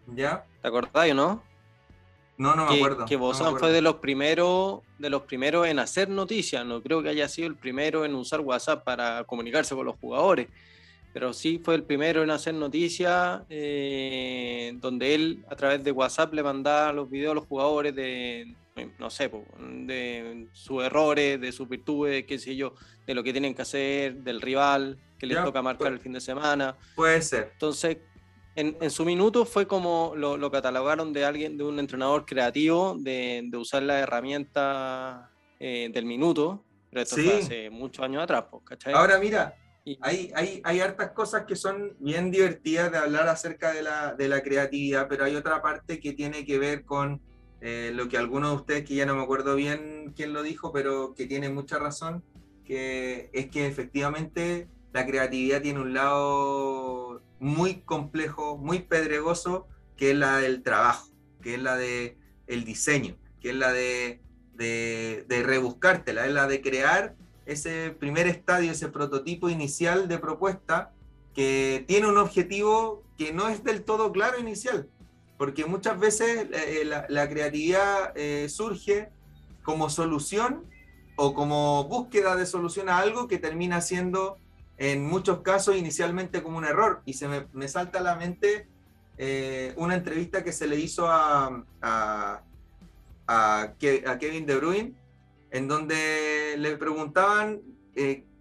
¿Ya? 0.09 0.45
¿Te 0.61 0.66
acordáis 0.66 1.12
o 1.12 1.14
no? 1.14 1.42
No, 2.37 2.55
no 2.55 2.66
me 2.66 2.76
acuerdo. 2.76 3.05
Que 3.07 3.16
Bozán 3.16 3.57
fue 3.59 3.72
de 3.72 3.80
los 3.80 3.97
primeros 3.97 4.80
de 4.99 5.11
los 5.11 5.22
primeros 5.22 5.66
en 5.66 5.78
hacer 5.78 6.09
noticias. 6.09 6.64
No 6.64 6.82
creo 6.82 7.03
que 7.03 7.11
haya 7.11 7.28
sido 7.28 7.49
el 7.49 7.57
primero 7.57 8.05
en 8.05 8.14
usar 8.14 8.41
WhatsApp 8.41 8.85
para 8.85 9.24
comunicarse 9.24 9.74
con 9.74 9.87
los 9.87 9.97
jugadores. 9.97 10.49
Pero 11.12 11.32
sí 11.32 11.61
fue 11.62 11.76
el 11.76 11.85
primero 11.85 12.24
en 12.24 12.30
hacer 12.30 12.55
noticias 12.55 13.43
eh, 13.49 14.72
donde 14.80 15.14
él 15.14 15.45
a 15.49 15.55
través 15.55 15.85
de 15.85 15.93
WhatsApp 15.93 16.35
le 16.35 16.43
mandaba 16.43 16.93
los 16.93 17.09
videos 17.09 17.32
a 17.32 17.35
los 17.35 17.47
jugadores 17.47 17.95
de, 17.95 18.53
no 18.99 19.11
sé, 19.11 19.30
de 19.61 20.49
sus 20.53 20.82
errores, 20.82 21.41
de 21.41 21.53
sus 21.53 21.68
virtudes, 21.68 22.24
qué 22.26 22.37
sé 22.39 22.57
yo, 22.57 22.74
de 23.07 23.14
lo 23.14 23.22
que 23.22 23.30
tienen 23.30 23.55
que 23.55 23.62
hacer, 23.62 24.16
del 24.16 24.41
rival 24.41 24.99
que 25.16 25.26
les 25.26 25.43
toca 25.43 25.62
marcar 25.62 25.93
el 25.93 26.01
fin 26.01 26.12
de 26.12 26.20
semana. 26.20 26.76
Puede 26.97 27.22
ser. 27.22 27.51
Entonces, 27.53 27.99
en, 28.57 28.90
su 28.90 29.05
minuto 29.05 29.44
fue 29.44 29.66
como 29.66 30.14
lo, 30.16 30.50
catalogaron 30.50 31.12
de 31.12 31.24
alguien, 31.24 31.57
de 31.57 31.64
un 31.64 31.78
entrenador 31.78 32.24
creativo, 32.24 32.96
de, 32.98 33.50
usar 33.57 33.82
la 33.82 33.98
herramienta 34.00 35.30
eh, 35.59 35.90
del 35.92 36.05
minuto, 36.05 36.64
pero 36.90 37.02
esto 37.02 37.16
fue 37.16 37.38
hace 37.38 37.70
muchos 37.70 38.05
años 38.05 38.22
atrás, 38.22 38.44
¿cachai? 38.64 38.92
Ahora 38.94 39.18
mira, 39.18 39.57
hay, 40.00 40.30
hay, 40.34 40.61
hay, 40.64 40.80
hartas 40.80 41.11
cosas 41.11 41.44
que 41.46 41.57
son 41.57 41.96
bien 41.98 42.30
divertidas 42.30 42.90
de 42.90 42.98
hablar 42.98 43.28
acerca 43.28 43.72
de 43.72 43.82
la, 43.82 44.14
de 44.14 44.28
la 44.28 44.42
creatividad, 44.42 45.09
pero 45.09 45.24
hay 45.24 45.34
otra 45.34 45.61
parte 45.61 45.98
que 45.98 46.12
tiene 46.12 46.44
que 46.44 46.59
ver 46.59 46.84
con 46.84 47.20
eh, 47.61 47.90
lo 47.94 48.09
que 48.09 48.16
algunos 48.16 48.50
de 48.50 48.57
ustedes, 48.57 48.84
que 48.84 48.94
ya 48.94 49.07
no 49.07 49.16
me 49.16 49.22
acuerdo 49.22 49.57
bien 49.57 50.12
quién 50.14 50.32
lo 50.32 50.42
dijo, 50.42 50.72
pero 50.72 51.14
que 51.14 51.26
tiene 51.26 51.48
mucha 51.48 51.78
razón, 51.78 52.22
que 52.64 53.30
es 53.32 53.50
que 53.50 53.66
efectivamente 53.66 54.68
la 54.92 55.05
creatividad 55.05 55.61
tiene 55.61 55.80
un 55.80 55.92
lado 55.92 57.20
muy 57.45 57.82
complejo, 57.82 58.57
muy 58.57 58.80
pedregoso, 58.80 59.68
que 59.97 60.12
es 60.12 60.16
la 60.16 60.38
del 60.38 60.62
trabajo, 60.62 61.11
que 61.42 61.55
es 61.55 61.62
la 61.62 61.76
del 61.76 62.16
el 62.47 62.64
diseño, 62.64 63.16
que 63.40 63.51
es 63.51 63.57
la 63.57 63.72
de, 63.72 64.20
de, 64.55 65.24
de 65.28 65.42
rebuscártela, 65.42 66.26
es 66.26 66.32
la 66.32 66.47
de 66.47 66.61
crear 66.62 67.14
ese 67.47 67.90
primer 67.90 68.26
estadio, 68.26 68.72
ese 68.72 68.88
prototipo 68.88 69.51
inicial 69.51 70.09
de 70.09 70.18
propuesta 70.18 70.92
que 71.34 71.84
tiene 71.86 72.07
un 72.07 72.16
objetivo 72.16 73.03
que 73.18 73.32
no 73.32 73.49
es 73.49 73.62
del 73.62 73.84
todo 73.84 74.11
claro 74.12 74.38
inicial. 74.38 74.88
porque 75.36 75.66
muchas 75.66 75.99
veces 75.99 76.47
eh, 76.53 76.84
la, 76.84 77.28
creatividad 77.28 78.12
eh, 78.16 78.49
surge 78.49 79.11
como 79.64 79.90
solución 79.90 80.64
o 81.16 81.34
como 81.34 81.84
búsqueda 81.84 82.36
de 82.36 82.47
solución 82.47 82.88
a 82.88 82.99
algo 82.99 83.28
que 83.28 83.38
termina 83.38 83.80
siendo 83.80 84.38
en 84.79 85.05
muchos 85.05 85.41
casos 85.41 85.77
inicialmente 85.77 86.43
como 86.43 86.59
un 86.59 86.64
error. 86.64 87.03
Y 87.05 87.14
se 87.14 87.29
me, 87.29 87.68
salta 87.68 87.99
a 87.99 88.03
la 88.03 88.16
mente 88.16 88.68
eh, 89.18 89.72
una 89.77 89.95
entrevista 89.95 90.43
que 90.43 90.53
se 90.53 90.66
le 90.66 90.77
hizo 90.77 91.07
a, 91.09 91.64
a, 93.27 93.72
Kevin 93.79 94.47
De 94.47 94.57
Bruyne, 94.57 94.95
en 95.51 95.68
donde 95.68 96.57
le 96.59 96.77
preguntaban 96.77 97.61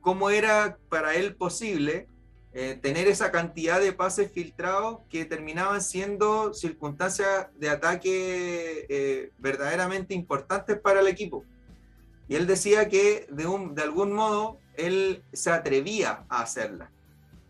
cómo 0.01 0.29
era 0.29 0.77
para 0.89 1.15
él 1.15 1.35
posible 1.35 2.07
eh, 2.55 2.77
tener 2.79 3.07
esa 3.07 3.31
cantidad 3.31 3.79
de 3.79 3.93
pases 3.93 4.31
filtrados 4.31 4.99
que 5.09 5.25
terminaban 5.25 5.81
siendo 5.81 6.53
circunstancias 6.53 7.47
de 7.55 7.69
ataque 7.69 8.85
eh, 8.89 9.31
verdaderamente 9.39 10.13
importantes 10.13 10.79
para 10.79 10.99
el 10.99 11.07
equipo. 11.07 11.43
Y 12.27 12.35
él 12.35 12.45
decía 12.45 12.89
que 12.89 13.25
de, 13.31 13.47
un, 13.47 13.73
de 13.73 13.81
algún 13.81 14.13
modo 14.13 14.59
él 14.75 15.23
se 15.33 15.51
atrevía 15.51 16.25
a 16.29 16.41
hacerla. 16.41 16.91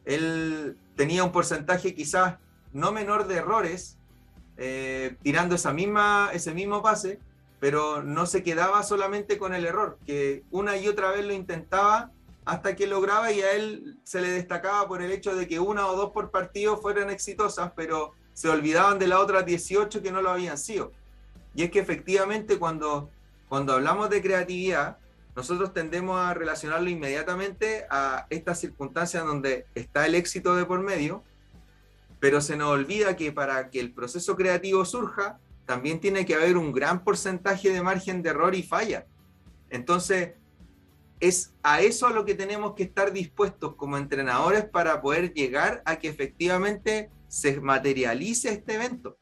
Él 0.06 0.78
tenía 0.96 1.24
un 1.24 1.32
porcentaje 1.32 1.96
quizás 1.96 2.36
no 2.72 2.92
menor 2.92 3.28
de 3.28 3.36
errores 3.36 3.98
eh, 4.58 5.16
tirando 5.24 5.56
esa 5.56 5.74
misma, 5.74 6.30
ese 6.34 6.54
mismo 6.54 6.82
pase, 6.82 7.20
pero 7.60 8.04
no 8.04 8.26
se 8.26 8.44
quedaba 8.44 8.84
solamente 8.84 9.38
con 9.38 9.54
el 9.54 9.66
error, 9.66 9.98
que 10.06 10.44
una 10.52 10.78
y 10.78 10.88
otra 10.88 11.12
vez 11.12 11.26
lo 11.26 11.34
intentaba 11.34 12.12
hasta 12.46 12.76
que 12.76 12.88
lograba 12.88 13.32
y 13.32 13.42
a 13.42 13.54
él 13.54 13.98
se 14.04 14.22
le 14.22 14.30
destacaba 14.30 14.88
por 14.88 15.02
el 15.02 15.12
hecho 15.12 15.36
de 15.36 15.48
que 15.48 15.60
una 15.60 15.88
o 15.88 15.96
dos 15.96 16.12
por 16.12 16.30
partido 16.30 16.78
fueran 16.78 17.10
exitosas, 17.10 17.72
pero 17.76 18.14
se 18.34 18.50
olvidaban 18.50 19.00
de 19.00 19.08
las 19.08 19.20
otras 19.20 19.46
18 19.46 20.02
que 20.02 20.12
no 20.12 20.22
lo 20.22 20.30
habían 20.30 20.58
sido. 20.58 20.92
Y 21.56 21.64
es 21.64 21.72
que 21.72 21.80
efectivamente 21.80 22.60
cuando, 22.60 23.10
cuando 23.48 23.74
hablamos 23.74 24.10
de 24.10 24.22
creatividad, 24.22 24.98
nosotros 25.36 25.74
tendemos 25.74 26.20
a 26.20 26.34
relacionarlo 26.34 26.90
inmediatamente 26.90 27.86
a 27.90 28.28
estas 28.30 28.60
circunstancias 28.60 29.26
donde 29.26 29.66
está 29.74 30.06
el 30.06 30.16
éxito 30.16 30.56
de 30.56 30.66
por 30.66 30.82
medio, 30.82 31.24
pero 32.20 32.40
se 32.40 32.56
nos 32.56 32.70
olvida 32.70 33.16
que 33.16 33.32
para 33.32 33.70
que 33.70 33.80
el 33.80 33.94
proceso 33.94 34.36
creativo 34.36 34.86
surja, 34.86 35.40
también 35.66 36.00
tiene 36.00 36.26
que 36.26 36.36
haber 36.36 36.58
un 36.58 36.72
gran 36.72 37.04
porcentaje 37.04 37.72
de 37.72 37.82
margen 37.82 38.22
de 38.22 38.30
error 38.30 38.54
y 38.54 38.64
falla. 38.64 39.08
Entonces, 39.70 40.34
es 41.20 41.54
a 41.64 41.82
eso 41.82 42.08
a 42.08 42.12
lo 42.12 42.26
que 42.26 42.36
tenemos 42.36 42.76
que 42.76 42.84
estar 42.84 43.12
dispuestos 43.12 43.76
como 43.76 43.98
entrenadores 43.98 44.66
para 44.66 45.02
poder 45.02 45.34
llegar 45.34 45.82
a 45.86 45.98
que 45.98 46.10
efectivamente 46.10 47.10
se 47.28 47.60
materialice 47.60 48.50
este 48.50 48.76
evento. 48.76 49.18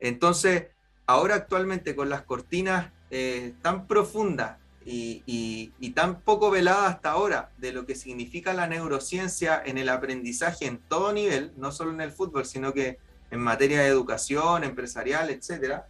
Entonces, 0.00 0.68
ahora 1.06 1.36
actualmente 1.36 1.94
con 1.94 2.08
las 2.08 2.22
cortinas 2.22 2.90
eh, 3.10 3.54
tan 3.62 3.86
profundas 3.86 4.58
y, 4.88 5.92
tan 5.94 6.20
poco 6.20 6.50
veladas 6.50 6.94
hasta 6.94 7.10
ahora 7.10 7.50
de 7.58 7.72
lo 7.72 7.86
que 7.86 7.94
significa 7.94 8.52
la 8.52 8.68
neurociencia 8.68 9.60
en 9.64 9.78
el 9.78 9.88
aprendizaje 9.88 10.66
en 10.66 10.78
todo 10.78 11.12
nivel, 11.12 11.52
no 11.56 11.72
solo 11.72 11.90
en 11.90 12.00
el 12.00 12.12
fútbol, 12.12 12.44
sino 12.44 12.72
que 12.72 12.98
en 13.30 13.40
materia 13.40 13.80
de 13.80 13.88
educación, 13.88 14.62
empresarial, 14.62 15.30
etcétera, 15.30 15.86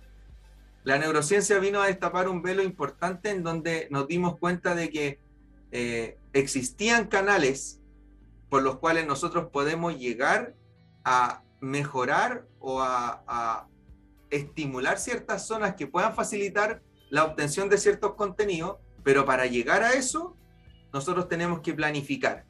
la 0.85 0.99
neurociencia 0.99 1.59
vino 1.59 1.83
a 1.83 1.89
destapar 1.89 2.29
un 2.29 2.43
velo 2.43 2.63
importante 2.63 3.31
en 3.31 3.43
donde 3.43 3.89
nos 3.91 4.07
dimos 4.07 4.39
cuenta 4.39 4.75
de 4.75 4.91
que 4.91 5.19
eh, 5.73 6.17
existían 6.33 7.09
canales 7.09 7.81
por 8.49 8.63
los 8.63 8.79
cuales 8.79 9.07
nosotros 9.07 9.49
podemos 9.51 9.99
llegar 9.99 10.55
a 11.05 11.43
mejorar 11.61 12.47
o 12.61 12.81
a, 12.81 13.69
estimular 14.29 14.99
ciertas 14.99 15.47
zonas 15.47 15.77
que 15.77 15.87
puedan 15.87 16.15
facilitar 16.15 16.83
la 17.11 17.25
obtención 17.25 17.69
de 17.69 17.79
ciertos 17.79 18.15
contenidos, 18.15 18.79
pero 19.07 19.25
para 19.25 19.47
llegar 19.47 19.85
a 19.85 19.93
eso, 19.93 20.37
nosotros 20.93 21.29
tenemos 21.29 21.61
que 21.61 21.73
planificar. 21.73 22.45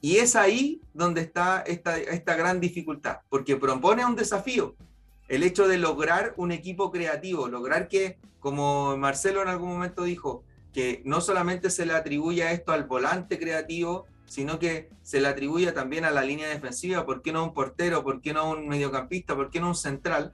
Y 0.00 0.18
es 0.18 0.36
ahí 0.36 0.80
donde 0.94 1.22
está 1.22 1.62
esta, 1.62 1.98
esta 1.98 2.36
gran 2.36 2.60
dificultad, 2.60 3.22
porque 3.28 3.56
propone 3.56 4.06
un 4.06 4.14
desafío, 4.14 4.76
el 5.26 5.42
hecho 5.42 5.66
de 5.66 5.78
lograr 5.78 6.34
un 6.36 6.52
equipo 6.52 6.92
creativo, 6.92 7.48
lograr 7.48 7.88
que, 7.88 8.16
como 8.38 8.96
Marcelo 8.96 9.42
en 9.42 9.48
algún 9.48 9.70
momento 9.70 10.04
dijo, 10.04 10.44
que 10.72 11.02
no 11.04 11.20
solamente 11.20 11.68
se 11.68 11.84
le 11.84 11.94
atribuye 11.94 12.52
esto 12.52 12.70
al 12.70 12.84
volante 12.84 13.36
creativo, 13.40 14.06
sino 14.24 14.60
que 14.60 14.88
se 15.02 15.20
le 15.20 15.26
atribuye 15.26 15.72
también 15.72 16.04
a 16.04 16.12
la 16.12 16.22
línea 16.22 16.48
defensiva, 16.48 17.04
¿por 17.04 17.22
qué 17.22 17.32
no 17.32 17.42
un 17.42 17.54
portero? 17.54 18.04
¿Por 18.04 18.20
qué 18.20 18.32
no 18.32 18.52
un 18.52 18.68
mediocampista? 18.68 19.34
¿Por 19.34 19.50
qué 19.50 19.58
no 19.58 19.66
un 19.66 19.74
central? 19.74 20.32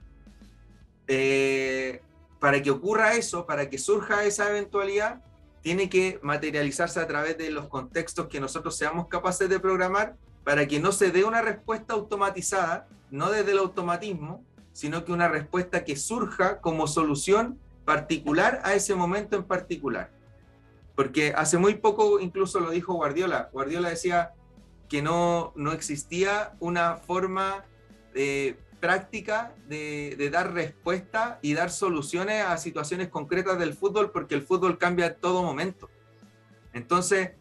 Eh, 1.07 2.03
para 2.39 2.61
que 2.61 2.69
ocurra 2.69 3.15
eso, 3.15 3.47
para 3.47 3.67
que 3.67 3.79
surja 3.79 4.25
esa 4.25 4.47
eventualidad, 4.47 5.23
tiene 5.61 5.89
que 5.89 6.19
materializarse 6.21 6.99
a 6.99 7.07
través 7.07 7.37
de 7.37 7.51
los 7.51 7.67
contextos 7.67 8.27
que 8.27 8.39
nosotros 8.39 8.77
seamos 8.77 9.07
capaces 9.07 9.49
de 9.49 9.59
programar 9.59 10.15
para 10.43 10.67
que 10.67 10.79
no 10.79 10.91
se 10.91 11.11
dé 11.11 11.23
una 11.23 11.41
respuesta 11.41 11.93
automatizada, 11.93 12.87
no 13.11 13.29
desde 13.29 13.51
el 13.51 13.59
automatismo, 13.59 14.43
sino 14.73 15.03
que 15.03 15.11
una 15.11 15.27
respuesta 15.27 15.83
que 15.83 15.95
surja 15.95 16.61
como 16.61 16.87
solución 16.87 17.59
particular 17.85 18.61
a 18.63 18.73
ese 18.73 18.95
momento 18.95 19.35
en 19.35 19.43
particular. 19.43 20.11
Porque 20.95 21.33
hace 21.35 21.57
muy 21.57 21.75
poco 21.75 22.19
incluso 22.19 22.59
lo 22.59 22.71
dijo 22.71 22.93
Guardiola. 22.93 23.49
Guardiola 23.51 23.89
decía 23.89 24.33
que 24.87 25.01
no, 25.01 25.53
no 25.55 25.71
existía 25.71 26.53
una 26.59 26.97
forma 26.97 27.65
práctica 28.79 29.55
de, 29.67 30.29
dar 30.31 30.53
respuesta 30.53 31.39
y 31.41 31.53
dar 31.53 31.71
soluciones 31.71 32.43
a 32.45 32.57
situaciones 32.57 33.09
concretas 33.09 33.59
del 33.59 33.73
fútbol 33.73 34.11
porque 34.11 34.35
el 34.35 34.41
fútbol 34.41 34.77
cambia 34.77 35.07
a 35.07 35.13
todo 35.13 35.43
momento. 35.43 35.89
Entonces, 36.73 37.31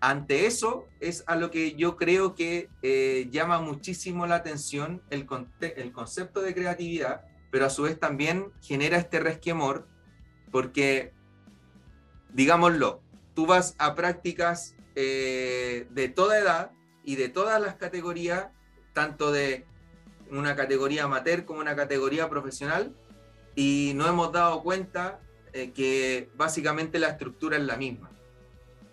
ante 0.00 0.46
eso 0.46 0.86
es 1.00 1.24
a 1.26 1.36
lo 1.36 1.50
que 1.50 1.74
yo 1.74 1.96
creo 1.96 2.34
que 2.34 2.68
eh, 2.82 3.28
llama 3.30 3.60
muchísimo 3.60 4.26
la 4.26 4.36
atención 4.36 5.02
el, 5.10 5.26
el 5.60 5.92
concepto 5.92 6.40
de 6.40 6.54
creatividad, 6.54 7.24
pero 7.50 7.66
a 7.66 7.70
su 7.70 7.82
vez 7.82 7.98
también 7.98 8.52
genera 8.60 8.96
este 8.96 9.20
resquemor 9.20 9.86
porque 10.50 11.12
digámoslo, 12.32 13.00
tú 13.34 13.46
vas 13.46 13.74
a 13.78 13.94
prácticas 13.94 14.74
eh, 14.94 15.86
de 15.90 16.08
toda 16.08 16.38
edad 16.38 16.70
y 17.04 17.16
de 17.16 17.28
todas 17.28 17.60
las 17.60 17.76
categorías, 17.76 18.48
tanto 18.92 19.32
de 19.32 19.66
una 20.30 20.56
categoría 20.56 21.04
amateur 21.04 21.44
como 21.44 21.60
una 21.60 21.76
categoría 21.76 22.28
profesional, 22.28 22.94
y 23.54 23.92
no 23.94 24.06
hemos 24.06 24.32
dado 24.32 24.62
cuenta 24.62 25.20
eh, 25.52 25.72
que 25.72 26.28
básicamente 26.36 26.98
la 26.98 27.08
estructura 27.08 27.56
es 27.56 27.62
la 27.64 27.76
misma, 27.76 28.10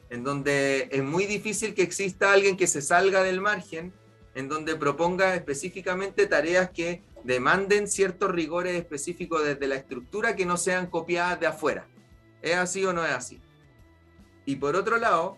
en 0.10 0.24
donde 0.24 0.90
es 0.92 1.04
muy 1.04 1.26
difícil 1.26 1.74
que 1.74 1.84
exista 1.84 2.32
alguien 2.32 2.58
que 2.58 2.68
se 2.68 2.82
salga 2.82 3.24
del 3.24 3.42
margen, 3.42 3.94
en 4.34 4.50
donde 4.50 4.76
proponga 4.76 5.36
específicamente 5.36 6.28
tareas 6.28 6.70
que 6.70 7.04
demanden 7.24 7.88
ciertos 7.88 8.32
rigores 8.32 8.76
específicos 8.76 9.44
desde 9.44 9.68
la 9.68 9.76
estructura 9.76 10.36
que 10.36 10.46
no 10.46 10.58
sean 10.58 10.88
copiadas 10.88 11.40
de 11.40 11.48
afuera. 11.48 11.88
¿Es 12.42 12.56
así 12.56 12.86
o 12.86 12.94
no 12.94 13.04
es 13.04 13.12
así? 13.12 13.42
Y 14.46 14.58
por 14.58 14.76
otro 14.76 14.98
lado, 14.98 15.38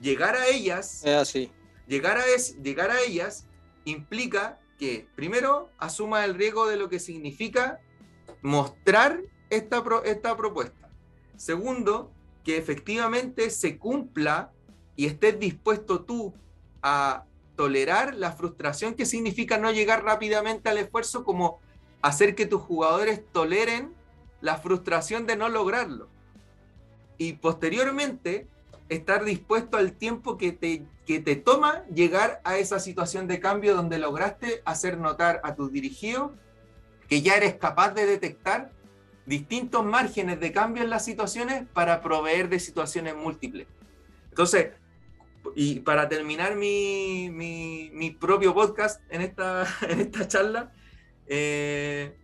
llegar 0.00 0.34
a 0.34 0.48
ellas, 0.48 1.04
es 1.04 1.14
así. 1.14 1.52
Llegar, 1.86 2.18
a 2.18 2.24
llegar 2.62 2.90
a 2.90 3.00
ellas 3.00 3.46
implica 3.84 4.58
que 4.78 5.08
primero 5.14 5.70
asuma 5.78 6.24
el 6.24 6.34
riesgo 6.34 6.66
de 6.66 6.76
lo 6.76 6.88
que 6.88 6.98
significa 6.98 7.80
mostrar 8.42 9.20
esta, 9.50 9.82
esta 10.04 10.36
propuesta. 10.36 10.90
Segundo, 11.36 12.12
que 12.44 12.56
efectivamente 12.56 13.50
se 13.50 13.78
cumpla 13.78 14.52
y 14.96 15.06
estés 15.06 15.38
dispuesto 15.38 16.04
tú 16.04 16.34
a 16.82 17.24
tolerar 17.56 18.14
la 18.14 18.32
frustración 18.32 18.94
que 18.94 19.06
significa 19.06 19.58
no 19.58 19.72
llegar 19.72 20.04
rápidamente 20.04 20.68
al 20.68 20.78
esfuerzo, 20.78 21.24
como 21.24 21.58
hacer 22.02 22.34
que 22.34 22.46
tus 22.46 22.60
jugadores 22.62 23.22
toleren 23.32 23.94
la 24.40 24.58
frustración 24.58 25.26
de 25.26 25.36
no 25.36 25.48
lograrlo 25.48 26.08
y 27.18 27.34
posteriormente 27.34 28.46
estar 28.88 29.24
dispuesto 29.24 29.76
al 29.76 29.92
tiempo 29.92 30.38
que 30.38 30.52
te, 30.52 30.84
que 31.06 31.20
te 31.20 31.36
toma 31.36 31.84
llegar 31.86 32.40
a 32.44 32.58
esa 32.58 32.78
situación 32.78 33.26
de 33.26 33.40
cambio 33.40 33.74
donde 33.74 33.98
lograste 33.98 34.62
hacer 34.64 34.98
notar 34.98 35.40
a 35.44 35.54
tus 35.54 35.72
dirigidos 35.72 36.32
que 37.08 37.22
ya 37.22 37.36
eres 37.36 37.54
capaz 37.54 37.90
de 37.90 38.06
detectar 38.06 38.72
distintos 39.26 39.84
márgenes 39.84 40.40
de 40.40 40.52
cambio 40.52 40.82
en 40.82 40.90
las 40.90 41.04
situaciones 41.04 41.64
para 41.72 42.00
proveer 42.00 42.48
de 42.48 42.60
situaciones 42.60 43.14
múltiples. 43.16 43.66
Entonces, 44.30 44.70
y 45.54 45.80
para 45.80 46.08
terminar 46.08 46.56
mi, 46.56 47.30
mi, 47.30 48.10
propio 48.10 48.54
podcast 48.54 49.00
en 49.10 49.22
esta, 49.22 49.66
en 49.88 50.00
esta 50.00 50.26
charla, 50.28 50.72
eh, 51.26 52.16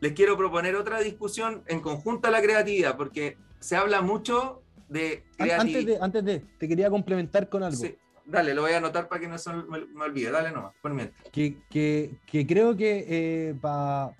les 0.00 0.12
quiero 0.12 0.36
proponer 0.36 0.76
otra 0.76 1.00
discusión 1.00 1.62
en 1.66 1.80
conjunto 1.80 2.28
a 2.28 2.30
la 2.30 2.42
creatividad, 2.42 2.96
porque 2.96 3.36
se 3.60 3.76
habla 3.76 4.02
mucho 4.02 4.61
de 4.92 5.24
Antes 5.38 5.86
de, 5.86 5.98
antes 6.00 6.24
de, 6.24 6.42
te 6.58 6.68
quería 6.68 6.90
complementar 6.90 7.48
con 7.48 7.62
algo. 7.62 7.82
dale, 8.24 8.54
lo 8.54 8.62
voy 8.62 8.72
a 8.72 8.78
anotar 8.78 9.08
para 9.08 9.20
que 9.20 9.28
no 9.28 9.38
se 9.38 9.52
me, 9.52 10.04
olvide. 10.04 10.30
Dale 10.30 10.50
nomás, 10.50 10.72
por 10.80 10.92
que, 11.32 11.56
que, 11.70 12.16
que, 12.26 12.46
creo 12.46 12.76
que 12.76 13.06
eh, 13.08 13.54
para 13.60 14.14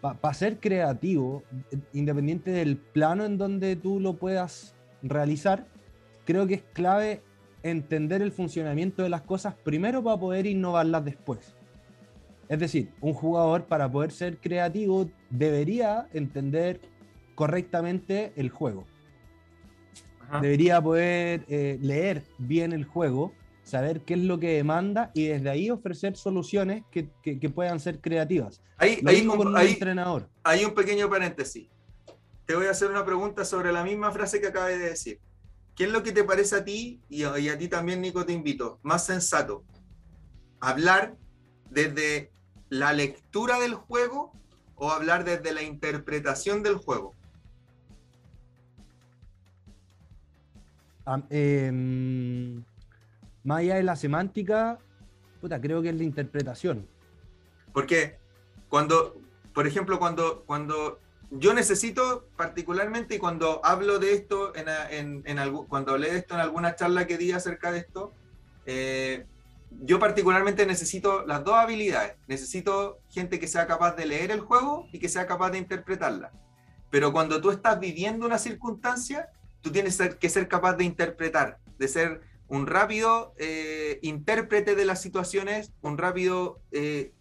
pa, 0.00 0.34
ser 0.34 0.58
creativo, 0.58 1.42
independiente 1.92 2.50
del 2.50 2.76
plano 2.76 3.24
en 3.24 3.38
donde 3.38 3.76
tú 3.76 4.00
lo 4.00 4.14
puedas 4.14 4.74
realizar, 5.02 5.66
creo 6.24 6.46
que 6.46 6.54
es 6.54 6.62
clave 6.72 7.22
entender 7.62 8.22
el 8.22 8.32
funcionamiento 8.32 9.02
de 9.02 9.08
las 9.10 9.22
cosas 9.22 9.54
primero 9.54 10.02
para 10.02 10.18
poder 10.18 10.46
innovarlas 10.46 11.04
después. 11.04 11.54
Es 12.48 12.58
decir, 12.58 12.90
un 13.00 13.14
jugador 13.14 13.64
para 13.66 13.90
poder 13.90 14.10
ser 14.10 14.38
creativo 14.38 15.08
debería 15.30 16.08
entender 16.12 16.80
correctamente 17.34 18.32
el 18.36 18.50
juego. 18.50 18.86
Debería 20.40 20.80
poder 20.80 21.44
eh, 21.48 21.78
leer 21.80 22.22
bien 22.38 22.72
el 22.72 22.84
juego, 22.84 23.32
saber 23.64 24.02
qué 24.02 24.14
es 24.14 24.20
lo 24.20 24.38
que 24.38 24.54
demanda 24.54 25.10
y 25.14 25.26
desde 25.26 25.50
ahí 25.50 25.70
ofrecer 25.70 26.16
soluciones 26.16 26.84
que, 26.90 27.04
puedan 27.48 27.80
ser 27.80 28.00
creativas. 28.00 28.60
Hay, 28.76 29.00
un, 29.26 29.58
entrenador. 29.58 30.28
Hay 30.44 30.64
un 30.64 30.74
pequeño 30.74 31.08
paréntesis. 31.10 31.68
Te 32.46 32.54
voy 32.54 32.66
a 32.66 32.70
hacer 32.70 32.90
una 32.90 33.04
pregunta 33.04 33.44
sobre 33.44 33.72
la 33.72 33.84
misma 33.84 34.12
frase 34.12 34.40
que 34.40 34.48
acabé 34.48 34.78
de 34.78 34.90
decir. 34.90 35.20
¿Qué 35.74 35.84
es 35.84 35.90
lo 35.90 36.02
que 36.02 36.12
te 36.12 36.24
parece 36.24 36.56
a 36.56 36.64
ti, 36.64 37.00
y 37.08 37.22
a, 37.24 37.38
y 37.38 37.48
a 37.48 37.56
ti 37.56 37.68
también, 37.68 38.00
Nico, 38.00 38.24
te 38.26 38.32
invito, 38.32 38.78
más 38.82 39.06
sensato? 39.06 39.64
¿Hablar 40.60 41.16
desde 41.70 42.30
la 42.68 42.92
lectura 42.92 43.58
del 43.58 43.74
juego 43.74 44.32
o 44.74 44.90
hablar 44.90 45.24
desde 45.24 45.52
la 45.52 45.62
interpretación 45.62 46.62
del 46.62 46.76
juego? 46.76 47.14
Em, 51.30 52.62
más 53.42 53.58
allá 53.58 53.76
de 53.76 53.82
la 53.82 53.96
semántica, 53.96 54.78
puta, 55.40 55.60
creo 55.60 55.82
que 55.82 55.88
es 55.90 55.94
la 55.94 56.04
interpretación. 56.04 56.86
Porque 57.72 58.18
cuando, 58.68 59.16
por 59.54 59.66
ejemplo, 59.66 59.98
cuando, 59.98 60.44
cuando 60.46 60.98
yo 61.30 61.54
necesito 61.54 62.26
particularmente, 62.36 63.16
y 63.16 63.18
cuando 63.18 63.60
hablo 63.64 63.98
de 63.98 64.12
esto, 64.12 64.52
en, 64.54 65.22
cuando 65.68 65.92
hablé 65.92 66.12
de 66.12 66.18
esto 66.18 66.34
en 66.34 66.40
alguna 66.40 66.74
charla 66.76 67.06
que 67.06 67.18
di 67.18 67.32
acerca 67.32 67.72
de 67.72 67.78
esto, 67.78 68.12
eh, 68.66 69.26
yo 69.82 69.98
particularmente 69.98 70.66
necesito 70.66 71.24
las 71.26 71.44
dos 71.44 71.54
habilidades. 71.54 72.16
Necesito 72.26 72.98
gente 73.08 73.38
que 73.38 73.46
sea 73.46 73.66
capaz 73.66 73.94
de 73.94 74.06
leer 74.06 74.30
el 74.32 74.40
juego 74.40 74.88
y 74.92 74.98
que 74.98 75.08
sea 75.08 75.26
capaz 75.26 75.50
de 75.50 75.58
interpretarla. 75.58 76.32
Pero 76.90 77.12
cuando 77.12 77.40
tú 77.40 77.50
estás 77.50 77.78
viviendo 77.78 78.26
una 78.26 78.38
circunstancia, 78.38 79.28
tú 79.62 79.70
tienes 79.70 79.98
que 80.18 80.28
ser 80.28 80.48
capaz 80.48 80.74
de 80.74 80.84
interpretar, 80.84 81.58
de 81.78 81.88
ser 81.88 82.20
un 82.50 82.66
rápido 82.66 83.32
eh, 83.38 84.00
intérprete 84.02 84.74
de 84.74 84.84
las 84.84 85.00
situaciones, 85.00 85.72
un 85.82 85.98
rápido, 85.98 86.60
eh, 86.72 87.12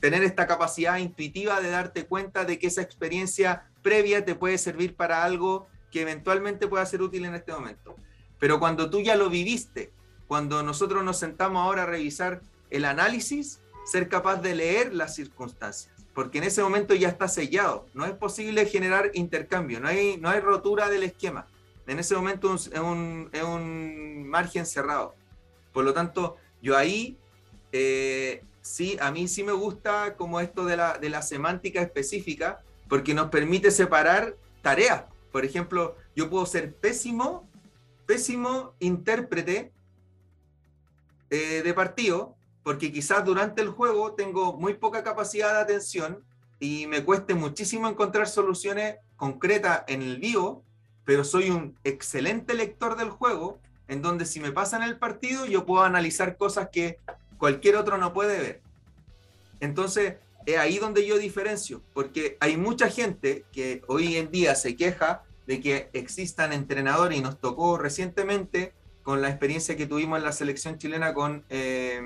tener 0.00 0.24
esta 0.24 0.46
capacidad 0.46 0.98
intuitiva 0.98 1.60
de 1.60 1.70
darte 1.70 2.06
cuenta 2.06 2.44
de 2.44 2.58
que 2.58 2.66
esa 2.66 2.82
experiencia 2.82 3.70
previa 3.82 4.24
te 4.24 4.34
puede 4.34 4.58
servir 4.58 4.96
para 4.96 5.24
algo 5.24 5.68
que 5.92 6.02
eventualmente 6.02 6.66
pueda 6.66 6.84
ser 6.86 7.02
útil 7.02 7.24
en 7.24 7.36
este 7.36 7.52
momento. 7.52 7.94
Pero 8.40 8.58
cuando 8.58 8.90
tú 8.90 9.00
ya 9.00 9.16
lo 9.16 9.30
viviste, 9.30 9.92
cuando 10.26 10.62
nosotros 10.62 11.04
nos 11.04 11.18
sentamos 11.18 11.62
ahora 11.62 11.84
a 11.84 11.86
revisar 11.86 12.42
el 12.70 12.84
análisis, 12.84 13.60
ser 13.86 14.08
capaz 14.08 14.42
de 14.42 14.56
leer 14.56 14.92
las 14.92 15.14
circunstancias, 15.14 15.94
porque 16.14 16.38
en 16.38 16.44
ese 16.44 16.62
momento 16.62 16.94
ya 16.94 17.08
está 17.08 17.28
sellado, 17.28 17.86
no 17.94 18.04
es 18.04 18.12
posible 18.12 18.66
generar 18.66 19.12
intercambio, 19.14 19.78
no 19.80 19.88
hay, 19.88 20.18
no 20.18 20.28
hay 20.28 20.40
rotura 20.40 20.88
del 20.88 21.04
esquema 21.04 21.46
en 21.88 21.98
ese 21.98 22.14
momento 22.14 22.54
es 22.54 22.70
un, 22.78 24.28
margen 24.28 24.66
cerrado. 24.66 25.14
Por 25.72 25.84
lo 25.84 25.94
tanto, 25.94 26.36
yo 26.62 26.76
ahí, 26.76 27.16
eh, 27.72 28.44
sí, 28.60 28.96
a 29.00 29.10
mí 29.10 29.26
sí 29.26 29.42
me 29.42 29.52
gusta 29.52 30.14
como 30.16 30.40
esto 30.40 30.66
de 30.66 30.76
la, 30.76 30.98
de 30.98 31.08
la 31.08 31.22
semántica 31.22 31.80
específica, 31.80 32.60
porque 32.88 33.14
nos 33.14 33.30
permite 33.30 33.70
separar 33.70 34.36
tareas. 34.62 35.04
Por 35.32 35.44
ejemplo, 35.44 35.96
yo 36.14 36.28
puedo 36.28 36.44
ser 36.44 36.74
pésimo, 36.74 37.48
pésimo 38.06 38.74
intérprete 38.80 39.72
eh, 41.30 41.62
de 41.62 41.74
partido, 41.74 42.36
porque 42.62 42.92
quizás 42.92 43.24
durante 43.24 43.62
el 43.62 43.68
juego 43.68 44.12
tengo 44.12 44.58
muy 44.58 44.74
poca 44.74 45.02
capacidad 45.02 45.54
de 45.54 45.60
atención 45.60 46.22
y 46.60 46.86
me 46.86 47.02
cueste 47.02 47.34
muchísimo 47.34 47.88
encontrar 47.88 48.28
soluciones 48.28 48.96
concretas 49.16 49.84
en 49.86 50.02
el 50.02 50.18
vivo, 50.18 50.64
pero 51.08 51.24
soy 51.24 51.48
un 51.48 51.74
excelente 51.84 52.52
lector 52.52 52.94
del 52.94 53.08
juego, 53.08 53.58
en 53.86 54.02
donde 54.02 54.26
si 54.26 54.40
me 54.40 54.52
pasan 54.52 54.82
el 54.82 54.98
partido, 54.98 55.46
yo 55.46 55.64
puedo 55.64 55.82
analizar 55.82 56.36
cosas 56.36 56.68
que 56.70 56.98
cualquier 57.38 57.76
otro 57.76 57.96
no 57.96 58.12
puede 58.12 58.38
ver. 58.38 58.60
Entonces, 59.58 60.16
es 60.44 60.58
ahí 60.58 60.76
donde 60.76 61.06
yo 61.06 61.16
diferencio, 61.16 61.80
porque 61.94 62.36
hay 62.40 62.58
mucha 62.58 62.90
gente 62.90 63.46
que 63.52 63.80
hoy 63.86 64.18
en 64.18 64.30
día 64.30 64.54
se 64.54 64.76
queja 64.76 65.22
de 65.46 65.62
que 65.62 65.88
existan 65.94 66.52
entrenadores, 66.52 67.16
y 67.16 67.22
nos 67.22 67.40
tocó 67.40 67.78
recientemente 67.78 68.74
con 69.02 69.22
la 69.22 69.30
experiencia 69.30 69.78
que 69.78 69.86
tuvimos 69.86 70.18
en 70.18 70.24
la 70.24 70.32
selección 70.32 70.76
chilena 70.76 71.14
con 71.14 71.42
eh, 71.48 72.02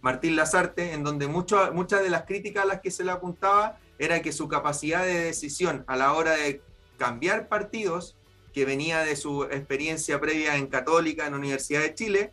Martín 0.00 0.34
Lazarte, 0.34 0.94
en 0.94 1.04
donde 1.04 1.26
muchas 1.26 2.02
de 2.02 2.08
las 2.08 2.22
críticas 2.22 2.62
a 2.62 2.68
las 2.68 2.80
que 2.80 2.90
se 2.90 3.04
le 3.04 3.10
apuntaba 3.10 3.76
era 3.98 4.22
que 4.22 4.32
su 4.32 4.48
capacidad 4.48 5.04
de 5.04 5.24
decisión 5.24 5.84
a 5.88 5.96
la 5.96 6.14
hora 6.14 6.32
de 6.32 6.62
cambiar 6.98 7.48
partidos, 7.48 8.16
que 8.52 8.64
venía 8.64 9.00
de 9.00 9.16
su 9.16 9.44
experiencia 9.44 10.20
previa 10.20 10.56
en 10.56 10.68
Católica, 10.68 11.26
en 11.26 11.32
la 11.32 11.38
Universidad 11.38 11.80
de 11.80 11.94
Chile, 11.94 12.32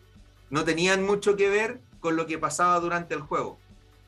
no 0.51 0.63
tenían 0.63 1.03
mucho 1.03 1.35
que 1.35 1.49
ver 1.49 1.79
con 1.99 2.15
lo 2.15 2.27
que 2.27 2.37
pasaba 2.37 2.79
durante 2.79 3.15
el 3.15 3.21
juego. 3.21 3.57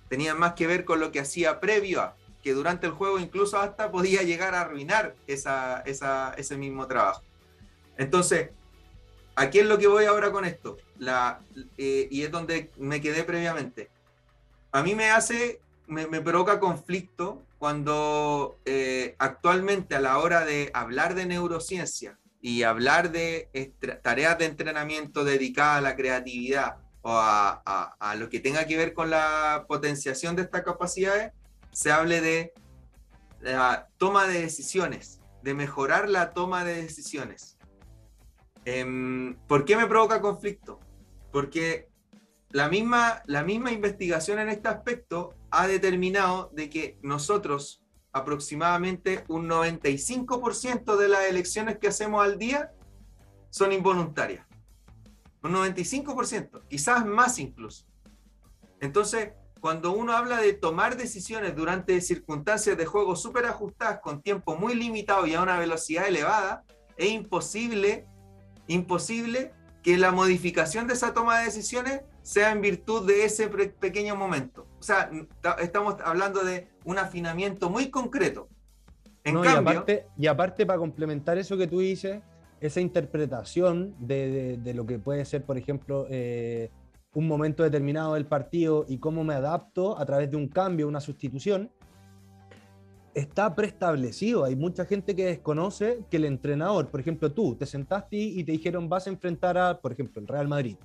Tenían 0.10 0.38
más 0.38 0.54
que 0.54 0.68
ver 0.68 0.86
con 0.86 1.00
lo 1.00 1.12
que 1.12 1.20
hacía 1.20 1.60
previo 1.60 2.02
a, 2.02 2.16
que 2.44 2.54
durante 2.54 2.86
el 2.86 2.94
juego 2.94 3.20
incluso 3.20 3.58
hasta 3.58 3.90
podía 3.90 4.22
llegar 4.22 4.54
a 4.54 4.62
arruinar 4.62 5.16
esa, 5.26 5.82
ese 5.82 6.58
mismo 6.58 6.86
trabajo. 6.86 7.24
Entonces, 7.98 8.50
aquí 9.36 9.60
es 9.60 9.66
lo 9.66 9.78
que 9.78 9.88
voy 9.88 10.06
ahora 10.06 10.32
con 10.32 10.46
esto, 10.46 10.78
la, 11.00 11.40
eh, 11.78 12.08
y 12.12 12.24
es 12.24 12.32
donde 12.32 12.70
me 12.78 13.00
quedé 13.02 13.24
previamente. 13.24 13.90
A 14.72 14.84
mí 14.84 14.94
me 14.94 15.10
hace, 15.10 15.62
me, 15.88 16.06
me 16.08 16.20
provoca 16.22 16.60
conflicto 16.60 17.42
cuando 17.64 18.60
eh, 18.66 19.16
actualmente 19.20 19.96
a 19.96 20.02
la 20.02 20.18
hora 20.18 20.44
de 20.44 20.70
hablar 20.74 21.16
de 21.16 21.26
neurociencia 21.26 22.20
y 22.42 22.64
hablar 22.64 23.10
de 23.10 23.72
tareas 24.04 24.38
de 24.38 24.48
entrenamiento 24.48 25.24
dedicadas 25.24 25.78
a 25.78 25.82
la 25.82 25.96
creatividad 25.96 26.76
o 27.04 27.14
a, 27.16 28.16
lo 28.18 28.28
que 28.28 28.42
tenga 28.42 28.68
que 28.68 28.76
ver 28.76 28.94
con 28.94 29.10
la 29.10 29.64
potenciación 29.66 30.36
de 30.36 30.42
estas 30.42 30.64
capacidades, 30.64 31.32
se 31.72 31.90
hable 31.90 32.20
de 32.20 32.54
la 33.40 33.88
toma 33.96 34.28
de 34.28 34.42
decisiones, 34.42 35.22
de 35.42 35.54
mejorar 35.54 36.10
la 36.10 36.34
toma 36.34 36.66
de 36.66 36.82
decisiones. 36.82 37.58
Em, 38.66 39.38
¿Por 39.48 39.64
qué 39.64 39.78
me 39.78 39.88
provoca 39.88 40.20
conflicto? 40.20 40.82
Porque 41.32 41.88
la 42.54 42.70
misma, 42.70 43.24
la 43.26 43.44
misma 43.44 43.72
investigación 43.72 44.38
en 44.38 44.48
este 44.48 44.70
aspecto 44.70 45.34
ha 45.50 45.68
determinado 45.68 46.52
de 46.54 46.70
que 46.70 47.00
nosotros 47.02 47.84
aproximadamente 48.12 49.24
un 49.28 49.50
95% 49.50 50.96
de 50.96 51.08
las 51.08 51.26
elecciones 51.26 51.80
que 51.80 51.88
hacemos 51.88 52.24
al 52.24 52.38
día 52.38 52.72
son 53.50 53.72
involuntarias. 53.72 54.46
Un 55.42 55.54
95%, 55.54 56.62
quizás 56.70 57.04
más 57.08 57.40
incluso. 57.40 57.86
Entonces, 58.80 59.32
cuando 59.60 59.92
uno 59.92 60.14
habla 60.14 60.40
de 60.40 60.54
tomar 60.54 60.96
decisiones 60.96 61.56
durante 61.56 62.00
circunstancias 62.02 62.78
de 62.78 62.86
juego 62.86 63.16
súper 63.16 63.48
ajustadas, 63.48 64.00
con 64.00 64.22
tiempo 64.22 64.56
muy 64.56 64.76
limitado 64.76 65.26
y 65.26 65.34
a 65.34 65.42
una 65.42 65.58
velocidad 65.58 66.08
elevada, 66.08 66.64
es 66.98 67.10
imposible, 67.10 68.06
imposible 68.68 69.54
que 69.82 69.98
la 69.98 70.12
modificación 70.12 70.86
de 70.86 70.94
esa 70.94 71.16
toma 71.16 71.40
de 71.40 71.46
decisiones 71.46 72.02
sea 72.24 72.52
en 72.52 72.62
virtud 72.62 73.06
de 73.06 73.26
ese 73.26 73.48
pequeño 73.48 74.16
momento. 74.16 74.66
O 74.80 74.84
sea, 74.84 75.12
estamos 75.62 75.98
hablando 76.04 76.44
de 76.44 76.70
un 76.86 76.98
afinamiento 76.98 77.70
muy 77.70 77.90
concreto. 77.90 78.48
En 79.26 79.42
cambio, 79.42 79.86
y, 80.18 80.28
aparte, 80.28 80.66
para 80.66 80.80
complementar 80.80 81.38
eso 81.38 81.58
que 81.58 81.68
tú 81.68 81.80
dices, 81.80 82.22
esa 82.60 82.82
interpretación 82.82 83.96
de, 84.00 84.60
lo 84.74 84.86
que 84.86 85.00
puede 85.00 85.24
ser, 85.26 85.46
por 85.46 85.58
ejemplo, 85.58 86.08
eh, 86.10 86.72
un 87.14 87.28
momento 87.28 87.64
determinado 87.64 88.16
del 88.16 88.26
partido 88.26 88.86
y 88.88 88.98
cómo 88.98 89.24
me 89.24 89.34
adapto 89.34 89.98
a 89.98 90.06
través 90.06 90.32
de 90.32 90.38
un 90.38 90.48
cambio, 90.48 90.88
una 90.88 91.00
sustitución, 91.00 91.70
está 93.14 93.54
preestablecido. 93.54 94.44
Hay 94.44 94.56
mucha 94.56 94.86
gente 94.86 95.16
que 95.16 95.26
desconoce 95.26 96.00
que 96.10 96.18
el 96.18 96.26
entrenador, 96.26 96.90
por 96.90 97.00
ejemplo, 97.00 97.32
tú 97.32 97.56
te 97.56 97.66
sentaste 97.66 98.18
y 98.18 98.44
te 98.44 98.54
dijeron 98.54 98.90
vas 98.90 99.08
a 99.08 99.10
enfrentar 99.10 99.58
a, 99.58 99.80
por 99.80 99.92
ejemplo, 99.92 100.22
el 100.22 100.28
Real 100.28 100.48
Madrid. 100.48 100.78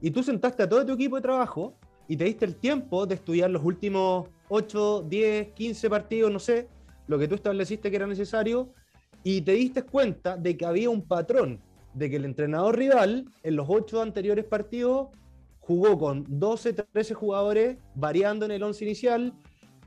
Y 0.00 0.10
tú 0.10 0.22
sentaste 0.22 0.62
a 0.62 0.68
todo 0.68 0.84
tu 0.84 0.92
equipo 0.92 1.16
de 1.16 1.22
trabajo 1.22 1.74
y 2.08 2.16
te 2.16 2.24
diste 2.24 2.44
el 2.44 2.56
tiempo 2.56 3.06
de 3.06 3.14
estudiar 3.16 3.50
los 3.50 3.64
últimos 3.64 4.28
8, 4.48 5.06
10, 5.08 5.52
15 5.52 5.90
partidos, 5.90 6.32
no 6.32 6.38
sé, 6.38 6.68
lo 7.06 7.18
que 7.18 7.28
tú 7.28 7.34
estableciste 7.34 7.90
que 7.90 7.96
era 7.96 8.06
necesario, 8.06 8.72
y 9.22 9.42
te 9.42 9.52
diste 9.52 9.82
cuenta 9.82 10.36
de 10.36 10.56
que 10.56 10.64
había 10.64 10.90
un 10.90 11.02
patrón 11.02 11.60
de 11.94 12.08
que 12.08 12.16
el 12.16 12.24
entrenador 12.24 12.76
rival 12.76 13.26
en 13.42 13.56
los 13.56 13.66
ocho 13.68 14.00
anteriores 14.00 14.44
partidos 14.44 15.08
jugó 15.60 15.98
con 15.98 16.24
12, 16.28 16.72
13 16.72 17.14
jugadores 17.14 17.78
variando 17.94 18.44
en 18.44 18.52
el 18.52 18.62
once 18.62 18.84
inicial 18.84 19.34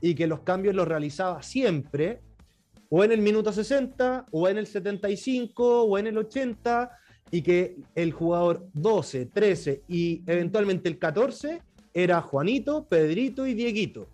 y 0.00 0.14
que 0.14 0.26
los 0.26 0.40
cambios 0.40 0.74
los 0.74 0.86
realizaba 0.86 1.42
siempre 1.42 2.20
o 2.90 3.02
en 3.02 3.12
el 3.12 3.20
minuto 3.20 3.52
60 3.52 4.26
o 4.30 4.48
en 4.48 4.58
el 4.58 4.66
75 4.66 5.82
o 5.82 5.98
en 5.98 6.06
el 6.06 6.18
80 6.18 6.90
y 7.30 7.42
que 7.42 7.76
el 7.94 8.12
jugador 8.12 8.66
12, 8.74 9.26
13 9.26 9.82
y 9.88 10.22
eventualmente 10.26 10.88
el 10.88 10.98
14 10.98 11.62
era 11.92 12.20
Juanito, 12.20 12.84
Pedrito 12.84 13.46
y 13.46 13.54
Dieguito. 13.54 14.08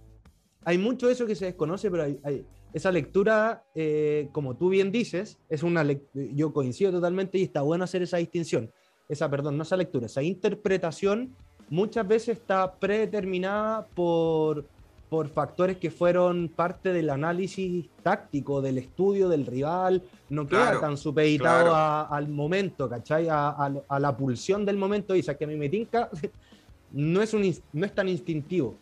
Hay 0.64 0.78
mucho 0.78 1.06
de 1.06 1.14
eso 1.14 1.26
que 1.26 1.34
se 1.34 1.46
desconoce, 1.46 1.90
pero 1.90 2.04
hay, 2.04 2.46
esa 2.72 2.92
lectura, 2.92 3.64
eh, 3.74 4.28
como 4.32 4.56
tú 4.56 4.68
bien 4.68 4.92
dices, 4.92 5.38
es 5.48 5.62
una 5.62 5.84
yo 6.14 6.52
coincido 6.52 6.92
totalmente 6.92 7.38
y 7.38 7.42
está 7.42 7.62
bueno 7.62 7.84
hacer 7.84 8.02
esa 8.02 8.18
distinción. 8.18 8.70
Esa, 9.08 9.28
perdón, 9.28 9.56
no 9.56 9.64
esa 9.64 9.76
lectura, 9.76 10.06
esa 10.06 10.22
interpretación 10.22 11.34
muchas 11.68 12.06
veces 12.06 12.38
está 12.38 12.78
predeterminada 12.78 13.86
por, 13.86 14.66
por 15.10 15.28
factores 15.28 15.76
que 15.78 15.90
fueron 15.90 16.48
parte 16.48 16.92
del 16.92 17.10
análisis 17.10 17.86
táctico, 18.00 18.62
del 18.62 18.78
estudio 18.78 19.28
del 19.28 19.44
rival, 19.44 20.02
no 20.28 20.46
queda 20.46 20.78
tan 20.78 20.96
supeditado 20.96 21.74
al 21.74 22.28
momento, 22.28 22.88
¿cachai? 22.88 23.26
A, 23.28 23.98
la 23.98 24.16
pulsión 24.16 24.64
del 24.64 24.76
momento, 24.76 25.16
y 25.16 25.22
que 25.22 25.44
a 25.44 25.46
mí 25.48 25.56
me 25.56 25.68
tinca, 25.68 26.08
no 26.92 27.20
es, 27.20 27.34
un, 27.34 27.52
no 27.72 27.86
es 27.86 27.92
tan 27.92 28.08
instintivo. 28.08 28.76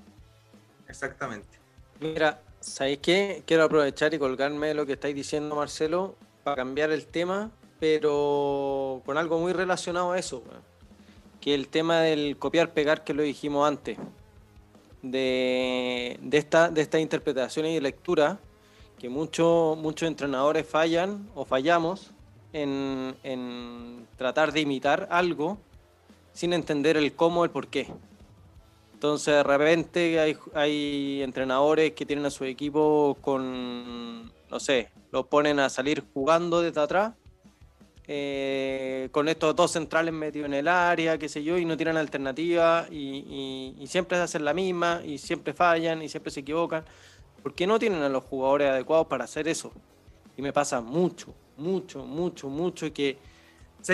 Exactamente. 0.86 1.48
Mira, 1.98 2.42
¿sabéis 2.60 2.98
qué? 2.98 3.42
Quiero 3.46 3.64
aprovechar 3.64 4.12
y 4.12 4.18
colgarme 4.18 4.68
de 4.68 4.74
lo 4.74 4.84
que 4.84 4.92
estáis 4.92 5.16
diciendo, 5.16 5.56
Marcelo, 5.56 6.14
para 6.44 6.56
cambiar 6.56 6.90
el 6.90 7.06
tema, 7.06 7.50
pero 7.80 9.00
con 9.06 9.16
algo 9.16 9.38
muy 9.38 9.54
relacionado 9.54 10.12
a 10.12 10.18
eso, 10.18 10.42
que 11.40 11.54
el 11.54 11.68
tema 11.68 12.00
del 12.00 12.36
copiar-pegar 12.36 13.02
que 13.02 13.14
lo 13.14 13.22
dijimos 13.22 13.66
antes 13.66 13.96
de, 15.02 16.18
esta, 16.32 16.70
de 16.70 16.80
estas 16.80 17.00
interpretaciones 17.00 17.76
y 17.76 17.80
lectura 17.80 18.38
que 18.98 19.08
muchos 19.08 19.78
muchos 19.78 20.08
entrenadores 20.08 20.66
fallan 20.66 21.28
o 21.34 21.44
fallamos 21.44 22.12
en, 22.52 24.06
tratar 24.16 24.52
de 24.52 24.60
imitar 24.60 25.08
algo 25.10 25.58
sin 26.32 26.52
entender 26.52 26.96
el 26.96 27.12
cómo, 27.14 27.44
el 27.44 27.50
por 27.50 27.68
qué. 27.68 27.86
Entonces 28.94 29.34
de 29.34 29.42
repente 29.44 30.18
hay, 30.18 30.36
hay 30.54 31.22
entrenadores 31.22 31.92
que 31.92 32.04
tienen 32.04 32.26
a 32.26 32.30
su 32.30 32.44
equipo 32.44 33.16
con, 33.20 34.32
no 34.50 34.60
sé, 34.60 34.90
lo 35.12 35.26
ponen 35.26 35.60
a 35.60 35.68
salir 35.68 36.04
jugando 36.12 36.60
desde 36.60 36.80
atrás 36.80 37.12
eh, 38.10 39.10
con 39.12 39.28
estos 39.28 39.54
dos 39.54 39.70
centrales 39.70 40.14
metidos 40.14 40.46
en 40.46 40.54
el 40.54 40.66
área, 40.66 41.18
qué 41.18 41.28
sé 41.28 41.44
yo, 41.44 41.58
y 41.58 41.66
no 41.66 41.76
tienen 41.76 41.98
alternativa 41.98 42.86
y, 42.90 43.84
siempre 43.86 44.16
hacen 44.16 44.44
la 44.44 44.54
misma 44.54 45.02
y 45.04 45.18
siempre 45.18 45.52
fallan 45.52 46.02
y 46.02 46.08
siempre 46.08 46.32
se 46.32 46.40
equivocan. 46.40 46.84
porque 47.42 47.66
no 47.66 47.78
tienen 47.78 48.02
a 48.02 48.08
los 48.08 48.24
jugadores 48.24 48.70
adecuados 48.70 49.06
para 49.06 49.24
hacer 49.24 49.46
eso? 49.46 49.72
Y 50.36 50.42
me 50.42 50.52
pasa 50.52 50.80
mucho, 50.80 51.34
mucho, 51.58 52.04
mucho, 52.04 52.48
mucho 52.48 52.92
que 52.92 53.18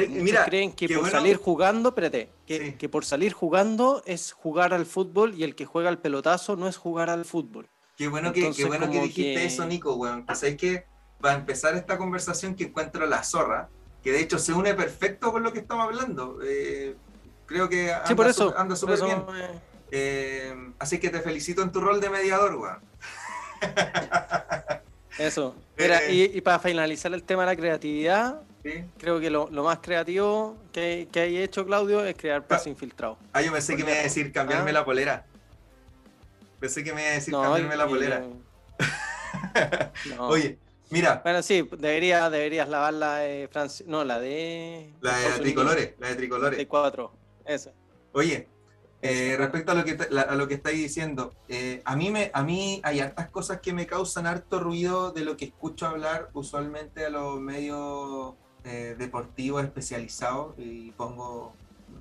mira, 0.09 0.45
creen 0.45 0.73
que, 0.73 0.89
por 0.89 1.11
salir 1.11 1.37
jugando, 1.37 1.89
espérate, 1.91 2.31
que, 2.47 2.77
que, 2.77 2.89
por 2.89 3.05
salir 3.05 3.33
jugando 3.33 4.03
es 4.07 4.33
jugar 4.33 4.75
al 4.75 4.87
fútbol 4.87 5.35
y 5.35 5.45
el 5.45 5.55
que 5.55 5.67
juega 5.67 5.89
al 5.89 5.99
pelotazo 5.99 6.57
no 6.57 6.69
es 6.69 6.77
jugar 6.77 7.11
al 7.11 7.25
fútbol. 7.25 7.69
Qué 7.97 8.09
bueno 8.09 8.33
que, 8.33 8.51
qué 8.53 8.65
bueno 8.65 8.91
que 8.91 9.01
dijiste 9.03 9.45
eso, 9.45 9.67
Nico, 9.67 9.95
weón. 9.95 10.27
Que 10.27 10.35
sabes 10.35 10.57
que 10.57 10.85
para 11.21 11.37
empezar 11.37 11.75
esta 11.75 11.97
conversación 11.97 12.55
que 12.55 12.65
encuentro 12.65 13.07
la 13.07 13.23
zorra, 13.23 13.71
que 14.05 14.13
de 14.13 14.21
hecho 14.21 14.39
se 14.39 14.53
une 14.53 14.75
perfecto 14.75 15.33
con 15.33 15.43
lo 15.43 15.53
que 15.53 15.61
estamos 15.61 15.87
hablando. 15.87 16.39
Eh, 16.45 16.95
creo 17.47 17.71
que 17.71 17.91
anda, 17.91 18.77
súper 18.77 19.03
bien. 19.03 19.25
Eh, 19.91 20.55
así 20.79 21.01
que 21.01 21.09
te 21.09 21.21
felicito 21.21 21.63
en 21.63 21.73
tu 21.73 21.81
rol 21.81 22.01
de 22.01 22.11
mediador, 22.11 22.55
weón. 22.57 22.81
Eso. 25.19 25.57
Mira, 25.79 26.03
eh, 26.05 26.33
y, 26.35 26.41
para 26.43 26.59
finalizar 26.59 27.15
el 27.15 27.23
tema 27.23 27.45
de 27.45 27.53
la 27.53 27.57
creatividad, 27.57 28.43
creo 28.99 29.21
que 29.21 29.31
lo, 29.31 29.49
más 29.49 29.79
creativo 29.79 30.59
que, 30.73 31.09
que 31.11 31.21
hay 31.21 31.39
hecho, 31.39 31.65
Claudio, 31.65 32.05
es 32.05 32.15
crear 32.17 32.47
pase 32.47 32.69
infiltrado. 32.69 33.17
Ah, 33.33 33.41
yo 33.41 33.53
pensé 33.53 33.75
que 33.75 33.85
me 33.85 33.93
iba 33.93 34.01
a 34.01 34.05
decir 34.05 34.33
cambiarme 34.33 34.71
¿Ah? 34.71 34.75
la 34.75 34.85
polera. 34.85 35.25
Pensé 36.61 36.85
que 36.85 36.93
me 36.93 37.01
iba 37.03 37.11
a 37.11 37.15
decir 37.15 37.33
cambiarme 37.33 37.77
la 37.77 37.87
polera. 37.87 38.23
Oye, 40.19 40.59
Mira. 40.91 41.20
Bueno, 41.24 41.43
sí, 41.43 41.68
debería, 41.78 42.30
deberías 42.30 42.68
lavar 42.68 42.95
la 42.95 43.16
de 43.16 43.49
Francia. 43.49 43.85
No, 43.89 44.05
la 44.05 44.20
de. 44.20 44.95
La 45.01 45.18
de 45.18 45.41
tricolores, 45.41 45.95
la 45.99 46.09
de 46.09 46.14
tricolores. 46.14 46.59
De 46.59 46.68
cuatro, 46.68 47.12
esa. 47.45 47.72
Oye, 48.12 48.49
eh, 49.07 49.35
respecto 49.37 49.72
a 49.72 49.74
lo 49.74 49.85
que, 49.85 49.99
a 50.01 50.35
lo 50.35 50.49
que 50.49 50.55
estáis 50.55 50.78
diciendo, 50.78 51.35
eh, 51.49 51.82
a, 51.85 51.95
mí 51.95 52.11
me, 52.11 52.30
a 52.32 52.43
mí 52.43 52.80
hay 52.85 53.01
hartas 53.01 53.28
cosas 53.28 53.61
que 53.61 53.74
me 53.74 53.87
causan 53.87 54.26
harto 54.26 54.61
ruido 54.61 55.12
de 55.12 55.24
lo 55.24 55.37
que 55.37 55.45
escucho 55.45 55.87
hablar 55.87 56.30
usualmente 56.32 57.05
a 57.05 57.11
los 57.11 57.39
medios 57.39 58.35
eh, 58.64 58.95
deportivos 58.99 59.62
especializados 59.62 60.55
y 60.57 60.93
pongo, 60.93 61.55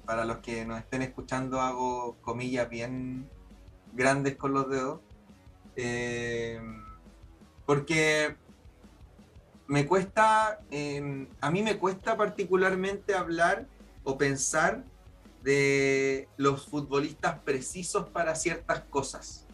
para 0.05 0.23
los 0.23 0.37
que 0.37 0.65
nos 0.65 0.79
estén 0.79 1.01
escuchando, 1.01 1.59
hago 1.59 2.15
comillas 2.21 2.69
bien 2.69 3.29
grandes 3.91 4.37
con 4.37 4.53
los 4.53 4.69
dedos. 4.69 5.01
porque 7.65 8.37
me 9.73 9.87
cuesta, 9.87 10.59
em, 10.69 11.27
a 11.41 11.49
mí 11.49 11.63
me 11.63 11.79
cuesta 11.79 12.15
particularmente 12.15 13.15
hablar 13.15 13.65
o 14.03 14.19
pensar 14.19 14.83
de 15.41 16.27
los 16.37 16.67
futbolistas 16.67 17.39
precisos 17.39 18.07
para 18.09 18.35
ciertas 18.35 18.81
cosas. 18.81 19.47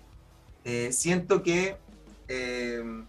Eh, 0.66 0.90
siento 0.92 1.42
que 1.42 1.78
em, 2.28 3.06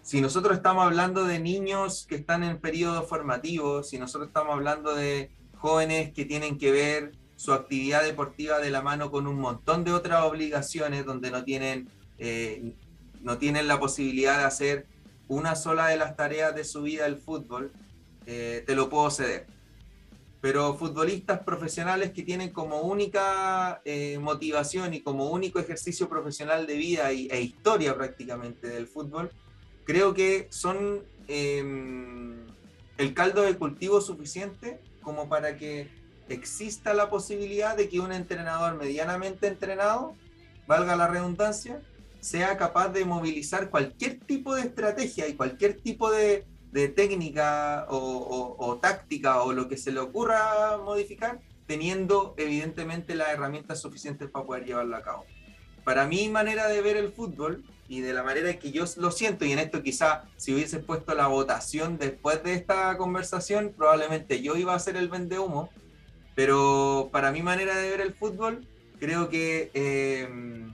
si 0.00 0.22
nosotros 0.22 0.56
estamos 0.56 0.86
hablando 0.86 1.26
de 1.26 1.38
niños 1.38 2.06
que 2.08 2.14
están 2.14 2.44
en 2.44 2.60
periodo 2.60 3.02
formativo, 3.02 3.82
si 3.82 3.98
nosotros 3.98 4.28
estamos 4.28 4.54
hablando 4.54 4.94
de 4.94 5.30
jóvenes 5.58 6.14
que 6.14 6.24
tienen 6.24 6.56
que 6.56 6.70
ver 6.70 7.12
su 7.36 7.52
actividad 7.52 8.02
deportiva 8.02 8.58
de 8.58 8.70
la 8.70 8.80
mano 8.80 9.10
con 9.10 9.26
un 9.26 9.38
montón 9.38 9.84
de 9.84 9.92
otras 9.92 10.22
obligaciones 10.22 11.04
donde 11.04 11.30
no 11.30 11.44
tienen, 11.44 11.90
eh, 12.16 12.72
no 13.20 13.36
tienen 13.36 13.68
la 13.68 13.78
posibilidad 13.78 14.38
de 14.38 14.44
hacer 14.44 14.95
una 15.28 15.56
sola 15.56 15.88
de 15.88 15.96
las 15.96 16.16
tareas 16.16 16.54
de 16.54 16.64
su 16.64 16.82
vida 16.82 17.06
el 17.06 17.16
fútbol, 17.16 17.72
eh, 18.26 18.62
te 18.66 18.74
lo 18.74 18.88
puedo 18.88 19.10
ceder. 19.10 19.46
Pero 20.40 20.74
futbolistas 20.74 21.40
profesionales 21.40 22.12
que 22.12 22.22
tienen 22.22 22.50
como 22.50 22.82
única 22.82 23.80
eh, 23.84 24.18
motivación 24.18 24.94
y 24.94 25.00
como 25.00 25.30
único 25.30 25.58
ejercicio 25.58 26.08
profesional 26.08 26.66
de 26.66 26.76
vida 26.76 27.12
y, 27.12 27.28
e 27.30 27.40
historia 27.40 27.94
prácticamente 27.96 28.68
del 28.68 28.86
fútbol, 28.86 29.30
creo 29.84 30.14
que 30.14 30.46
son 30.50 31.02
em, 31.28 32.46
el 32.98 33.14
caldo 33.14 33.42
de 33.42 33.56
cultivo 33.56 34.00
suficiente 34.00 34.80
como 35.02 35.28
para 35.28 35.56
que 35.56 35.88
exista 36.28 36.94
la 36.94 37.08
posibilidad 37.08 37.76
de 37.76 37.88
que 37.88 38.00
un 38.00 38.12
entrenador 38.12 38.74
medianamente 38.76 39.46
entrenado, 39.46 40.14
valga 40.66 40.96
la 40.96 41.06
redundancia, 41.06 41.80
sea 42.26 42.56
capaz 42.56 42.88
de 42.88 43.04
movilizar 43.04 43.70
cualquier 43.70 44.18
tipo 44.18 44.56
de 44.56 44.62
estrategia 44.62 45.28
y 45.28 45.34
cualquier 45.34 45.80
tipo 45.80 46.10
de, 46.10 46.44
técnica 46.94 47.86
o, 47.88 48.78
táctica 48.82 49.42
o 49.42 49.52
lo 49.52 49.68
que 49.68 49.78
se 49.78 49.92
le 49.92 50.00
ocurra 50.00 50.76
modificar, 50.84 51.40
teniendo 51.66 52.34
evidentemente 52.36 53.14
las 53.14 53.28
herramientas 53.28 53.80
suficientes 53.80 54.28
para 54.28 54.44
poder 54.44 54.64
llevarlo 54.64 54.96
a 54.96 55.02
cabo. 55.02 55.24
Para 55.84 56.06
mi 56.06 56.28
manera 56.28 56.66
de 56.66 56.82
ver 56.82 56.96
el 56.96 57.12
fútbol 57.12 57.64
y 57.88 58.00
de 58.00 58.12
la 58.12 58.24
manera 58.24 58.52
que 58.58 58.72
yo 58.72 58.84
lo 58.96 59.12
siento, 59.12 59.44
y 59.44 59.52
en 59.52 59.60
esto 59.60 59.82
quizá 59.84 60.24
si 60.36 60.52
hubiese 60.52 60.80
puesto 60.80 61.14
la 61.14 61.28
votación 61.28 61.96
después 61.96 62.42
de 62.42 62.54
esta 62.54 62.96
conversación, 62.98 63.72
probablemente 63.74 64.42
yo 64.42 64.56
iba 64.56 64.74
a 64.74 64.78
ser 64.80 64.96
el 64.96 65.08
vende 65.08 65.38
humo, 65.38 65.70
pero 66.34 67.08
para 67.12 67.30
mi 67.30 67.42
manera 67.42 67.76
de 67.76 67.88
ver 67.88 68.00
el 68.00 68.14
fútbol, 68.14 68.66
creo 68.98 69.28
que... 69.28 69.70
Eh, 69.74 70.66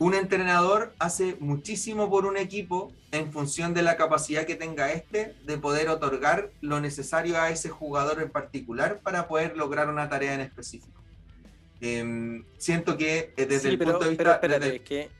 un 0.00 0.14
entrenador 0.14 0.94
hace 0.98 1.36
muchísimo 1.40 2.08
por 2.08 2.24
un 2.24 2.38
equipo 2.38 2.90
en 3.12 3.30
función 3.30 3.74
de 3.74 3.82
la 3.82 3.98
capacidad 3.98 4.46
que 4.46 4.54
tenga 4.54 4.90
este 4.92 5.34
de 5.44 5.58
poder 5.58 5.90
otorgar 5.90 6.50
lo 6.62 6.80
necesario 6.80 7.38
a 7.38 7.50
ese 7.50 7.68
jugador 7.68 8.22
en 8.22 8.30
particular 8.30 9.00
para 9.00 9.28
poder 9.28 9.58
lograr 9.58 9.90
una 9.90 10.08
tarea 10.08 10.32
en 10.32 10.40
específico. 10.40 11.02
Em, 11.82 12.44
siento 12.56 12.96
que 12.96 13.34
eh, 13.36 13.44
desde 13.44 13.68
el 13.68 13.78
punto 13.78 13.98
de 13.98 14.08
vista... 14.10 14.40
Pero 14.40 14.54
espérate, 14.54 14.80
que... 14.80 15.10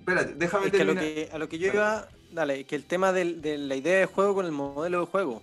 Espérate, 0.00 0.34
déjame 0.34 0.70
terminar. 0.70 1.04
a, 1.32 1.38
lo 1.38 1.48
que, 1.48 1.58
yo 1.60 1.68
iba... 1.68 2.08
Dale, 2.32 2.64
que 2.64 2.74
el 2.74 2.84
tema 2.84 3.12
de 3.12 3.56
la 3.56 3.76
idea 3.76 4.00
de 4.00 4.06
juego 4.06 4.34
con 4.34 4.46
el 4.46 4.52
modelo 4.52 4.98
de 4.98 5.06
juego. 5.06 5.42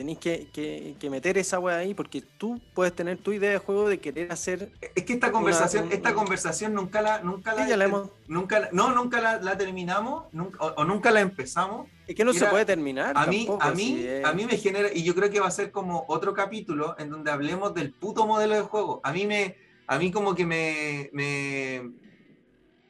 Tenéis 0.00 0.18
que, 0.18 1.10
meter 1.10 1.36
esa 1.36 1.58
weá 1.58 1.76
ahí 1.76 1.92
porque 1.92 2.22
tú 2.22 2.58
puedes 2.72 2.94
tener 2.94 3.18
tu 3.18 3.32
idea 3.32 3.50
de 3.50 3.58
juego 3.58 3.86
de 3.86 4.00
querer 4.00 4.32
hacer. 4.32 4.70
Es 4.94 5.04
que 5.04 5.12
esta 5.12 5.30
conversación, 5.30 5.92
esta 5.92 6.14
conversación 6.14 6.72
nunca 6.72 7.02
la, 7.02 7.20
nunca 7.20 7.52
la, 7.52 8.06
nunca, 8.26 8.70
no, 8.72 8.94
nunca 8.94 9.38
la, 9.38 9.58
terminamos, 9.58 10.24
o, 10.58 10.84
nunca 10.86 11.10
la 11.10 11.20
empezamos. 11.20 11.86
Es 12.06 12.14
que 12.14 12.24
no 12.24 12.32
se 12.32 12.46
puede 12.46 12.64
terminar. 12.64 13.12
A 13.14 13.26
mí, 13.26 13.46
a 13.60 13.72
mí, 13.72 14.06
a 14.24 14.32
mí 14.32 14.46
me 14.46 14.56
genera, 14.56 14.88
y 14.90 15.02
yo 15.02 15.14
creo 15.14 15.28
que 15.28 15.38
va 15.38 15.48
a 15.48 15.50
ser 15.50 15.70
como 15.70 16.06
otro 16.08 16.32
capítulo 16.32 16.96
en 16.98 17.10
donde 17.10 17.30
hablemos 17.30 17.74
del 17.74 17.92
puto 17.92 18.26
modelo 18.26 18.54
de 18.54 18.62
juego. 18.62 19.02
A 19.04 19.12
mí 19.12 19.26
me, 19.26 19.58
a 19.86 19.98
mí 19.98 20.10
como 20.10 20.34
que 20.34 20.46
me, 20.46 21.10
me 21.12 21.90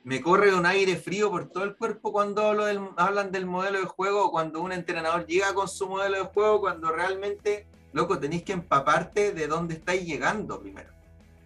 me 0.02 0.20
corre 0.20 0.54
un 0.54 0.66
aire 0.66 0.96
frío 0.96 1.30
por 1.30 1.48
todo 1.48 1.64
el 1.64 1.76
cuerpo 1.76 2.12
cuando 2.12 2.42
hablo 2.42 2.64
del, 2.64 2.80
hablan 2.96 3.30
del 3.30 3.46
modelo 3.46 3.80
de 3.80 3.86
juego, 3.86 4.30
cuando 4.30 4.60
un 4.60 4.72
entrenador 4.72 5.26
llega 5.26 5.52
con 5.52 5.68
su 5.68 5.88
modelo 5.88 6.18
de 6.18 6.24
juego, 6.24 6.60
cuando 6.60 6.90
realmente, 6.90 7.66
loco, 7.92 8.18
tenéis 8.18 8.42
que 8.42 8.52
empaparte 8.52 9.32
de 9.32 9.46
dónde 9.46 9.74
estáis 9.74 10.06
llegando 10.06 10.60
primero. 10.60 10.90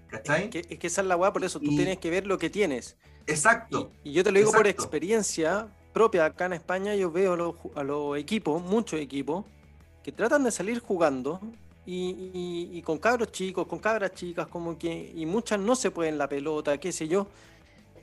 ¿Cachai? 0.09 0.45
Es 0.45 0.51
que, 0.51 0.75
es 0.75 0.79
que 0.79 0.87
esa 0.87 1.01
es 1.01 1.07
la 1.09 1.17
weá, 1.17 1.33
por 1.33 1.45
eso 1.45 1.59
tú 1.59 1.69
tienes 1.69 1.99
que 1.99 2.11
ver 2.11 2.27
lo 2.27 2.39
que 2.39 2.49
tienes. 2.49 2.97
Exacto. 3.27 3.91
Y, 4.05 4.13
yo 4.13 4.23
te 4.23 4.31
lo 4.31 4.39
digo 4.39 4.53
por 4.53 4.67
experiencia 4.67 5.67
propia 5.93 6.27
acá 6.27 6.47
en 6.47 6.53
España, 6.53 6.95
yo 6.95 7.11
veo 7.11 7.33
a 7.75 7.83
los, 7.83 8.19
equipos, 8.19 8.63
muchos 8.63 9.01
equipos, 9.01 9.45
que 10.03 10.13
tratan 10.13 10.45
de 10.45 10.51
salir 10.51 10.79
jugando 10.81 11.41
y, 11.87 12.71
y, 12.73 12.83
con 12.83 12.99
cabros 12.99 13.33
chicos, 13.33 13.67
con 13.67 13.81
cabras 13.81 14.13
chicas, 14.13 14.47
como 14.47 14.79
que, 14.79 15.13
y 15.15 15.27
muchas 15.27 15.59
no 15.59 15.75
se 15.75 15.91
pueden 15.91 16.19
la 16.19 16.29
pelota, 16.29 16.79
qué 16.79 16.93
sé 16.93 17.09
yo 17.09 17.27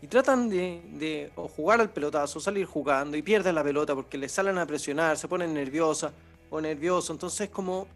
y 0.02 0.08
tratan 0.08 0.50
de, 0.50 1.32
jugar 1.36 1.80
al 1.80 1.90
pelotazo, 1.92 2.40
salir 2.40 2.66
jugando 2.66 3.16
y 3.16 3.22
pierden 3.22 3.54
la 3.54 3.64
pelota 3.64 3.94
porque 3.94 4.18
les 4.18 4.32
salen 4.32 4.58
a 4.58 4.66
presionar, 4.66 5.18
se 5.18 5.28
ponen 5.28 5.54
nerviosa 5.54 6.12
o 6.50 6.60
nervioso. 6.60 7.14
Entonces, 7.14 7.50
como, 7.50 7.88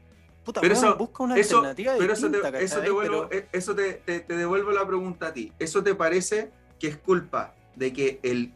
puta, 0.44 0.62
pero 0.62 0.76
eso, 0.76 0.96
busca 0.96 1.24
una 1.24 1.36
alternativa. 1.36 1.96
Pero 1.98 2.14
eso, 2.14 2.30
te, 2.30 2.64
eso, 2.64 2.82
devuelvo, 2.82 3.28
eh, 3.32 3.48
eso 3.52 3.74
te, 3.74 4.02
devuelvo 4.28 4.72
la 4.72 4.86
pregunta 4.86 5.28
a 5.28 5.34
ti. 5.34 5.52
¿Eso 5.58 5.84
te 5.84 5.96
parece 5.96 6.52
que 6.80 6.88
es 6.90 6.98
culpa 6.98 7.56
de 7.76 7.92
que 7.92 8.20
el 8.22 8.54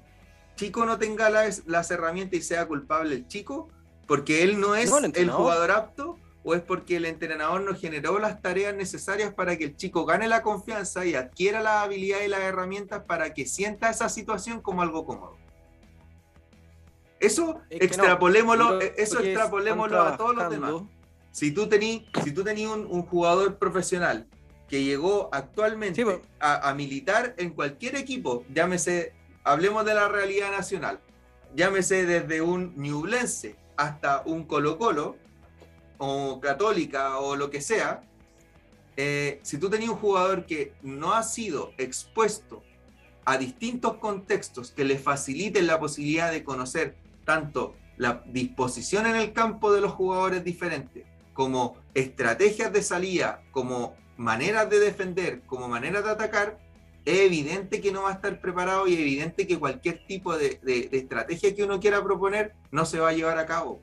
chico 0.56 0.86
no 0.86 1.00
tenga 1.00 1.32
las, 1.32 1.64
las 1.66 1.89
herramientas 1.89 2.39
y 2.39 2.43
sea 2.43 2.68
culpable 2.68 3.16
el 3.16 3.28
chico? 3.28 3.68
Porque 4.06 4.43
él 4.43 4.60
no 4.60 4.76
es 4.76 4.91
el 5.16 5.32
jugador 5.32 5.72
apto 5.72 6.20
o 6.50 6.56
es 6.56 6.64
porque 6.64 6.95
el 6.95 7.06
entrenador 7.06 7.62
no 7.62 7.76
generó 7.76 8.18
las 8.18 8.41
tareas 8.41 8.76
necesarias 8.76 9.32
para 9.32 9.56
que 9.56 9.66
el 9.66 9.76
chico 9.76 10.04
gane 10.06 10.28
la 10.28 10.41
confianza 10.41 11.06
y 11.06 11.14
adquiera 11.14 11.62
la 11.62 11.84
habilidad 11.84 12.22
y 12.26 12.28
las 12.28 12.39
herramientas 12.39 13.04
para 13.04 13.36
que 13.36 13.45
sienta 13.45 13.91
esa 13.91 14.10
situación 14.10 14.60
como 14.60 14.82
algo 14.82 15.06
cómodo. 15.06 15.38
Eso 17.20 17.62
extrapolémoslo, 17.70 18.82
eso 18.82 19.20
extrapolémoslo 19.20 20.02
a 20.02 20.18
todos 20.18 20.36
los 20.36 20.50
demás. 20.50 20.74
Si 21.32 21.52
tú 21.52 21.70
tenías 21.70 22.02
si 22.24 22.32
tú 22.32 22.41
un, 22.41 22.88
un, 22.89 23.04
jugador 23.04 23.60
profesional 23.60 24.26
que 24.68 24.84
llegó 24.84 25.30
actualmente 25.32 26.04
a, 26.39 26.68
a, 26.68 26.74
militar 26.74 27.36
en 27.38 27.52
cualquier 27.52 27.95
equipo, 27.95 28.43
llámese, 28.52 29.14
hablemos 29.43 29.86
de 29.86 29.93
la 29.93 30.08
realidad 30.08 30.50
nacional, 30.50 31.00
llámese 31.54 32.08
desde 32.08 32.41
un 32.41 32.74
Ñublense 32.76 33.56
hasta 33.78 34.24
un 34.26 34.45
Colo 34.45 34.80
Colo, 34.80 35.16
o 36.00 36.39
católica 36.39 37.20
o 37.20 37.36
lo 37.36 37.52
que 37.52 37.62
sea, 37.62 38.02
eh, 38.97 39.39
si 39.43 39.58
tú 39.58 39.70
tenías 39.70 39.91
un 39.91 39.97
jugador 39.97 40.45
que 40.45 40.74
no 40.82 41.14
ha 41.14 41.24
sido 41.24 41.74
expuesto 41.78 42.64
a 43.24 43.38
distintos 43.38 43.95
contextos 43.97 44.72
que 44.72 44.84
le 44.84 44.97
faciliten 44.97 45.68
la 45.68 45.80
posibilidad 45.80 46.32
de 46.32 46.43
conocer 46.43 46.97
tanto 47.24 47.76
la 47.97 48.24
disposición 48.26 49.06
en 49.06 49.16
el 49.16 49.34
campo 49.34 49.72
de 49.72 49.82
los 49.82 49.91
jugadores 49.91 50.43
diferentes, 50.43 51.06
como 51.34 51.78
estrategias 51.93 52.74
de 52.74 52.82
salida, 52.82 53.43
como 53.52 53.95
maneras 54.18 54.70
de 54.70 54.80
defender, 54.80 55.41
como 55.45 55.68
maneras 55.68 56.04
de 56.04 56.12
atacar, 56.12 56.60
es 57.06 57.20
evidente 57.20 57.82
que 57.82 57.91
no 57.91 58.04
va 58.04 58.10
a 58.10 58.14
estar 58.14 58.41
preparado 58.41 58.88
y 58.88 58.93
es 58.93 59.00
evidente 59.00 59.47
que 59.47 59.58
cualquier 59.58 60.06
tipo 60.06 60.38
de, 60.38 60.60
de 60.62 60.89
estrategia 60.91 61.56
que 61.56 61.64
uno 61.64 61.80
quiera 61.80 62.04
proponer 62.04 62.54
no 62.72 62.86
se 62.86 63.00
va 63.00 63.10
a 63.10 63.14
llevar 63.14 63.38
a 63.38 63.45
cabo. 63.45 63.82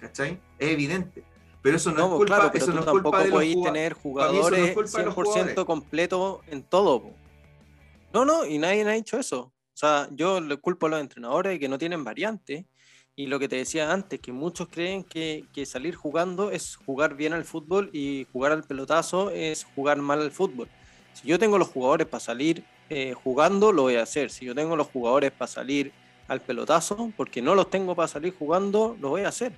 ¿Cachai? 0.00 0.40
Es 0.58 0.70
evidente. 0.70 1.27
Pero 1.62 1.76
eso 1.76 1.90
no, 1.90 2.04
es 2.04 2.14
culpa, 2.14 2.36
claro, 2.36 2.50
pero 2.52 2.64
eso 2.64 2.72
no 2.72 2.80
es 2.80 2.86
culpa 2.86 3.22
de 3.24 3.30
los 3.30 3.64
tener 3.64 3.92
jugadores 3.94 4.76
100% 4.76 5.64
completo 5.64 6.40
en 6.46 6.62
todo. 6.62 7.10
No, 8.12 8.24
no, 8.24 8.46
y 8.46 8.58
nadie 8.58 8.82
ha 8.88 8.92
dicho 8.92 9.18
eso. 9.18 9.40
O 9.40 9.80
sea, 9.80 10.08
yo 10.12 10.40
le 10.40 10.56
culpo 10.56 10.86
a 10.86 10.90
los 10.90 11.00
entrenadores 11.00 11.58
que 11.58 11.68
no 11.68 11.78
tienen 11.78 12.04
variantes. 12.04 12.64
Y 13.16 13.26
lo 13.26 13.40
que 13.40 13.48
te 13.48 13.56
decía 13.56 13.92
antes, 13.92 14.20
que 14.20 14.30
muchos 14.30 14.68
creen 14.68 15.02
que, 15.02 15.44
que, 15.52 15.66
salir 15.66 15.96
jugando 15.96 16.52
es 16.52 16.76
jugar 16.76 17.16
bien 17.16 17.32
al 17.32 17.44
fútbol 17.44 17.90
y 17.92 18.28
jugar 18.32 18.52
al 18.52 18.62
pelotazo 18.62 19.30
es 19.30 19.66
jugar 19.74 19.98
mal 19.98 20.20
al 20.20 20.30
fútbol. 20.30 20.68
Si 21.14 21.26
yo 21.26 21.36
tengo 21.36 21.58
los 21.58 21.66
jugadores 21.66 22.06
para 22.06 22.20
salir 22.20 22.62
eh, 22.90 23.12
jugando, 23.12 23.72
lo 23.72 23.82
voy 23.82 23.96
a 23.96 24.02
hacer. 24.02 24.30
Si 24.30 24.46
yo 24.46 24.54
tengo 24.54 24.76
los 24.76 24.86
jugadores 24.86 25.32
para 25.32 25.48
salir 25.48 25.92
al 26.28 26.40
pelotazo, 26.40 27.12
porque 27.16 27.42
no 27.42 27.54
los 27.54 27.70
tengo 27.70 27.94
para 27.94 28.08
salir 28.08 28.34
jugando, 28.38 28.96
lo 29.00 29.10
voy 29.10 29.22
a 29.22 29.28
hacer. 29.28 29.52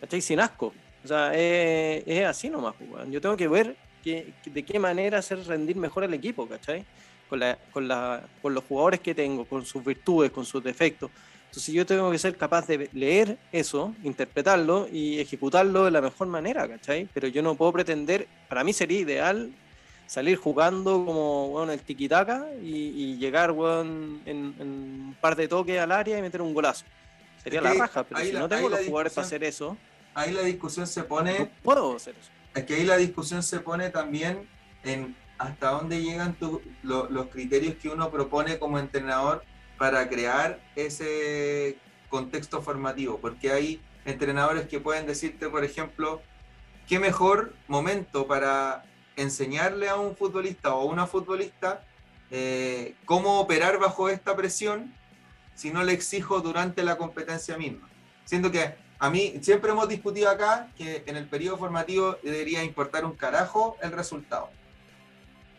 ¿Cachai? 0.00 0.20
Sin 0.20 0.40
asco. 0.40 0.72
O 1.04 1.08
sea, 1.08 1.32
es, 1.34 2.24
así 2.24 2.48
nomás, 2.48 2.74
pues, 2.78 3.10
Yo 3.10 3.20
tengo 3.20 3.36
que 3.36 3.48
ver 3.48 3.76
de 4.04 4.64
qué 4.64 4.78
manera 4.78 5.18
hacer 5.18 5.44
rendir 5.44 5.76
mejor 5.76 6.04
al 6.04 6.14
equipo, 6.14 6.46
¿cachai? 6.48 6.84
Con, 7.28 7.40
la, 7.40 7.58
con, 7.72 7.88
la, 7.88 8.22
con 8.42 8.54
los 8.54 8.64
jugadores 8.64 9.00
que 9.00 9.14
tengo, 9.14 9.44
con 9.44 9.64
sus 9.64 9.84
virtudes, 9.84 10.30
con 10.30 10.44
sus 10.44 10.62
defectos. 10.62 11.10
Entonces 11.46 11.74
yo 11.74 11.84
tengo 11.84 12.10
que 12.10 12.18
ser 12.18 12.36
capaz 12.36 12.66
de 12.66 12.88
leer 12.94 13.36
eso, 13.52 13.94
interpretarlo 14.02 14.88
y 14.90 15.20
ejecutarlo 15.20 15.84
de 15.84 15.90
la 15.90 16.00
mejor 16.00 16.26
manera, 16.28 16.66
¿cachai? 16.66 17.08
Pero 17.12 17.28
yo 17.28 17.42
no 17.42 17.54
puedo 17.54 17.72
pretender, 17.72 18.26
para 18.48 18.64
mí 18.64 18.72
sería 18.72 19.00
ideal 19.00 19.52
salir 20.06 20.36
jugando 20.36 21.04
como 21.04 21.48
bueno, 21.48 21.72
el 21.72 21.80
tiquitaca 21.80 22.46
y, 22.62 22.74
y 22.74 23.16
llegar 23.16 23.52
bueno, 23.52 24.20
en, 24.26 24.54
un 24.58 25.16
par 25.20 25.36
de 25.36 25.48
toques 25.48 25.78
al 25.78 25.92
área 25.92 26.18
y 26.18 26.22
meter 26.22 26.42
un 26.42 26.54
golazo. 26.54 26.84
Sería 27.42 27.60
la 27.60 27.74
raja, 27.74 28.04
pero 28.04 28.20
si 28.20 28.32
no 28.32 28.48
tengo 28.48 28.68
los 28.68 28.80
jugadores 28.80 29.12
para 29.12 29.26
hacer 29.26 29.44
eso, 29.44 29.76
ahí 30.14 30.32
la 30.32 30.42
discusión 30.42 30.86
se 30.86 31.02
pone. 31.04 31.38
No 31.38 31.48
puedo 31.62 31.96
hacer 31.96 32.14
eso. 32.20 32.30
Es 32.54 32.64
que 32.64 32.74
ahí 32.74 32.84
la 32.84 32.96
discusión 32.96 33.42
se 33.42 33.60
pone 33.60 33.90
también 33.90 34.48
en 34.84 35.16
hasta 35.38 35.70
dónde 35.70 36.00
llegan 36.00 36.36
los 36.82 37.26
criterios 37.28 37.74
que 37.76 37.88
uno 37.88 38.10
propone 38.10 38.58
como 38.58 38.78
entrenador 38.78 39.42
para 39.76 40.08
crear 40.08 40.60
ese 40.76 41.76
contexto 42.08 42.62
formativo. 42.62 43.18
Porque 43.18 43.50
hay 43.50 43.80
entrenadores 44.04 44.68
que 44.68 44.78
pueden 44.78 45.06
decirte, 45.06 45.48
por 45.48 45.64
ejemplo, 45.64 46.22
qué 46.86 46.98
mejor 46.98 47.54
momento 47.66 48.26
para 48.26 48.84
enseñarle 49.16 49.88
a 49.88 49.96
un 49.96 50.16
futbolista 50.16 50.74
o 50.74 50.82
a 50.82 50.92
una 50.92 51.06
futbolista 51.06 51.84
eh, 52.30 52.94
cómo 53.04 53.40
operar 53.40 53.78
bajo 53.78 54.08
esta 54.08 54.34
presión 54.36 54.94
si 55.54 55.70
no 55.70 55.82
le 55.84 55.92
exijo 55.92 56.40
durante 56.40 56.82
la 56.82 56.96
competencia 56.96 57.58
misma. 57.58 57.88
Siento 58.24 58.50
que 58.50 58.74
a 59.02 59.10
mí 59.10 59.40
siempre 59.42 59.72
hemos 59.72 59.88
discutido 59.88 60.30
acá 60.30 60.68
que 60.76 61.02
en 61.06 61.16
el 61.16 61.26
periodo 61.26 61.58
formativo 61.58 62.18
debería 62.22 62.62
importar 62.62 63.04
un 63.04 63.16
carajo 63.16 63.76
el 63.82 63.90
resultado. 63.90 64.48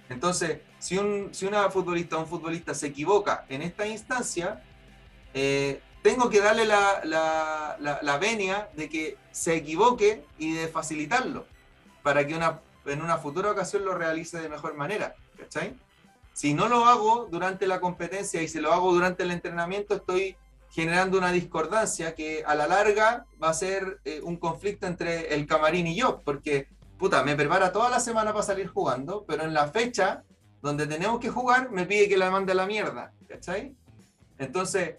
Entonces, 0.08 0.60
si, 0.80 0.98
un, 0.98 1.28
si 1.34 1.46
una 1.46 1.70
futbolista 1.70 2.16
o 2.16 2.22
un 2.22 2.28
futbolista 2.28 2.74
se 2.74 2.88
equivoca 2.88 3.46
en 3.50 3.62
esta 3.62 3.86
instancia, 3.86 4.64
eh, 5.34 5.82
tengo 6.02 6.30
que 6.30 6.39
darle 6.39 6.64
la, 6.64 7.02
la, 7.04 8.00
la, 8.02 8.18
venia 8.18 8.70
de 8.78 8.88
que 8.88 9.18
se 9.32 9.58
equivoque 9.58 10.24
y 10.38 10.54
de 10.54 10.70
facilitarlo 10.70 11.46
para 12.02 12.26
que 12.26 12.36
una, 12.36 12.62
en 12.86 13.02
una 13.02 13.18
futura 13.18 13.52
ocasión 13.52 13.84
lo 13.84 13.94
realice 13.94 14.39
de 14.39 14.48
mejor 14.48 14.76
manera. 14.76 15.16
¿cachai? 15.38 15.76
Si 16.32 16.54
no 16.54 16.70
lo 16.70 16.86
hago 16.86 17.28
durante 17.30 17.68
la 17.68 17.82
competencia 17.82 18.41
y 18.41 18.48
se 18.48 18.62
lo 18.62 18.72
hago 18.72 18.94
durante 18.94 19.24
el 19.24 19.32
entrenamiento, 19.32 19.96
estoy 19.96 20.38
generando 20.74 21.19
una 21.19 21.32
discordancia 21.32 22.15
que 22.15 22.43
a 22.47 22.55
la 22.55 22.65
larga 22.65 23.28
va 23.41 23.49
a 23.49 23.53
ser 23.53 23.99
eh, 24.05 24.21
un 24.24 24.38
conflicto 24.38 24.88
entre 24.88 25.36
el 25.36 25.45
camarín 25.45 25.86
y 25.86 25.95
yo, 25.95 26.21
porque, 26.26 26.67
puta, 26.97 27.24
me 27.24 27.36
prepara 27.36 27.71
toda 27.71 27.91
la 27.91 27.99
semana 27.99 28.34
para 28.34 28.43
salir 28.43 28.67
jugando, 28.67 29.24
pero 29.28 29.43
en 29.43 29.53
la 29.53 29.67
fecha 29.67 30.24
donde 30.63 30.88
tenemos 30.88 31.19
que 31.19 31.30
jugar 31.30 31.69
me 31.69 31.86
pide 31.86 32.09
que 32.09 32.17
la 32.17 32.32
mande 32.32 32.53
a 32.53 32.55
la 32.55 32.65
mierda, 32.65 33.13
¿cachai? 33.28 33.76
Entonces, 34.39 34.95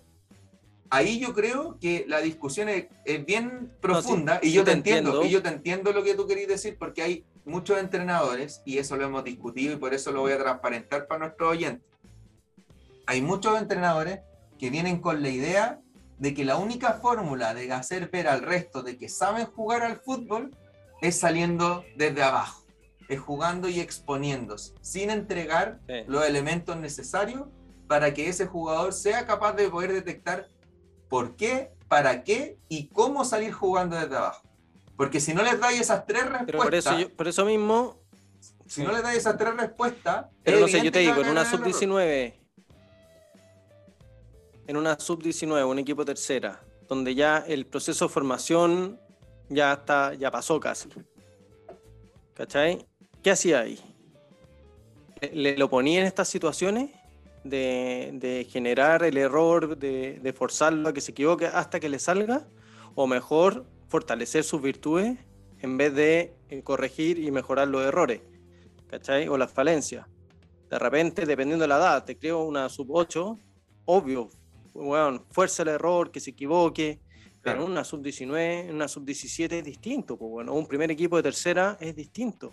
ahí 0.90 1.18
yo 1.18 1.34
creo 1.34 1.76
que 1.80 2.04
la 2.06 2.20
discusión 2.20 2.68
es, 2.68 2.86
bien 3.26 3.72
profunda 3.80 4.38
y 4.40 4.52
yo 4.52 4.62
te, 4.62 4.70
entiendo, 4.70 5.24
y 5.24 5.30
yo 5.30 5.42
te 5.42 5.48
entiendo 5.48 5.92
lo 5.92 6.04
que 6.04 6.14
tú 6.14 6.28
querías 6.28 6.48
decir 6.48 6.76
porque 6.78 7.02
hay 7.02 7.24
muchos 7.44 7.80
entrenadores 7.80 8.62
y 8.64 8.78
eso 8.78 8.96
lo 8.96 9.06
hemos 9.06 9.24
discutido 9.24 9.72
y 9.74 9.76
por 9.76 9.92
eso 9.92 10.12
lo 10.12 10.20
voy 10.20 10.32
a 10.32 10.38
transparentar 10.38 11.08
para 11.08 11.24
nuestros 11.24 11.50
oyentes. 11.50 11.84
Hay 13.06 13.20
muchos 13.22 13.60
entrenadores 13.60 14.20
que 14.64 14.70
vienen 14.70 14.98
con 14.98 15.22
la 15.22 15.28
idea 15.28 15.82
de 16.16 16.32
que 16.32 16.42
la 16.42 16.56
única 16.56 16.94
fórmula 16.94 17.52
de 17.52 17.70
hacer 17.70 18.08
ver 18.08 18.28
al 18.28 18.40
resto 18.40 18.82
de 18.82 18.96
que 18.96 19.10
saben 19.10 19.44
jugar 19.44 19.82
al 19.82 19.98
fútbol 19.98 20.56
es 21.02 21.20
saliendo 21.20 21.84
desde 21.98 22.22
abajo, 22.22 22.64
es 23.10 23.20
jugando 23.20 23.68
y 23.68 23.78
exponiéndose, 23.80 24.72
sin 24.80 25.10
entregar 25.10 25.80
los 26.06 26.24
elementos 26.26 26.78
necesarios 26.78 27.42
para 27.88 28.14
que 28.14 28.26
ese 28.26 28.46
jugador 28.46 28.94
sea 28.94 29.26
capaz 29.26 29.52
de 29.52 29.68
poder 29.68 29.92
detectar 29.92 30.48
por 31.10 31.36
qué, 31.36 31.70
para 31.86 32.24
qué 32.24 32.56
y 32.70 32.86
cómo 32.86 33.26
salir 33.26 33.52
jugando 33.52 33.96
desde 33.96 34.16
abajo. 34.16 34.48
Porque 34.96 35.20
si 35.20 35.34
no 35.34 35.42
les 35.42 35.60
dais 35.60 35.78
esas 35.78 36.06
tres 36.06 36.24
respuestas. 36.24 36.64
por, 36.64 36.74
eso 36.74 37.10
por 37.10 37.28
eso 37.28 37.44
mismo. 37.44 38.00
Si 38.66 38.82
no 38.82 38.92
les 38.92 39.02
dais 39.02 39.18
esas 39.18 39.36
tres 39.36 39.54
respuestas. 39.54 40.24
Pero 40.42 40.60
no 40.60 40.68
sé, 40.68 40.82
yo 40.82 40.90
te 40.90 41.00
digo, 41.00 41.20
en 41.20 41.28
una 41.28 41.44
sub-19. 41.44 42.43
En 44.66 44.76
una 44.76 44.98
sub-19, 44.98 45.68
un 45.68 45.78
equipo 45.78 46.04
tercera, 46.04 46.62
donde 46.88 47.14
ya 47.14 47.38
el 47.38 47.66
proceso 47.66 48.06
de 48.06 48.12
formación 48.12 48.98
ya 49.48 49.72
está, 49.74 50.14
ya 50.14 50.30
pasó 50.30 50.58
casi. 50.58 50.88
¿Cachai? 52.34 52.86
¿Qué 53.22 53.30
hacía 53.30 53.60
ahí? 53.60 53.78
¿Le, 55.32 55.56
lo 55.56 55.68
ponía 55.68 56.00
en 56.00 56.06
estas 56.06 56.28
situaciones? 56.28 56.90
De, 57.44 58.46
generar 58.50 59.02
el 59.04 59.18
error, 59.18 59.76
de, 59.76 60.18
de, 60.18 60.32
forzarlo 60.32 60.88
a 60.88 60.92
que 60.94 61.02
se 61.02 61.10
equivoque 61.10 61.46
hasta 61.46 61.78
que 61.78 61.90
le 61.90 61.98
salga, 61.98 62.46
o 62.94 63.06
mejor 63.06 63.66
fortalecer 63.88 64.44
sus 64.44 64.62
virtudes 64.62 65.18
en 65.60 65.76
vez 65.76 65.94
de 65.94 66.34
eh, 66.48 66.62
corregir 66.62 67.18
y 67.18 67.30
mejorar 67.30 67.68
los 67.68 67.82
errores, 67.84 68.20
¿cachai? 68.88 69.28
O 69.28 69.36
las 69.36 69.52
falencias. 69.52 70.06
De 70.70 70.78
repente, 70.78 71.26
dependiendo 71.26 71.64
de 71.64 71.68
la 71.68 71.76
edad, 71.76 72.04
te 72.04 72.16
creo 72.16 72.44
una 72.44 72.68
sub 72.68 72.88
8, 72.90 73.38
obvio, 73.84 74.28
bueno, 74.74 75.24
fuerza 75.30 75.62
el 75.62 75.68
error, 75.68 76.10
que 76.10 76.20
se 76.20 76.30
equivoque, 76.30 77.00
pero 77.42 77.64
una 77.64 77.84
sub 77.84 78.02
19, 78.02 78.70
una 78.72 78.88
sub 78.88 79.04
17 79.04 79.58
es 79.58 79.64
distinto, 79.64 80.16
pues 80.16 80.30
bueno, 80.30 80.54
un 80.54 80.66
primer 80.66 80.90
equipo 80.90 81.16
de 81.16 81.22
tercera 81.22 81.76
es 81.80 81.94
distinto, 81.94 82.52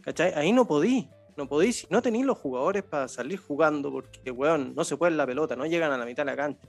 ¿cachai? 0.00 0.32
Ahí 0.34 0.52
no 0.52 0.66
podí, 0.66 1.08
no 1.36 1.48
podís, 1.48 1.86
no 1.90 2.02
tenéis 2.02 2.26
los 2.26 2.38
jugadores 2.38 2.82
para 2.82 3.08
salir 3.08 3.38
jugando 3.38 3.90
porque, 3.90 4.30
weón, 4.30 4.74
no 4.74 4.84
se 4.84 4.96
puede 4.96 5.16
la 5.16 5.26
pelota, 5.26 5.56
no 5.56 5.66
llegan 5.66 5.92
a 5.92 5.98
la 5.98 6.04
mitad 6.04 6.24
de 6.24 6.32
la 6.32 6.36
cancha. 6.36 6.68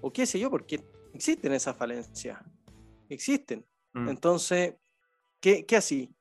O 0.00 0.12
qué 0.12 0.26
sé 0.26 0.38
yo, 0.38 0.50
porque 0.50 0.80
existen 1.12 1.52
esas 1.52 1.76
falencias 1.76 2.38
existen. 3.14 3.64
Mm. 3.92 4.08
Entonces, 4.08 4.74
¿qué, 5.40 5.66
¿qué 5.66 5.76
así? 5.76 6.14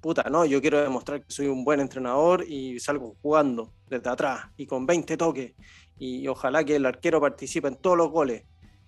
Puta, 0.00 0.24
no, 0.30 0.44
yo 0.44 0.60
quiero 0.60 0.80
demostrar 0.80 1.24
que 1.24 1.32
soy 1.32 1.48
un 1.48 1.64
buen 1.64 1.80
entrenador 1.80 2.44
y 2.46 2.78
salgo 2.78 3.16
jugando 3.20 3.74
desde 3.88 4.08
atrás 4.08 4.46
y 4.56 4.66
con 4.66 4.86
20 4.86 5.16
toques. 5.16 5.54
Y 5.98 6.28
ojalá 6.28 6.64
que 6.64 6.76
el 6.76 6.86
arquero 6.86 7.20
participe 7.20 7.68
en 7.68 7.76
todos 7.76 7.96
los 7.96 8.10
goles 8.10 8.44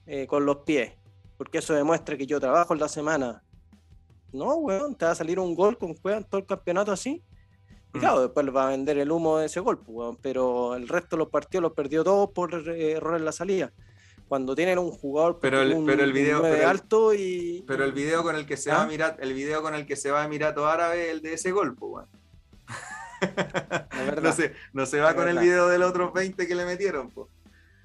eh, 0.06 0.26
con 0.26 0.46
los 0.46 0.58
pies, 0.58 0.92
porque 1.36 1.58
eso 1.58 1.74
demuestra 1.74 2.16
que 2.16 2.26
yo 2.26 2.40
trabajo 2.40 2.74
en 2.74 2.80
la 2.80 2.88
semana. 2.88 3.42
No, 4.32 4.54
weón, 4.54 4.94
te 4.94 5.04
va 5.04 5.10
a 5.10 5.14
salir 5.14 5.38
un 5.40 5.54
gol 5.54 5.76
con 5.76 5.90
en 5.90 6.24
todo 6.24 6.38
el 6.38 6.46
campeonato 6.46 6.92
así. 6.92 7.22
Y 7.92 7.98
mm. 7.98 8.00
claro, 8.00 8.20
después 8.22 8.46
va 8.54 8.68
a 8.68 8.70
vender 8.70 8.98
el 8.98 9.10
humo 9.10 9.38
de 9.38 9.46
ese 9.46 9.60
gol, 9.60 9.78
pues, 9.78 9.88
weón, 9.88 10.18
pero 10.22 10.76
el 10.76 10.88
resto 10.88 11.16
de 11.16 11.18
los 11.18 11.30
partidos 11.30 11.62
los 11.62 11.72
perdió 11.72 12.04
todos 12.04 12.30
por 12.30 12.68
eh, 12.68 12.92
error 12.92 13.16
en 13.16 13.24
la 13.24 13.32
salida 13.32 13.72
cuando 14.30 14.54
tienen 14.54 14.78
un 14.78 14.92
jugador 14.92 15.40
pero 15.40 15.60
el, 15.60 15.84
pero 15.84 16.04
el 16.04 16.12
video 16.12 16.44
alto 16.64 17.12
y 17.12 17.64
pero 17.66 17.84
el 17.84 17.90
video 17.90 18.22
con 18.22 18.36
el 18.36 18.46
que 18.46 18.56
se 18.56 18.70
va 18.70 18.82
a 18.82 18.82
¿Ah? 18.84 18.86
mirar 18.86 19.16
el 19.18 19.34
video 19.34 19.60
con 19.60 19.74
el 19.74 19.86
que 19.86 19.96
se 19.96 20.12
va 20.12 20.22
a 20.22 20.24
Emirato 20.24 20.68
Árabe 20.68 21.10
el 21.10 21.20
de 21.20 21.32
ese 21.32 21.50
golpe 21.50 21.84
no, 24.22 24.32
se, 24.32 24.54
no 24.72 24.86
se 24.86 25.00
va 25.00 25.14
con 25.14 25.28
el 25.28 25.38
video 25.38 25.68
del 25.68 25.82
otro 25.82 26.12
20 26.12 26.46
que 26.46 26.54
le 26.54 26.64
metieron 26.64 27.10
pues. 27.10 27.28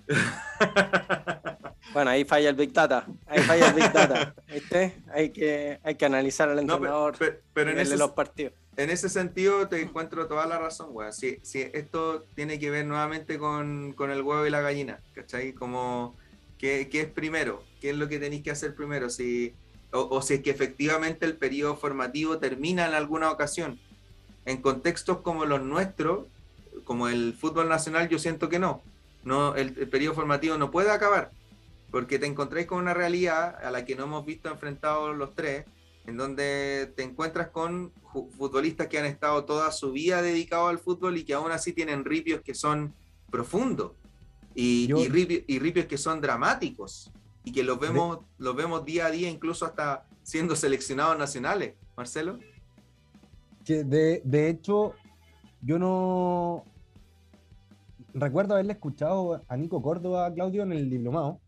bueno 1.93 2.11
ahí 2.11 2.25
falla 2.25 2.49
el 2.49 2.55
Big 2.55 2.71
Data 2.71 3.07
ahí 3.25 3.39
falla 3.41 3.69
el 3.69 3.73
Big 3.73 3.91
Data 3.91 4.36
¿viste? 4.47 5.01
hay 5.11 5.31
que 5.31 5.79
hay 5.83 5.95
que 5.95 6.05
analizar 6.05 6.47
al 6.47 6.59
entrenador 6.59 7.15
pero, 7.53 7.71
en 7.71 7.79
ese, 7.79 7.97
los 7.97 8.11
partidos 8.11 8.53
en 8.77 8.91
ese 8.91 9.09
sentido 9.09 9.67
te 9.67 9.81
encuentro 9.81 10.27
toda 10.27 10.45
la 10.45 10.59
razón, 10.59 10.89
weón. 10.91 11.13
Si, 11.13 11.39
si 11.43 11.61
esto 11.61 12.25
tiene 12.36 12.59
que 12.59 12.69
ver 12.69 12.86
nuevamente 12.86 13.38
con, 13.39 13.93
con, 13.93 14.11
el 14.11 14.21
huevo 14.21 14.45
y 14.45 14.49
la 14.49 14.59
gallina, 14.59 14.99
¿cachai? 15.13 15.53
Como 15.53 16.13
¿Qué, 16.57 16.89
es 16.91 17.07
primero? 17.07 17.63
¿Qué 17.81 17.91
es 17.91 17.95
lo 17.95 18.07
que 18.07 18.19
tenéis 18.19 18.43
que 18.43 18.51
hacer 18.51 18.75
primero? 18.75 19.09
Si, 19.09 19.53
o, 19.91 20.21
si 20.21 20.36
es 20.36 20.41
que 20.41 20.49
efectivamente 20.49 21.25
el 21.25 21.38
periodo 21.38 21.75
formativo 21.75 22.38
termina 22.38 22.88
en 22.88 22.93
alguna 22.93 23.31
ocasión. 23.31 23.79
En 24.45 24.61
contextos 24.61 25.19
como 25.19 25.45
los 25.45 25.61
nuestros, 25.61 26.27
como 26.83 27.07
el 27.07 27.33
fútbol 27.33 27.67
nacional, 27.67 28.09
yo 28.09 28.19
siento 28.19 28.49
que 28.49 28.59
no. 28.59 28.81
no 29.23 29.55
el, 29.55 29.73
periodo 29.89 30.15
formativo 30.15 30.57
no 30.57 30.71
puede 30.71 30.91
acabar, 30.91 31.31
porque 31.91 32.19
te 32.19 32.27
encontráis 32.27 32.67
con 32.67 32.79
una 32.79 32.93
realidad 32.93 33.55
a 33.63 33.71
la 33.71 33.85
que 33.85 33.95
no 33.95 34.03
hemos 34.03 34.25
visto 34.25 34.49
enfrentados 34.49 35.15
los 35.15 35.33
tres, 35.33 35.65
en 36.05 36.17
donde 36.17 36.93
te 36.95 37.03
encuentras 37.03 37.49
con 37.49 37.91
futbolistas 38.37 38.87
que 38.87 38.99
han 38.99 39.05
estado 39.05 39.43
toda 39.45 39.71
su 39.71 39.91
vida 39.91 40.21
dedicados 40.21 40.69
al 40.69 40.79
fútbol 40.79 41.17
y 41.17 41.23
que 41.23 41.33
aún 41.33 41.51
así 41.51 41.73
tienen 41.73 42.05
ripios 42.05 42.41
que 42.41 42.53
son 42.53 42.93
profundos 43.31 43.93
y, 44.53 44.89
y, 44.95 45.59
ripios, 45.59 45.87
que 45.87 45.97
son 45.97 46.21
dramáticos 46.21 47.11
y 47.43 47.51
que 47.51 47.63
los 47.63 47.79
vemos, 47.79 48.19
los 48.37 48.55
vemos 48.55 48.85
día 48.85 49.07
a 49.07 49.11
día, 49.11 49.29
incluso 49.29 49.65
hasta 49.65 50.05
siendo 50.23 50.55
seleccionados 50.55 51.17
nacionales. 51.17 51.73
Marcelo. 51.97 52.39
De, 53.66 54.22
de 54.24 54.49
hecho, 54.49 54.93
yo 55.61 55.80
no 55.80 56.63
recuerdo 58.13 58.53
haberle 58.53 58.74
escuchado 58.74 59.41
a 59.47 59.57
Nico 59.57 59.82
Córdoba, 59.82 60.32
Claudio, 60.34 60.63
en 60.63 60.72
el 60.72 60.89
diplomado, 60.89 61.39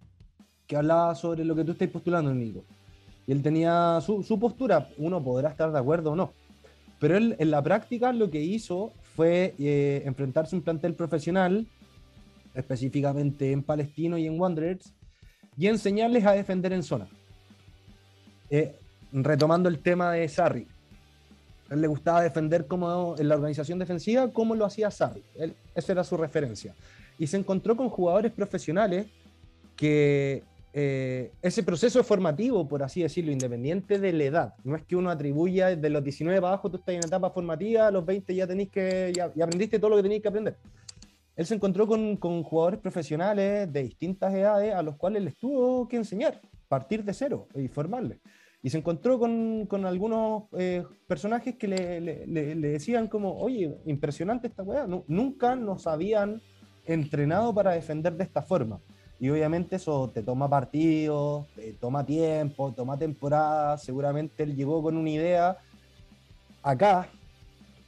que 0.65 0.75
hablaba 0.75 1.15
sobre 1.15 1.45
lo 1.45 1.55
que 1.55 1.63
tú 1.63 1.73
estás 1.73 1.87
postulando, 1.89 2.33
Nico. 2.33 2.63
Y 3.25 3.31
él 3.31 3.41
tenía 3.41 3.99
su, 4.01 4.23
su, 4.23 4.39
postura, 4.39 4.89
uno 4.97 5.23
podrá 5.23 5.49
estar 5.49 5.71
de 5.71 5.79
acuerdo 5.79 6.11
o 6.11 6.15
no. 6.15 6.33
Pero 6.99 7.17
él 7.17 7.35
en 7.39 7.51
la 7.51 7.61
práctica 7.61 8.11
lo 8.11 8.31
que 8.31 8.41
hizo 8.41 8.91
fue 9.15 9.53
eh, 9.59 10.01
enfrentarse 10.05 10.55
a 10.55 10.59
un 10.59 10.63
plantel 10.63 10.95
profesional 10.95 11.67
específicamente 12.57 13.51
en 13.51 13.61
Palestino 13.61 14.17
y 14.17 14.25
en 14.25 14.39
Wanderers, 14.39 14.91
y 15.57 15.67
enseñarles 15.67 16.25
a 16.25 16.31
defender 16.31 16.73
en 16.73 16.83
zona. 16.83 17.07
Eh, 18.49 18.75
retomando 19.11 19.69
el 19.69 19.79
tema 19.79 20.11
de 20.11 20.27
Sarri, 20.27 20.67
él 21.69 21.81
le 21.81 21.87
gustaba 21.87 22.21
defender 22.21 22.67
como 22.67 23.15
en 23.17 23.27
la 23.27 23.35
organización 23.35 23.79
defensiva 23.79 24.31
como 24.31 24.55
lo 24.55 24.65
hacía 24.65 24.91
Sarri, 24.91 25.23
esa 25.75 25.91
era 25.91 26.03
su 26.03 26.17
referencia. 26.17 26.73
Y 27.19 27.27
se 27.27 27.37
encontró 27.37 27.75
con 27.75 27.89
jugadores 27.89 28.31
profesionales 28.31 29.07
que 29.75 30.43
eh, 30.73 31.31
ese 31.41 31.63
proceso 31.63 32.03
formativo, 32.03 32.67
por 32.67 32.83
así 32.83 33.01
decirlo, 33.01 33.31
independiente 33.31 33.99
de 33.99 34.13
la 34.13 34.23
edad, 34.23 34.53
no 34.63 34.75
es 34.75 34.83
que 34.83 34.95
uno 34.95 35.09
atribuya 35.09 35.75
de 35.75 35.89
los 35.89 36.03
19 36.03 36.39
para 36.39 36.53
abajo, 36.53 36.69
tú 36.69 36.77
estás 36.77 36.95
en 36.95 36.99
etapa 36.99 37.31
formativa, 37.31 37.87
a 37.87 37.91
los 37.91 38.05
20 38.05 38.35
ya 38.35 38.45
tenéis 38.45 38.69
que, 38.69 39.11
ya, 39.15 39.31
ya 39.33 39.45
aprendiste 39.45 39.79
todo 39.79 39.91
lo 39.91 39.97
que 39.97 40.03
tenéis 40.03 40.21
que 40.21 40.27
aprender 40.27 40.57
él 41.37 41.45
se 41.45 41.53
encontró 41.53 41.87
con, 41.87 42.17
jugadores 42.17 42.79
profesionales 42.79 43.71
de 43.71 43.83
distintas 43.83 44.33
edades 44.33 44.73
a 44.73 44.81
los 44.81 44.95
cuales 44.95 45.23
les 45.23 45.37
tuvo 45.37 45.87
que 45.87 45.95
enseñar, 45.95 46.41
partir 46.67 47.03
de 47.03 47.13
cero 47.13 47.47
y 47.55 47.67
formarles. 47.67 48.17
Y 48.63 48.69
se 48.69 48.79
encontró 48.79 49.19
con, 49.19 49.85
algunos 49.85 50.43
eh, 50.57 50.83
personajes 51.07 51.55
que 51.55 51.67
le, 51.67 52.55
decían 52.55 53.07
como, 53.07 53.37
oye, 53.37 53.77
impresionante 53.85 54.47
esta 54.47 54.63
weá, 54.63 54.87
nunca 55.07 55.55
nos 55.55 55.87
habían 55.87 56.41
entrenado 56.85 57.53
para 57.53 57.71
defender 57.71 58.13
de 58.17 58.23
esta 58.23 58.41
forma. 58.41 58.79
Y 59.19 59.29
obviamente 59.29 59.77
eso 59.77 60.11
te 60.13 60.21
toma 60.21 60.49
partidos, 60.49 61.47
te 61.55 61.73
toma 61.73 62.05
tiempo, 62.05 62.71
toma 62.73 62.97
temporada. 62.97 63.77
Seguramente 63.77 64.43
él 64.43 64.55
llegó 64.55 64.81
con 64.81 64.95
una 64.95 65.09
idea 65.09 65.57
acá 66.61 67.09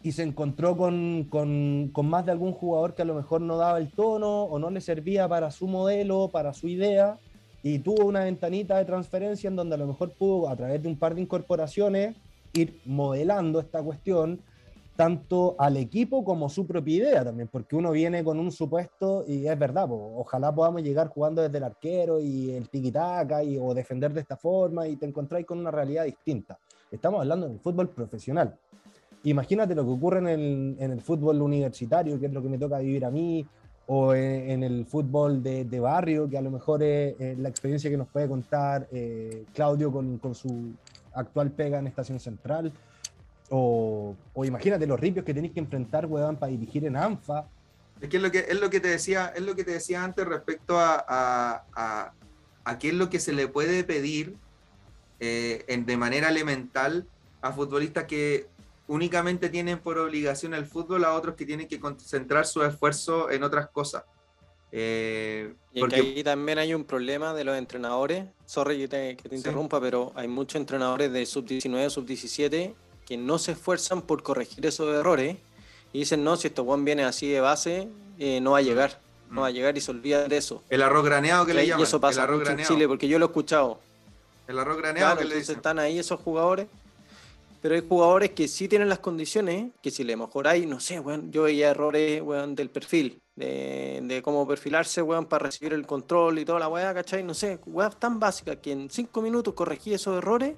y 0.02 0.12
se 0.12 0.24
encontró 0.24 0.76
con, 0.78 1.26
con, 1.30 1.90
con, 1.94 2.10
más 2.10 2.26
de 2.26 2.32
algún 2.32 2.54
jugador 2.54 2.96
que 2.96 3.02
a 3.02 3.06
lo 3.06 3.16
mejor 3.16 3.42
no 3.42 3.58
daba 3.58 3.78
el 3.78 3.92
tono 3.92 4.44
o 4.44 4.58
no 4.58 4.70
le 4.70 4.82
servía 4.82 5.28
para 5.28 5.52
su 5.52 5.68
modelo, 5.68 6.30
para 6.32 6.54
su 6.54 6.68
idea, 6.68 7.20
y 7.64 7.80
tuvo 7.80 8.06
una 8.06 8.24
ventanita 8.24 8.78
de 8.78 8.86
transferencia 8.86 9.48
en 9.48 9.56
donde 9.56 9.76
a 9.76 9.78
lo 9.78 9.88
mejor 9.88 10.12
pudo, 10.14 10.50
a 10.50 10.56
través 10.56 10.82
de 10.82 10.88
un 10.88 10.98
par 10.98 11.16
de 11.16 11.22
incorporaciones, 11.22 12.16
ir 12.54 12.80
modelando 12.86 13.60
esta 13.60 13.82
cuestión 13.84 14.42
tanto 14.96 15.56
al 15.58 15.78
equipo 15.78 16.26
como 16.26 16.50
su 16.50 16.68
propia 16.68 16.98
idea 16.98 17.24
también, 17.24 17.48
porque 17.50 17.78
uno 17.78 17.92
viene 17.92 18.22
con 18.22 18.38
un 18.38 18.52
supuesto 18.52 19.24
y 19.26 19.48
es 19.48 19.58
verdad, 19.58 19.88
ojalá 19.90 20.54
podamos 20.54 20.84
llegar 20.84 21.08
jugando 21.08 21.42
desde 21.42 21.58
el 21.58 21.64
arquero 21.64 22.20
y 22.20 22.52
el 22.52 22.68
tiquitaca 22.68 23.42
y, 23.42 23.58
o 23.58 23.74
defender 23.74 24.14
de 24.14 24.20
esta 24.20 24.36
forma 24.36 24.88
y 24.90 24.98
te 24.98 25.06
encontráis 25.06 25.46
con 25.46 25.58
una 25.58 25.72
realidad 25.72 26.04
distinta. 26.04 26.60
Estamos 26.92 27.22
hablando 27.22 27.48
de 27.48 27.54
un 27.54 27.60
fútbol 27.62 27.88
profesional, 27.88 28.58
imagínate 29.24 29.76
lo 29.76 29.86
que 29.86 29.92
ocurre 29.92 30.34
en 30.34 30.78
el, 30.80 31.02
fútbol 31.02 31.42
universitario, 31.42 32.20
que 32.20 32.26
es 32.26 32.34
lo 32.34 32.42
que 32.42 32.50
me 32.50 32.58
toca 32.58 32.80
vivir 32.80 33.06
a 33.06 33.12
mí, 33.12 33.46
o 33.92 34.14
en, 34.14 34.62
el 34.62 34.86
fútbol 34.86 35.42
de, 35.42 35.80
barrio, 35.80 36.30
que 36.30 36.38
a 36.38 36.42
lo 36.42 36.52
mejor 36.52 36.84
es, 36.84 37.40
la 37.40 37.50
experiencia 37.50 37.90
que 37.90 37.98
nos 37.98 38.08
puede 38.08 38.28
contar 38.28 38.88
eh, 38.92 39.46
Claudio 39.56 39.92
con, 39.92 40.36
su 40.36 40.74
actual 41.12 41.50
pega 41.50 41.80
en 41.80 41.88
Estación 41.88 42.20
Central. 42.20 42.72
O, 43.50 44.16
imagínate 44.46 44.86
los 44.86 45.00
ripios 45.00 45.26
que 45.26 45.34
tenéis 45.34 45.54
que 45.54 45.60
enfrentar, 45.60 46.06
weón, 46.06 46.36
para 46.36 46.52
dirigir 46.52 46.86
en 46.86 46.96
ANFA. 46.96 47.48
Es 48.00 48.10
que 48.10 48.18
es 48.18 48.24
lo 48.24 48.30
que, 48.30 48.46
es 48.48 48.60
lo 48.60 48.70
que, 48.70 48.80
te, 48.80 48.90
decía, 48.90 49.34
es 49.36 49.42
lo 49.42 49.56
que 49.56 49.64
te 49.64 49.72
decía 49.72 50.04
antes 50.04 50.24
respecto 50.24 50.78
a, 50.78 51.04
a, 51.08 52.14
a, 52.66 52.78
qué 52.78 52.90
es 52.90 52.94
lo 52.94 53.10
que 53.10 53.20
se 53.20 53.34
le 53.34 53.48
puede 53.48 53.84
pedir 53.84 54.36
eh, 55.20 55.66
de 55.84 55.98
manera 55.98 56.30
elemental 56.30 57.08
a 57.42 57.54
futbolistas 57.54 58.04
que 58.04 58.50
únicamente 58.90 59.50
tienen 59.50 59.80
por 59.80 60.00
obligación 60.00 60.54
el 60.56 60.66
fútbol 60.66 61.06
a 61.06 61.14
otros 61.14 61.36
que 61.36 61.46
tienen 61.46 61.68
que 61.68 61.80
concentrar 61.80 62.46
su 62.48 62.64
esfuerzo 62.64 63.30
en 63.30 63.44
otras 63.44 63.70
cosas. 63.70 64.04
Eh, 64.72 65.54
y 65.74 65.80
porque... 65.80 65.98
ahí 65.98 66.24
también 66.24 66.58
hay 66.58 66.74
un 66.74 66.84
problema 66.84 67.34
de 67.36 67.44
los 67.44 67.56
entrenadores. 67.56 68.26
Sorry 68.46 68.80
que 68.80 68.88
te, 68.88 69.16
que 69.16 69.30
te 69.30 69.36
interrumpa, 69.36 69.80
pero 69.80 70.12
hay 70.16 70.28
muchos 70.28 70.60
entrenadores 70.60 71.14
de 71.14 71.26
sub-19, 71.26 71.90
sub-17 71.90 72.74
que 73.06 73.18
no 73.18 73.38
se 73.38 73.52
esfuerzan 73.52 74.02
por 74.02 74.24
corregir 74.24 74.66
esos 74.66 74.94
errores 74.94 75.38
y 75.94 76.00
dicen, 76.00 76.24
no, 76.24 76.36
si 76.36 76.48
esto 76.48 76.64
Juan 76.66 76.84
viene 76.84 77.04
así 77.04 77.30
de 77.30 77.42
base, 77.42 77.90
eh, 78.18 78.42
no 78.42 78.52
va 78.52 78.58
a 78.58 78.62
llegar. 78.62 79.00
No 79.30 79.42
va 79.42 79.48
a 79.48 79.52
llegar 79.52 79.78
y 79.78 79.82
se 79.82 79.92
olvida 79.92 80.28
de 80.28 80.38
eso. 80.38 80.64
El 80.70 80.82
arroz 80.82 81.06
graneado 81.06 81.46
que 81.46 81.54
le 81.54 81.68
llaman. 81.68 81.82
Y 81.82 81.84
eso 81.84 82.02
pasa 82.02 82.28
en 82.28 82.66
Chile, 82.66 82.88
porque 82.88 83.08
yo 83.08 83.20
lo 83.20 83.26
he 83.26 83.28
escuchado. 83.28 83.80
El 84.48 84.58
arroz 84.58 84.78
graneado 84.78 85.18
que 85.18 85.26
le 85.26 85.36
dicen. 85.36 85.58
están 85.58 85.78
ahí 85.78 86.00
esos 86.00 86.20
jugadores 86.20 86.66
pero 87.62 87.76
hay 87.76 87.86
jugadores 87.88 88.32
que 88.32 88.48
sí 88.48 88.68
tienen 88.68 88.90
las 88.90 89.00
condiciones, 89.00 89.72
que 89.82 89.92
si 89.92 90.04
le 90.04 90.16
mejoráis, 90.16 90.66
no 90.66 90.80
sé, 90.80 91.00
bueno, 91.00 91.24
yo 91.30 91.44
veía 91.44 91.70
errores 91.72 92.22
bueno, 92.22 92.48
del 92.56 92.70
perfil, 92.70 93.22
de, 93.36 94.22
cómo 94.24 94.48
perfilarse, 94.48 95.02
bueno, 95.02 95.28
para 95.28 95.46
recibir 95.46 95.74
el 95.74 95.86
control 95.86 96.40
y 96.40 96.46
toda 96.46 96.60
la 96.60 96.70
weá, 96.70 96.94
¿cachai? 96.94 97.24
No 97.24 97.34
sé, 97.34 97.60
weá 97.66 97.90
tan 97.90 98.20
básica 98.20 98.56
que 98.56 98.72
en 98.72 98.90
cinco 98.90 99.22
minutos 99.22 99.54
corregí 99.54 99.94
esos 99.94 100.18
errores 100.18 100.56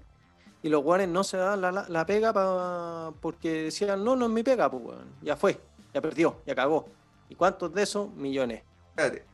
y 0.63 0.69
los 0.69 0.83
weones 0.83 1.09
no 1.09 1.23
se 1.23 1.37
dan 1.37 1.61
la, 1.61 2.05
pega 2.05 2.33
pa, 2.33 3.13
porque 3.19 3.63
decían, 3.63 4.03
no, 4.03 4.15
no 4.15 4.25
es 4.25 4.31
mi 4.31 4.43
pega, 4.43 4.69
pues 4.69 4.83
weón, 4.83 5.15
ya 5.21 5.35
fue, 5.35 5.59
ya 5.93 6.01
perdió, 6.01 6.41
ya 6.45 6.53
cagó. 6.53 6.87
¿Y 7.29 7.35
cuántos 7.35 7.73
de 7.73 7.83
esos? 7.83 8.11
Millones. 8.13 8.63
Espérate. 8.89 9.25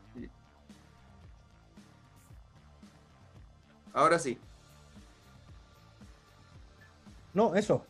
Ahora 3.94 4.20
sí. 4.20 4.38
No, 7.38 7.54
eso. 7.54 7.86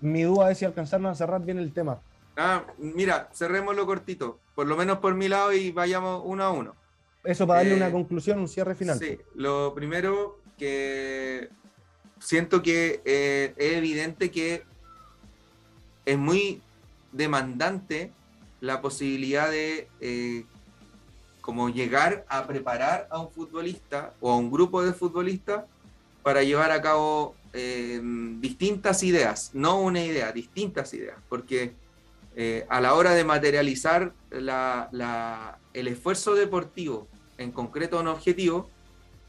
Mi, 0.00 0.22
duda 0.22 0.48
es 0.52 0.58
si 0.58 0.64
alcanzaron 0.64 1.06
a 1.06 1.16
cerrar 1.16 1.44
bien 1.44 1.58
el 1.58 1.72
tema. 1.72 2.00
Ah, 2.36 2.62
mira, 2.78 3.28
cerrémoslo 3.34 3.84
cortito, 3.84 4.38
por 4.54 4.68
lo 4.68 4.76
menos 4.76 4.98
por 4.98 5.16
mi 5.16 5.26
lado 5.26 5.52
y 5.52 5.72
vayamos 5.72 6.22
uno 6.24 6.44
a 6.44 6.52
uno. 6.52 6.76
Eso 7.24 7.48
para 7.48 7.60
darle 7.60 7.74
una 7.74 7.88
eh, 7.88 7.92
conclusión, 7.92 8.38
un 8.38 8.46
cierre 8.46 8.76
final. 8.76 8.96
Sí, 8.96 9.18
lo 9.34 9.74
primero 9.74 10.38
que 10.56 11.48
siento 12.20 12.62
que 12.62 13.02
eh, 13.04 13.54
es 13.56 13.72
evidente 13.72 14.30
que 14.30 14.62
es 16.06 16.16
muy 16.16 16.62
demandante 17.10 18.12
la 18.60 18.80
posibilidad 18.80 19.50
de 19.50 19.88
eh, 20.00 20.44
como 21.40 21.70
llegar 21.70 22.24
a 22.28 22.46
preparar 22.46 23.08
a 23.10 23.18
un 23.18 23.32
futbolista 23.32 24.14
o 24.20 24.30
a 24.30 24.36
un 24.36 24.52
grupo 24.52 24.84
de 24.84 24.92
futbolistas 24.92 25.64
para 26.22 26.44
llevar 26.44 26.70
a 26.70 26.80
cabo 26.80 27.34
Em, 27.56 28.40
distintas 28.40 29.04
ideas, 29.04 29.50
no 29.54 29.80
una 29.80 30.02
idea, 30.02 30.32
distintas 30.32 30.92
ideas, 30.92 31.16
porque 31.28 31.72
eh, 32.34 32.66
a 32.68 32.80
la 32.80 32.94
hora 32.94 33.14
de 33.14 33.22
materializar 33.22 34.12
el 34.32 35.86
esfuerzo 35.86 36.34
deportivo, 36.34 37.06
en 37.38 37.52
concreto 37.52 38.00
un 38.00 38.08
objetivo, 38.08 38.68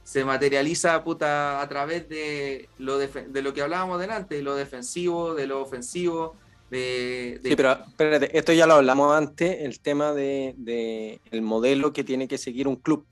se 0.04 0.26
materializa 0.26 1.04
puta, 1.04 1.62
a 1.62 1.70
través 1.70 2.10
de 2.10 2.68
lo, 2.80 2.98
de, 2.98 3.42
lo 3.44 3.54
que 3.54 3.62
hablábamos 3.62 4.00
delante, 4.00 4.38
de 4.38 4.42
lo 4.42 4.56
defensivo, 4.56 5.36
de 5.36 5.46
lo 5.46 5.62
ofensivo. 5.62 6.36
De, 6.72 7.40
Sí, 7.44 7.56
pero 7.56 7.74
espérate, 7.74 8.36
esto 8.36 8.54
ya 8.54 8.66
lo 8.66 8.74
hablamos 8.74 9.16
antes, 9.16 9.62
el 9.62 9.80
tema 9.80 10.14
del 10.14 10.56
de, 10.58 11.22
el 11.30 11.44
modelo 11.44 11.94
que 11.94 12.04
tiene 12.04 12.28
que 12.28 12.40
seguir 12.40 12.68
un 12.68 12.78
club. 12.78 13.06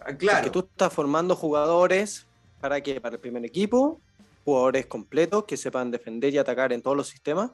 Ah, 0.00 0.16
claro. 0.16 0.42
Que 0.42 0.50
tú 0.50 0.58
estás 0.58 0.92
formando 0.92 1.36
jugadores 1.36 2.26
¿Para 2.62 2.80
qué? 2.80 3.00
Para 3.00 3.16
el 3.16 3.20
primer 3.20 3.44
equipo, 3.44 4.00
jugadores 4.44 4.86
completos 4.86 5.46
que 5.46 5.56
sepan 5.56 5.90
defender 5.90 6.32
y 6.32 6.38
atacar 6.38 6.72
en 6.72 6.80
todos 6.80 6.96
los 6.96 7.08
sistemas, 7.08 7.50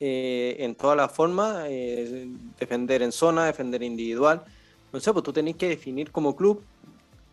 eh, 0.00 0.56
en 0.60 0.74
todas 0.74 0.96
las 0.96 1.12
formas, 1.12 1.66
eh, 1.68 2.26
defender 2.58 3.02
en 3.02 3.12
zona, 3.12 3.44
defender 3.44 3.82
individual. 3.82 4.42
No 4.94 4.98
sé, 4.98 5.12
pues 5.12 5.22
tú 5.22 5.34
tenés 5.34 5.56
que 5.56 5.68
definir 5.68 6.10
como 6.10 6.34
club 6.34 6.62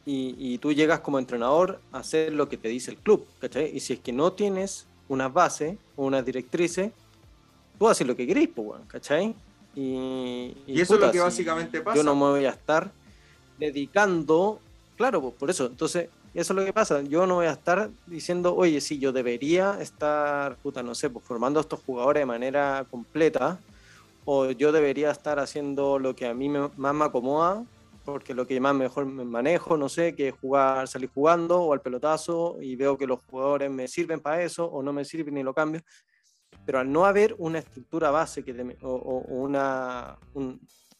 y, 0.05 0.57
tú 0.57 0.73
llegas 0.73 0.99
como 0.99 1.17
entrenador 1.17 1.79
a 1.93 1.99
hacer 1.99 2.33
lo 2.33 2.49
que 2.49 2.57
te 2.57 2.67
dice 2.67 2.91
el 2.91 2.97
club, 2.97 3.25
¿cachai? 3.39 3.71
Y 3.73 3.79
si 3.79 3.93
es 3.93 3.99
que 3.99 4.11
no 4.11 4.33
tienes 4.33 4.85
unas 5.07 5.31
bases 5.31 5.77
o 5.95 6.05
unas 6.05 6.25
directrices, 6.25 6.91
tú 7.79 7.87
haces 7.87 8.05
lo 8.05 8.17
que 8.17 8.27
queréis, 8.27 8.49
pues, 8.53 8.81
¿cachai? 8.87 9.33
Y, 9.75 10.57
eso 10.67 10.95
es 10.95 10.99
lo 10.99 11.11
que 11.11 11.19
básicamente 11.21 11.79
pasa. 11.79 11.95
Yo 11.95 12.03
no 12.03 12.15
me 12.15 12.21
voy 12.21 12.45
a 12.45 12.49
estar 12.49 12.91
dedicando, 13.57 14.59
claro, 14.97 15.21
pues 15.21 15.33
por 15.35 15.49
eso. 15.49 15.67
Entonces, 15.67 16.09
eso 16.37 16.53
es 16.53 16.59
lo 16.59 16.65
que 16.65 16.71
pasa. 16.71 17.01
Yo 17.01 17.25
no 17.25 17.35
voy 17.35 17.47
a 17.47 17.53
estar 17.53 17.89
diciendo, 18.05 18.55
oye, 18.55 18.79
sí, 18.79 18.99
yo 18.99 19.11
debería 19.11 19.81
estar, 19.81 20.55
puta, 20.57 20.83
no 20.83 20.93
sé, 20.93 21.09
pues 21.09 21.25
formando 21.25 21.59
a 21.59 21.61
estos 21.61 21.81
jugadores 21.81 22.21
de 22.21 22.25
manera 22.27 22.85
completa, 22.91 23.59
o 24.23 24.51
yo 24.51 24.71
debería 24.71 25.09
estar 25.09 25.39
haciendo 25.39 25.97
lo 25.97 26.15
que 26.15 26.27
a 26.27 26.35
mí 26.35 26.47
más 26.47 26.93
me 26.93 27.05
acomoda, 27.05 27.65
porque 28.05 28.35
lo 28.35 28.45
que 28.45 28.59
más 28.59 28.75
mejor 28.75 29.07
me 29.07 29.25
manejo, 29.25 29.77
no 29.77 29.89
sé, 29.89 30.13
que 30.13 30.27
es 30.27 30.35
jugar, 30.39 30.87
salir 30.87 31.09
jugando 31.09 31.59
o 31.59 31.73
al 31.73 31.81
pelotazo 31.81 32.57
y 32.61 32.75
veo 32.75 32.99
que 32.99 33.07
los 33.07 33.19
jugadores 33.23 33.71
me 33.71 33.87
sirven 33.87 34.19
para 34.19 34.43
eso 34.43 34.65
o 34.65 34.83
no 34.83 34.93
me 34.93 35.05
sirven 35.05 35.37
y 35.37 35.43
lo 35.43 35.55
cambio. 35.55 35.81
Pero 36.67 36.77
al 36.77 36.91
no 36.91 37.05
haber 37.05 37.33
una 37.39 37.57
estructura 37.57 38.11
base 38.11 38.43
que 38.43 38.77
o, 38.83 39.23
una, 39.27 40.19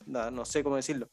no 0.07 0.45
sé 0.45 0.63
cómo 0.63 0.77
decirlo, 0.77 1.07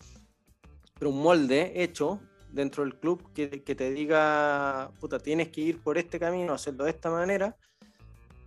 pero 0.99 1.11
un 1.11 1.23
molde 1.23 1.83
hecho 1.83 2.21
dentro 2.55 2.85
del 2.85 2.95
club 2.95 3.33
que, 3.35 3.49
te 3.49 3.91
diga, 3.91 4.91
puta, 5.01 5.19
tienes 5.19 5.49
que 5.49 5.61
ir 5.61 5.81
por 5.81 5.99
este 5.99 6.19
camino, 6.19 6.55
hacerlo 6.55 6.85
de 6.85 6.91
esta 6.91 7.11
manera, 7.11 7.57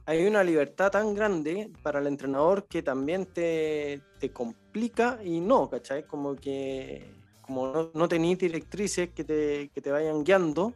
hay 0.06 0.26
una 0.26 0.44
libertad 0.44 0.90
tan 0.90 1.14
grande 1.14 1.70
para 1.84 2.00
el 2.00 2.08
entrenador 2.08 2.66
que 2.68 2.82
también 2.82 3.26
te, 3.26 4.02
complica 4.32 5.20
y 5.24 5.42
no, 5.42 5.70
¿cachai? 5.70 6.08
Como 6.08 6.36
que 6.36 7.06
como 7.42 7.68
no, 7.68 7.92
no 7.94 8.08
tenéis 8.08 8.38
directrices 8.38 9.10
que 9.10 9.24
te, 9.24 9.70
que 9.74 9.82
te 9.82 9.92
vayan 9.92 10.24
guiando, 10.24 10.74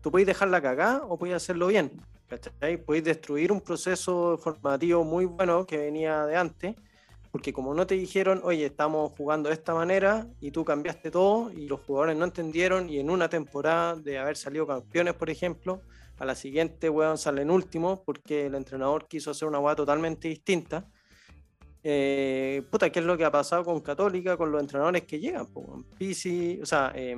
tú 0.00 0.10
puedes 0.10 0.26
dejarla 0.26 0.62
cagada 0.62 1.04
o 1.04 1.16
puedes 1.18 1.36
hacerlo 1.36 1.68
bien, 1.68 1.90
¿cachai? 2.28 2.76
Puedes 2.76 3.04
destruir 3.04 3.50
un 3.52 3.60
proceso 3.60 4.38
formativo 4.38 5.04
muy 5.04 5.24
bueno 5.24 5.66
que 5.66 5.78
venía 5.78 6.26
de 6.26 6.36
antes 6.36 6.76
porque 7.34 7.52
como 7.52 7.74
no 7.74 7.84
te 7.84 7.96
dijeron, 7.96 8.40
oye, 8.44 8.66
estamos 8.66 9.10
jugando 9.16 9.48
de 9.48 9.56
esta 9.56 9.74
manera 9.74 10.28
y 10.40 10.52
tú 10.52 10.64
cambiaste 10.64 11.10
todo 11.10 11.50
y 11.50 11.66
los 11.66 11.80
jugadores 11.80 12.16
no 12.16 12.26
entendieron 12.26 12.88
y 12.88 13.00
en 13.00 13.10
una 13.10 13.28
temporada 13.28 13.96
de 13.96 14.18
haber 14.18 14.36
salido 14.36 14.68
campeones, 14.68 15.14
por 15.14 15.28
ejemplo, 15.30 15.80
a 16.20 16.24
la 16.24 16.36
siguiente, 16.36 16.88
weón, 16.88 17.18
salen 17.18 17.50
últimos 17.50 17.98
porque 18.06 18.46
el 18.46 18.54
entrenador 18.54 19.08
quiso 19.08 19.32
hacer 19.32 19.48
una 19.48 19.58
weá 19.58 19.74
totalmente 19.74 20.28
distinta. 20.28 20.88
Eh, 21.82 22.62
puta, 22.70 22.90
¿qué 22.90 23.00
es 23.00 23.04
lo 23.04 23.16
que 23.18 23.24
ha 23.24 23.32
pasado 23.32 23.64
con 23.64 23.80
Católica, 23.80 24.36
con 24.36 24.52
los 24.52 24.60
entrenadores 24.60 25.02
que 25.02 25.18
llegan? 25.18 25.48
Pisi, 25.98 26.60
o 26.62 26.66
sea, 26.66 26.92
eh, 26.94 27.16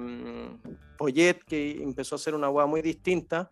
Poyet, 0.96 1.44
que 1.46 1.72
empezó 1.82 2.14
a 2.14 2.16
hacer 2.16 2.34
una 2.34 2.48
weá 2.48 2.64
muy 2.64 2.80
distinta 2.80 3.50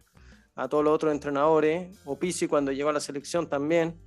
a 0.55 0.67
todos 0.67 0.83
los 0.83 0.95
otros 0.95 1.13
entrenadores, 1.13 1.95
o 2.07 2.19
Pisi 2.19 2.49
cuando 2.49 2.73
llegó 2.73 2.89
a 2.89 2.95
la 2.95 3.01
selección 3.01 3.51
también 3.51 4.01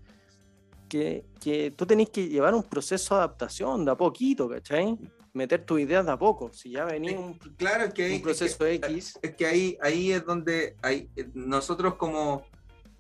que, 0.87 1.73
tú 1.75 1.85
tenés 1.85 2.09
que 2.09 2.27
llevar 2.27 2.53
un 2.53 2.63
proceso 2.63 3.15
de 3.15 3.21
adaptación 3.21 3.85
de 3.85 3.91
a 3.91 3.95
poquito, 3.95 4.49
¿cachai? 4.49 4.97
Meter 5.33 5.65
tus 5.65 5.79
ideas 5.79 6.05
de 6.05 6.11
a 6.11 6.17
poco. 6.17 6.51
Si 6.51 6.71
ya 6.71 6.85
venía 6.85 7.19
un, 7.19 7.37
claro, 7.57 7.93
que 7.93 8.15
un 8.15 8.21
proceso 8.21 8.65
X. 8.65 9.19
Es 9.21 9.35
que 9.35 9.45
ahí, 9.45 9.77
ahí 9.81 10.11
es 10.11 10.25
donde 10.25 10.75
hay, 10.81 11.09
nosotros 11.33 11.95
como, 11.95 12.43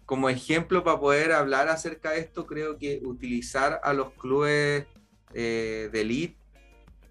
como 0.05 0.29
ejemplo 0.29 0.83
para 0.83 0.99
poder 0.99 1.31
hablar 1.31 1.69
acerca 1.69 2.11
de 2.11 2.19
esto, 2.19 2.45
creo 2.45 2.77
que 2.77 3.01
utilizar 3.03 3.79
a 3.83 3.93
los 3.93 4.13
clubes 4.13 4.85
eh, 5.33 5.89
de 5.91 6.01
elite 6.01 6.37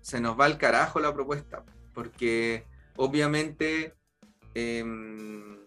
se 0.01 0.21
nos 0.21 0.39
va 0.39 0.45
al 0.45 0.57
carajo 0.57 1.01
la 1.01 1.13
propuesta, 1.13 1.65
porque 1.93 2.65
obviamente 2.97 3.95
em, 4.55 5.66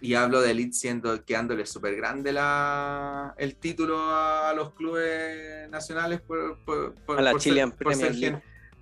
y 0.00 0.14
hablo 0.14 0.40
de 0.40 0.50
Elite 0.50 0.74
siendo 0.74 1.24
quedándole 1.24 1.64
súper 1.66 1.96
grande 1.96 2.32
la, 2.32 3.34
el 3.38 3.56
título 3.56 3.98
a 3.98 4.52
los 4.54 4.72
clubes 4.74 5.68
nacionales 5.70 6.20
por, 6.20 6.58
por, 6.64 6.94
ser, 7.40 7.72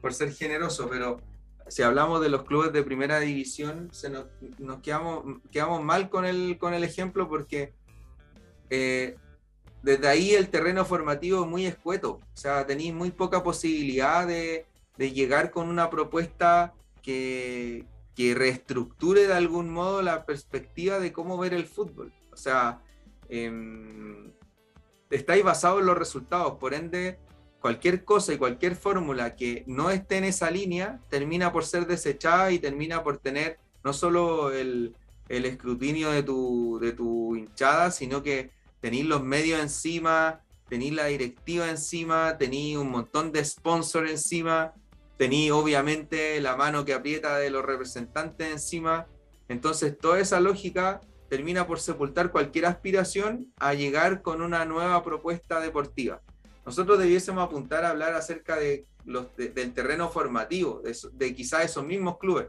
por, 0.01 0.13
ser, 0.13 0.33
generoso, 0.33 0.89
pero 0.91 1.21
si 1.69 1.83
hablamos 1.83 2.21
de 2.21 2.29
los 2.29 2.45
clubes 2.45 2.73
de 2.73 2.83
primera 2.83 3.21
división, 3.21 3.89
se 3.93 4.11
nos, 4.11 4.27
nos 4.59 4.81
quedamos, 4.81 5.41
quedamos 5.51 5.83
mal 5.83 6.11
con 6.11 6.25
el, 6.25 6.59
con 6.59 6.75
el 6.75 6.85
ejemplo 6.85 7.29
porque 7.29 7.73
eh, 8.71 9.17
desde 9.83 10.09
ahí 10.09 10.35
el 10.35 10.49
terreno 10.49 10.85
formativo 10.85 11.45
es 11.45 11.49
muy 11.49 11.67
escueto, 11.67 12.21
o 12.23 12.37
sea, 12.37 12.67
tenéis 12.67 12.93
muy 12.93 13.13
poca 13.13 13.43
posibilidad 13.43 14.27
de, 14.27 14.67
de 14.97 15.13
llegar 15.13 15.51
con 15.51 15.69
una 15.69 15.91
propuesta 15.91 16.75
que, 17.03 17.87
que 18.15 18.35
reestructure 18.35 19.27
de 19.27 19.35
algún 19.35 19.71
modo 19.71 20.03
la 20.03 20.25
perspectiva 20.27 20.99
de 20.99 21.13
cómo 21.13 21.37
ver 21.39 21.55
el 21.55 21.67
fútbol. 21.67 22.13
O 22.33 22.37
sea, 22.37 22.81
eh, 23.29 24.33
estáis 25.11 25.45
basado 25.45 25.81
en 25.81 25.87
los 25.87 25.99
resultados, 25.99 26.55
por 26.59 26.75
ende, 26.75 27.19
cualquier 27.61 28.05
cosa 28.05 28.35
y 28.35 28.37
cualquier 28.37 28.77
fórmula 28.77 29.37
que 29.37 29.65
no 29.67 29.91
esté 29.91 30.19
en 30.19 30.25
esa 30.25 30.51
línea 30.51 31.01
termina 31.09 31.51
por 31.51 31.65
ser 31.65 31.87
desechada 31.87 32.51
y 32.53 32.59
termina 32.59 33.03
por 33.03 33.19
tener 33.19 33.59
no 33.83 33.93
solo 33.93 34.53
el, 34.53 34.95
escrutinio 35.29 36.11
de 36.11 36.23
tu, 36.23 36.79
de 36.79 36.93
tu 36.93 37.35
hinchada, 37.37 37.91
sino 37.91 38.23
que 38.23 38.51
tenéis 38.81 39.07
los 39.07 39.23
medios 39.23 39.61
encima, 39.61 40.43
tení 40.69 40.91
la 40.91 41.07
directiva 41.07 41.71
encima, 41.71 42.37
tení 42.37 42.77
un 42.77 42.91
montón 42.91 43.33
de 43.33 43.43
sponsors 43.45 44.11
encima, 44.11 44.75
tení 45.17 45.51
obviamente 45.51 46.41
la 46.41 46.57
mano 46.57 46.85
que 46.85 46.95
aprieta 46.95 47.39
de 47.39 47.51
los 47.51 47.65
representantes 47.65 48.51
encima. 48.51 49.07
Entonces, 49.49 49.97
toda 49.99 50.21
esa 50.21 50.41
lógica 50.41 51.01
termina 51.29 51.67
por 51.67 51.81
sepultar 51.81 52.31
cualquier 52.31 52.67
aspiración 52.67 53.53
a 53.59 53.75
llegar 53.75 54.23
con 54.23 54.43
una 54.43 54.65
nueva 54.65 55.03
propuesta 55.03 55.61
deportiva. 55.61 56.21
Nosotros 56.65 56.99
debiésemos 56.99 57.45
apuntar 57.45 57.85
a 57.85 57.91
hablar 57.91 58.15
acerca 58.15 58.57
de 58.57 58.87
los, 59.05 59.35
del 59.37 59.73
terreno 59.75 60.09
formativo, 60.09 60.83
de, 61.13 61.35
quizás 61.35 61.65
esos 61.65 61.85
mismos 61.85 62.19
clubes, 62.19 62.47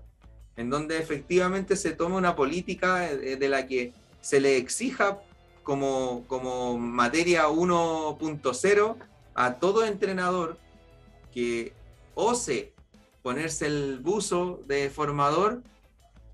en 0.56 0.70
donde 0.70 0.98
efectivamente 0.98 1.76
se 1.76 1.92
tome 1.92 2.16
una 2.16 2.36
política 2.36 3.00
de, 3.00 3.36
de 3.36 3.50
la 3.50 3.68
que 3.68 3.94
se 4.22 4.40
le 4.40 4.58
exija 4.58 5.20
como, 5.64 6.24
como 6.28 6.78
materia 6.78 7.48
1.0 7.48 8.96
a 9.34 9.54
todo 9.56 9.86
entrenador 9.86 10.58
que 11.34 11.74
ose 12.16 12.74
ponerse 13.22 13.68
el 13.68 14.00
buzo 14.00 14.62
de 14.66 14.90
formador 14.90 15.62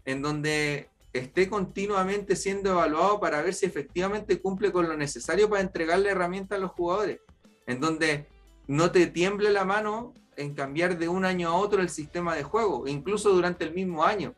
en 0.06 0.22
donde 0.22 0.90
esté 1.14 1.50
continuamente 1.50 2.36
siendo 2.36 2.72
evaluado 2.72 3.20
para 3.20 3.42
ver 3.42 3.54
si 3.54 3.66
efectivamente 3.66 4.42
cumple 4.42 4.72
con 4.72 4.88
lo 4.88 4.96
necesario 4.96 5.50
para 5.50 5.62
entregarle 5.62 6.10
herramientas 6.10 6.58
a 6.58 6.62
los 6.62 6.72
jugadores, 6.72 7.20
en 7.68 7.80
donde 7.80 8.28
no 8.68 8.92
te 8.92 9.08
tiemble 9.08 9.52
la 9.52 9.66
mano 9.66 10.14
en 10.38 10.54
cambiar 10.54 10.98
de 10.98 11.10
un 11.10 11.26
año 11.26 11.50
a 11.50 11.56
otro 11.56 11.82
el 11.82 11.90
sistema 11.90 12.36
de 12.36 12.44
juego, 12.44 12.88
incluso 12.88 13.32
durante 13.32 13.66
el 13.66 13.74
mismo 13.74 14.04
año, 14.04 14.34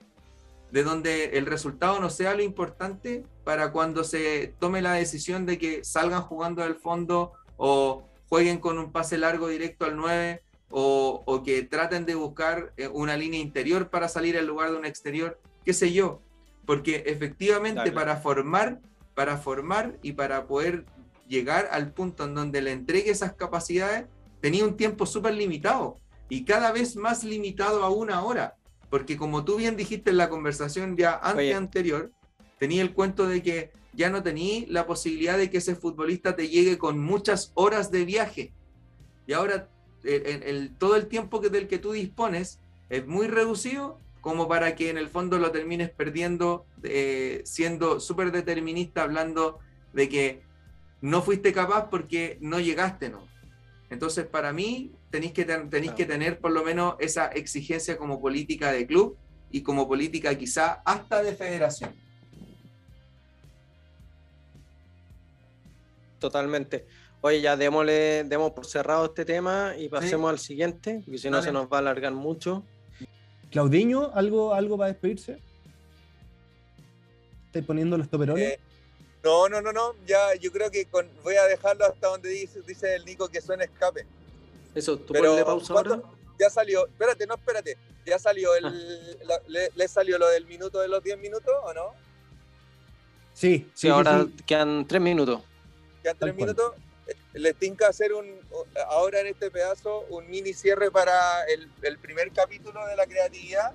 de 0.71 0.83
donde 0.83 1.37
el 1.37 1.45
resultado 1.45 1.99
no 1.99 2.09
sea 2.09 2.33
lo 2.33 2.41
importante 2.41 3.23
para 3.43 3.71
cuando 3.71 4.03
se 4.03 4.55
tome 4.59 4.81
la 4.81 4.93
decisión 4.93 5.45
de 5.45 5.59
que 5.59 5.83
salgan 5.83 6.23
jugando 6.23 6.63
del 6.63 6.75
fondo 6.75 7.33
o 7.57 8.07
jueguen 8.27 8.57
con 8.57 8.79
un 8.79 8.91
pase 8.91 9.19
largo 9.19 9.47
directo 9.47 9.85
al 9.85 9.95
9 9.95 10.41
o, 10.75 11.21
o 11.27 11.43
que 11.43 11.61
traten 11.61 12.03
de 12.07 12.15
buscar 12.15 12.73
eh, 12.77 12.87
una 12.87 13.15
línea 13.15 13.39
interior 13.39 13.91
para 13.91 14.07
salir 14.07 14.35
en 14.35 14.47
lugar 14.47 14.71
de 14.71 14.77
un 14.77 14.85
exterior, 14.85 15.39
qué 15.63 15.71
sé 15.71 15.93
yo, 15.93 16.19
porque 16.65 17.03
efectivamente 17.05 17.91
para 17.91 18.17
formar, 18.17 18.79
para 19.13 19.37
formar 19.37 19.99
y 20.01 20.13
para 20.13 20.47
poder 20.47 20.85
llegar 21.27 21.69
al 21.71 21.93
punto 21.93 22.23
en 22.23 22.33
donde 22.33 22.63
le 22.63 22.71
entregue 22.71 23.11
esas 23.11 23.33
capacidades, 23.33 24.05
tenía 24.41 24.65
un 24.65 24.75
tiempo 24.75 25.05
súper 25.05 25.35
limitado 25.35 25.97
y 26.27 26.43
cada 26.43 26.71
vez 26.71 26.95
más 26.95 27.23
limitado 27.23 27.83
aún 27.83 28.09
ahora, 28.09 28.55
porque 28.89 29.15
como 29.15 29.45
tú 29.45 29.57
bien 29.57 29.77
dijiste 29.77 30.09
en 30.09 30.17
la 30.17 30.29
conversación 30.29 30.97
ya 30.97 31.19
antes 31.21 31.55
anterior, 31.55 32.11
tenía 32.57 32.81
el 32.81 32.95
cuento 32.95 33.27
de 33.27 33.43
que 33.43 33.71
ya 33.93 34.09
no 34.09 34.23
tenía 34.23 34.65
la 34.69 34.87
posibilidad 34.87 35.37
de 35.37 35.51
que 35.51 35.57
ese 35.57 35.75
futbolista 35.75 36.35
te 36.35 36.49
llegue 36.49 36.79
con 36.79 36.97
muchas 36.99 37.51
horas 37.53 37.91
de 37.91 38.05
viaje. 38.05 38.53
Y 39.27 39.33
ahora 39.33 39.69
el, 40.03 40.75
todo 40.77 40.95
el 40.95 41.07
tiempo 41.07 41.41
que, 41.41 41.49
del 41.49 41.67
que 41.67 41.79
tú 41.79 41.91
dispones 41.91 42.59
es 42.89 43.05
muy 43.07 43.27
reducido 43.27 43.99
como 44.21 44.47
para 44.47 44.75
que 44.75 44.89
en 44.89 44.97
el 44.97 45.09
fondo 45.09 45.37
lo 45.37 45.51
termines 45.51 45.89
perdiendo, 45.89 46.65
eh, 46.83 47.41
siendo 47.43 47.99
súper 47.99 48.31
determinista, 48.31 49.03
hablando 49.03 49.59
de 49.91 50.07
que 50.07 50.41
no 51.01 51.21
fuiste 51.21 51.51
capaz 51.51 51.89
porque 51.89 52.37
no 52.39 52.61
llegaste, 52.61 53.09
¿no? 53.09 53.27
Entonces, 53.89 54.25
para 54.25 54.53
mí, 54.53 54.93
tenéis 55.09 55.33
que, 55.33 55.43
tenéis 55.43 55.91
que 55.91 56.05
tener 56.05 56.39
por 56.39 56.51
lo 56.51 56.63
menos 56.63 56.95
esa 56.99 57.27
exigencia 57.27 57.97
como 57.97 58.21
política 58.21 58.71
de 58.71 58.87
club 58.87 59.17
y 59.51 59.61
como 59.61 59.87
política 59.89 60.35
quizá 60.37 60.81
hasta 60.85 61.21
de 61.21 61.35
federación. 61.35 61.93
Totalmente. 66.19 66.85
Oye, 67.25 67.39
ya 67.39 67.55
démosle, 67.55 68.25
demos 68.25 68.51
por 68.51 68.65
cerrado 68.65 69.05
este 69.05 69.23
tema 69.23 69.75
y 69.77 69.87
pasemos 69.87 70.29
al 70.29 70.39
siguiente, 70.39 71.01
porque 71.05 71.17
si 71.17 71.29
no 71.29 71.41
se 71.41 71.53
nos 71.53 71.71
va 71.71 71.77
a 71.77 71.79
alargar 71.79 72.11
mucho. 72.11 72.65
Claudiño, 73.49 74.11
¿algo, 74.13 74.53
algo 74.53 74.77
para 74.77 74.89
despedirse? 74.91 75.39
¿Estás 77.45 77.63
poniendo 77.63 77.97
los 77.97 78.09
toperones? 78.09 78.43
Eh, 78.43 78.59
no, 79.23 79.47
no, 79.47 79.61
no, 79.61 79.71
no. 79.71 79.95
Ya, 80.05 80.35
yo 80.35 80.51
creo 80.51 80.69
que 80.69 80.85
voy 81.23 81.35
a 81.35 81.45
dejarlo 81.45 81.85
hasta 81.85 82.09
donde 82.09 82.27
dice, 82.27 82.61
dice 82.67 82.93
el 82.93 83.05
Nico 83.05 83.29
que 83.29 83.39
suena 83.39 83.63
escape. 83.63 84.05
Eso, 84.75 84.97
¿tú 84.99 85.13
Pero, 85.13 85.45
pausa 85.45 85.75
ahora? 85.75 86.01
Ya 86.37 86.49
salió, 86.49 86.87
espérate, 86.87 87.25
no, 87.25 87.35
espérate. 87.35 87.77
Ya 88.05 88.19
salió 88.19 88.53
el. 88.53 88.65
Ah. 88.65 89.39
le, 89.47 89.87
salió 89.87 90.17
lo 90.17 90.27
del 90.27 90.45
minuto 90.45 90.81
de 90.81 90.89
los 90.89 91.01
10 91.01 91.19
minutos 91.19 91.53
o 91.63 91.73
no? 91.73 91.93
Sí, 93.33 93.71
sí, 93.73 93.87
ahora 93.87 94.27
quedan 94.45 94.85
3 94.85 95.01
minutos. 95.01 95.41
Quedan 96.01 96.17
3 96.19 96.35
minutos 96.35 96.73
les 97.33 97.55
tinca 97.57 97.87
hacer 97.87 98.13
un, 98.13 98.39
ahora 98.89 99.19
en 99.19 99.27
este 99.27 99.49
pedazo 99.51 100.05
un 100.09 100.29
mini 100.29 100.53
cierre 100.53 100.91
para 100.91 101.43
el, 101.45 101.69
el 101.81 101.97
primer 101.97 102.31
capítulo 102.31 102.85
de 102.87 102.95
la 102.95 103.05
creatividad, 103.05 103.73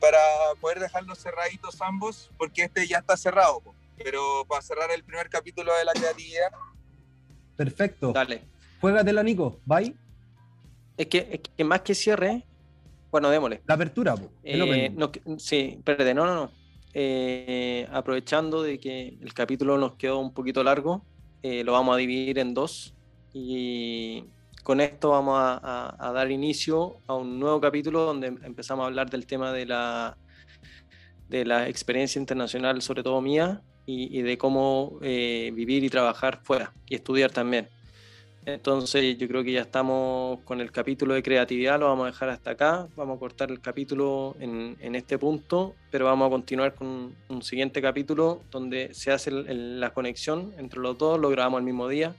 para 0.00 0.18
poder 0.60 0.80
dejarlos 0.80 1.18
cerraditos 1.18 1.80
ambos, 1.82 2.30
porque 2.38 2.62
este 2.62 2.86
ya 2.86 2.98
está 2.98 3.16
cerrado, 3.16 3.62
pero 4.02 4.44
para 4.48 4.62
cerrar 4.62 4.90
el 4.90 5.04
primer 5.04 5.28
capítulo 5.28 5.76
de 5.76 5.84
la 5.84 5.92
creatividad. 5.92 6.50
Perfecto. 7.56 8.12
Dale. 8.12 8.44
Juégatela, 8.80 9.22
Nico. 9.22 9.60
Bye. 9.66 9.94
Es 10.96 11.06
que, 11.06 11.18
es 11.30 11.40
que 11.54 11.64
más 11.64 11.82
que 11.82 11.94
cierre, 11.94 12.46
bueno, 13.10 13.28
démosle. 13.28 13.62
La 13.66 13.74
apertura, 13.74 14.14
eh, 14.42 14.90
no, 14.90 15.10
sí, 15.38 15.74
espérate, 15.78 16.14
no, 16.14 16.24
no, 16.24 16.34
no. 16.34 16.52
Eh, 16.92 17.86
aprovechando 17.92 18.62
de 18.62 18.80
que 18.80 19.18
el 19.20 19.32
capítulo 19.34 19.78
nos 19.78 19.94
quedó 19.94 20.18
un 20.18 20.32
poquito 20.32 20.64
largo, 20.64 21.04
eh, 21.42 21.64
lo 21.64 21.72
vamos 21.72 21.94
a 21.94 21.98
dividir 21.98 22.38
en 22.38 22.54
dos 22.54 22.94
y 23.32 24.24
con 24.62 24.80
esto 24.80 25.10
vamos 25.10 25.36
a, 25.38 26.12
dar 26.14 26.30
inicio 26.30 26.98
a 27.06 27.14
un 27.14 27.38
nuevo 27.38 27.60
capítulo 27.60 28.04
donde 28.04 28.28
empezamos 28.28 28.84
a 28.84 28.86
hablar 28.86 29.08
del 29.10 29.26
tema 29.26 29.52
de 29.52 29.66
la, 29.66 30.16
de 31.28 31.44
la 31.44 31.68
experiencia 31.68 32.18
internacional, 32.18 32.82
sobre 32.82 33.02
todo 33.02 33.20
mía, 33.20 33.62
y, 33.86 34.22
de 34.22 34.38
cómo 34.38 34.98
eh, 35.02 35.50
vivir 35.52 35.82
y 35.82 35.88
trabajar 35.88 36.40
fuera 36.44 36.72
y 36.88 36.94
estudiar 36.94 37.32
también. 37.32 37.68
Entonces 38.46 39.18
yo 39.18 39.28
creo 39.28 39.44
que 39.44 39.52
ya 39.52 39.60
estamos 39.60 40.40
con 40.40 40.60
el 40.60 40.72
capítulo 40.72 41.14
de 41.14 41.22
creatividad, 41.22 41.78
lo 41.78 41.86
vamos 41.86 42.04
a 42.04 42.10
dejar 42.10 42.30
hasta 42.30 42.52
acá, 42.52 42.88
vamos 42.96 43.16
a 43.16 43.20
cortar 43.20 43.50
el 43.50 43.60
capítulo 43.60 44.34
en, 44.40 44.94
este 44.94 45.18
punto, 45.18 45.74
pero 45.90 46.06
vamos 46.06 46.26
a 46.26 46.30
continuar 46.30 46.74
con 46.74 47.14
un 47.28 47.42
siguiente 47.42 47.82
capítulo 47.82 48.40
donde 48.50 48.94
se 48.94 49.12
hace 49.12 49.30
la 49.30 49.90
conexión 49.90 50.54
entre 50.56 50.80
los 50.80 50.96
dos, 50.96 51.20
lo 51.20 51.28
grabamos 51.28 51.58
el 51.58 51.66
mismo 51.66 51.86
día, 51.86 52.14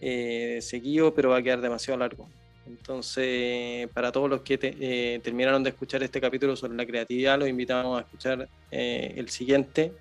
eh, 0.00 0.60
seguido, 0.62 1.12
pero 1.12 1.30
va 1.30 1.38
a 1.38 1.42
quedar 1.42 1.60
demasiado 1.60 1.98
largo. 1.98 2.28
Entonces, 2.68 3.88
para 3.88 4.12
todos 4.12 4.28
los 4.28 4.42
que 4.42 4.58
eh, 4.62 5.20
terminaron 5.24 5.62
de 5.64 5.70
escuchar 5.70 6.02
este 6.02 6.20
capítulo 6.20 6.54
sobre 6.54 6.76
la 6.76 6.86
creatividad, 6.86 7.38
los 7.38 7.48
invitamos 7.48 7.98
a 7.98 8.02
escuchar 8.02 8.48
eh, 8.70 9.14
el 9.16 9.28
siguiente, 9.30 9.92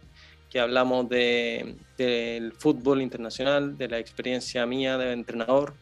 que 0.50 0.60
hablamos 0.60 1.10
de, 1.10 1.76
del 1.98 2.54
fútbol 2.54 3.02
internacional, 3.02 3.78
de 3.78 3.88
la 3.88 4.00
experiencia 4.00 4.66
mía 4.66 4.98
de 4.98 5.12
entrenador, 5.12 5.74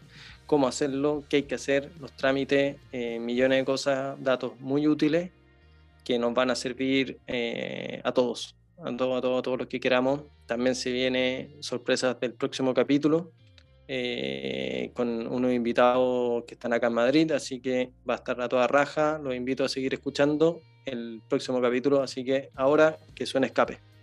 cómo 0.46 0.68
hacerlo, 0.68 1.24
qué 1.30 1.38
hay 1.38 1.44
que 1.44 1.56
hacer, 1.56 1.92
los 2.00 2.16
trámites, 2.16 2.78
eh, 2.92 3.20
millones 3.20 3.60
de 3.60 3.66
cosas, 3.66 4.22
datos 4.24 4.60
muy 4.60 4.88
útiles 4.88 5.32
que 6.04 6.20
nos 6.20 6.34
van 6.34 6.52
a 6.52 6.56
servir 6.56 7.20
eh, 7.28 8.00
a 8.04 8.12
todos, 8.12 8.56
a 8.78 8.96
todos, 8.96 9.18
a 9.18 9.42
todos, 9.42 9.58
los 9.58 9.68
que 9.68 9.80
queramos. 9.80 10.22
También 10.46 10.76
se 10.76 10.92
viene 10.92 11.56
sorpresas 11.60 12.20
del 12.20 12.34
próximo 12.34 12.74
capítulo 12.74 13.32
eh, 13.88 14.92
con 14.94 15.28
unos 15.28 15.52
invitados 15.52 16.44
que 16.46 16.54
están 16.54 16.74
acá 16.74 16.88
en 16.88 16.94
Madrid, 16.94 17.32
así 17.32 17.60
que 17.60 17.92
va 18.08 18.16
a 18.16 18.18
estar 18.18 18.40
a 18.40 18.48
toda 18.48 18.68
raja. 18.68 19.20
Los 19.22 19.36
invito 19.36 19.64
a 19.64 19.70
seguir 19.70 19.96
escuchando 19.96 20.62
el 20.86 21.22
próximo 21.28 21.60
capítulo, 21.60 22.04
así 22.04 22.24
que 22.24 22.50
ahora 22.56 22.98
que 23.16 23.26
suene 23.26 23.48
escape. 23.48 23.95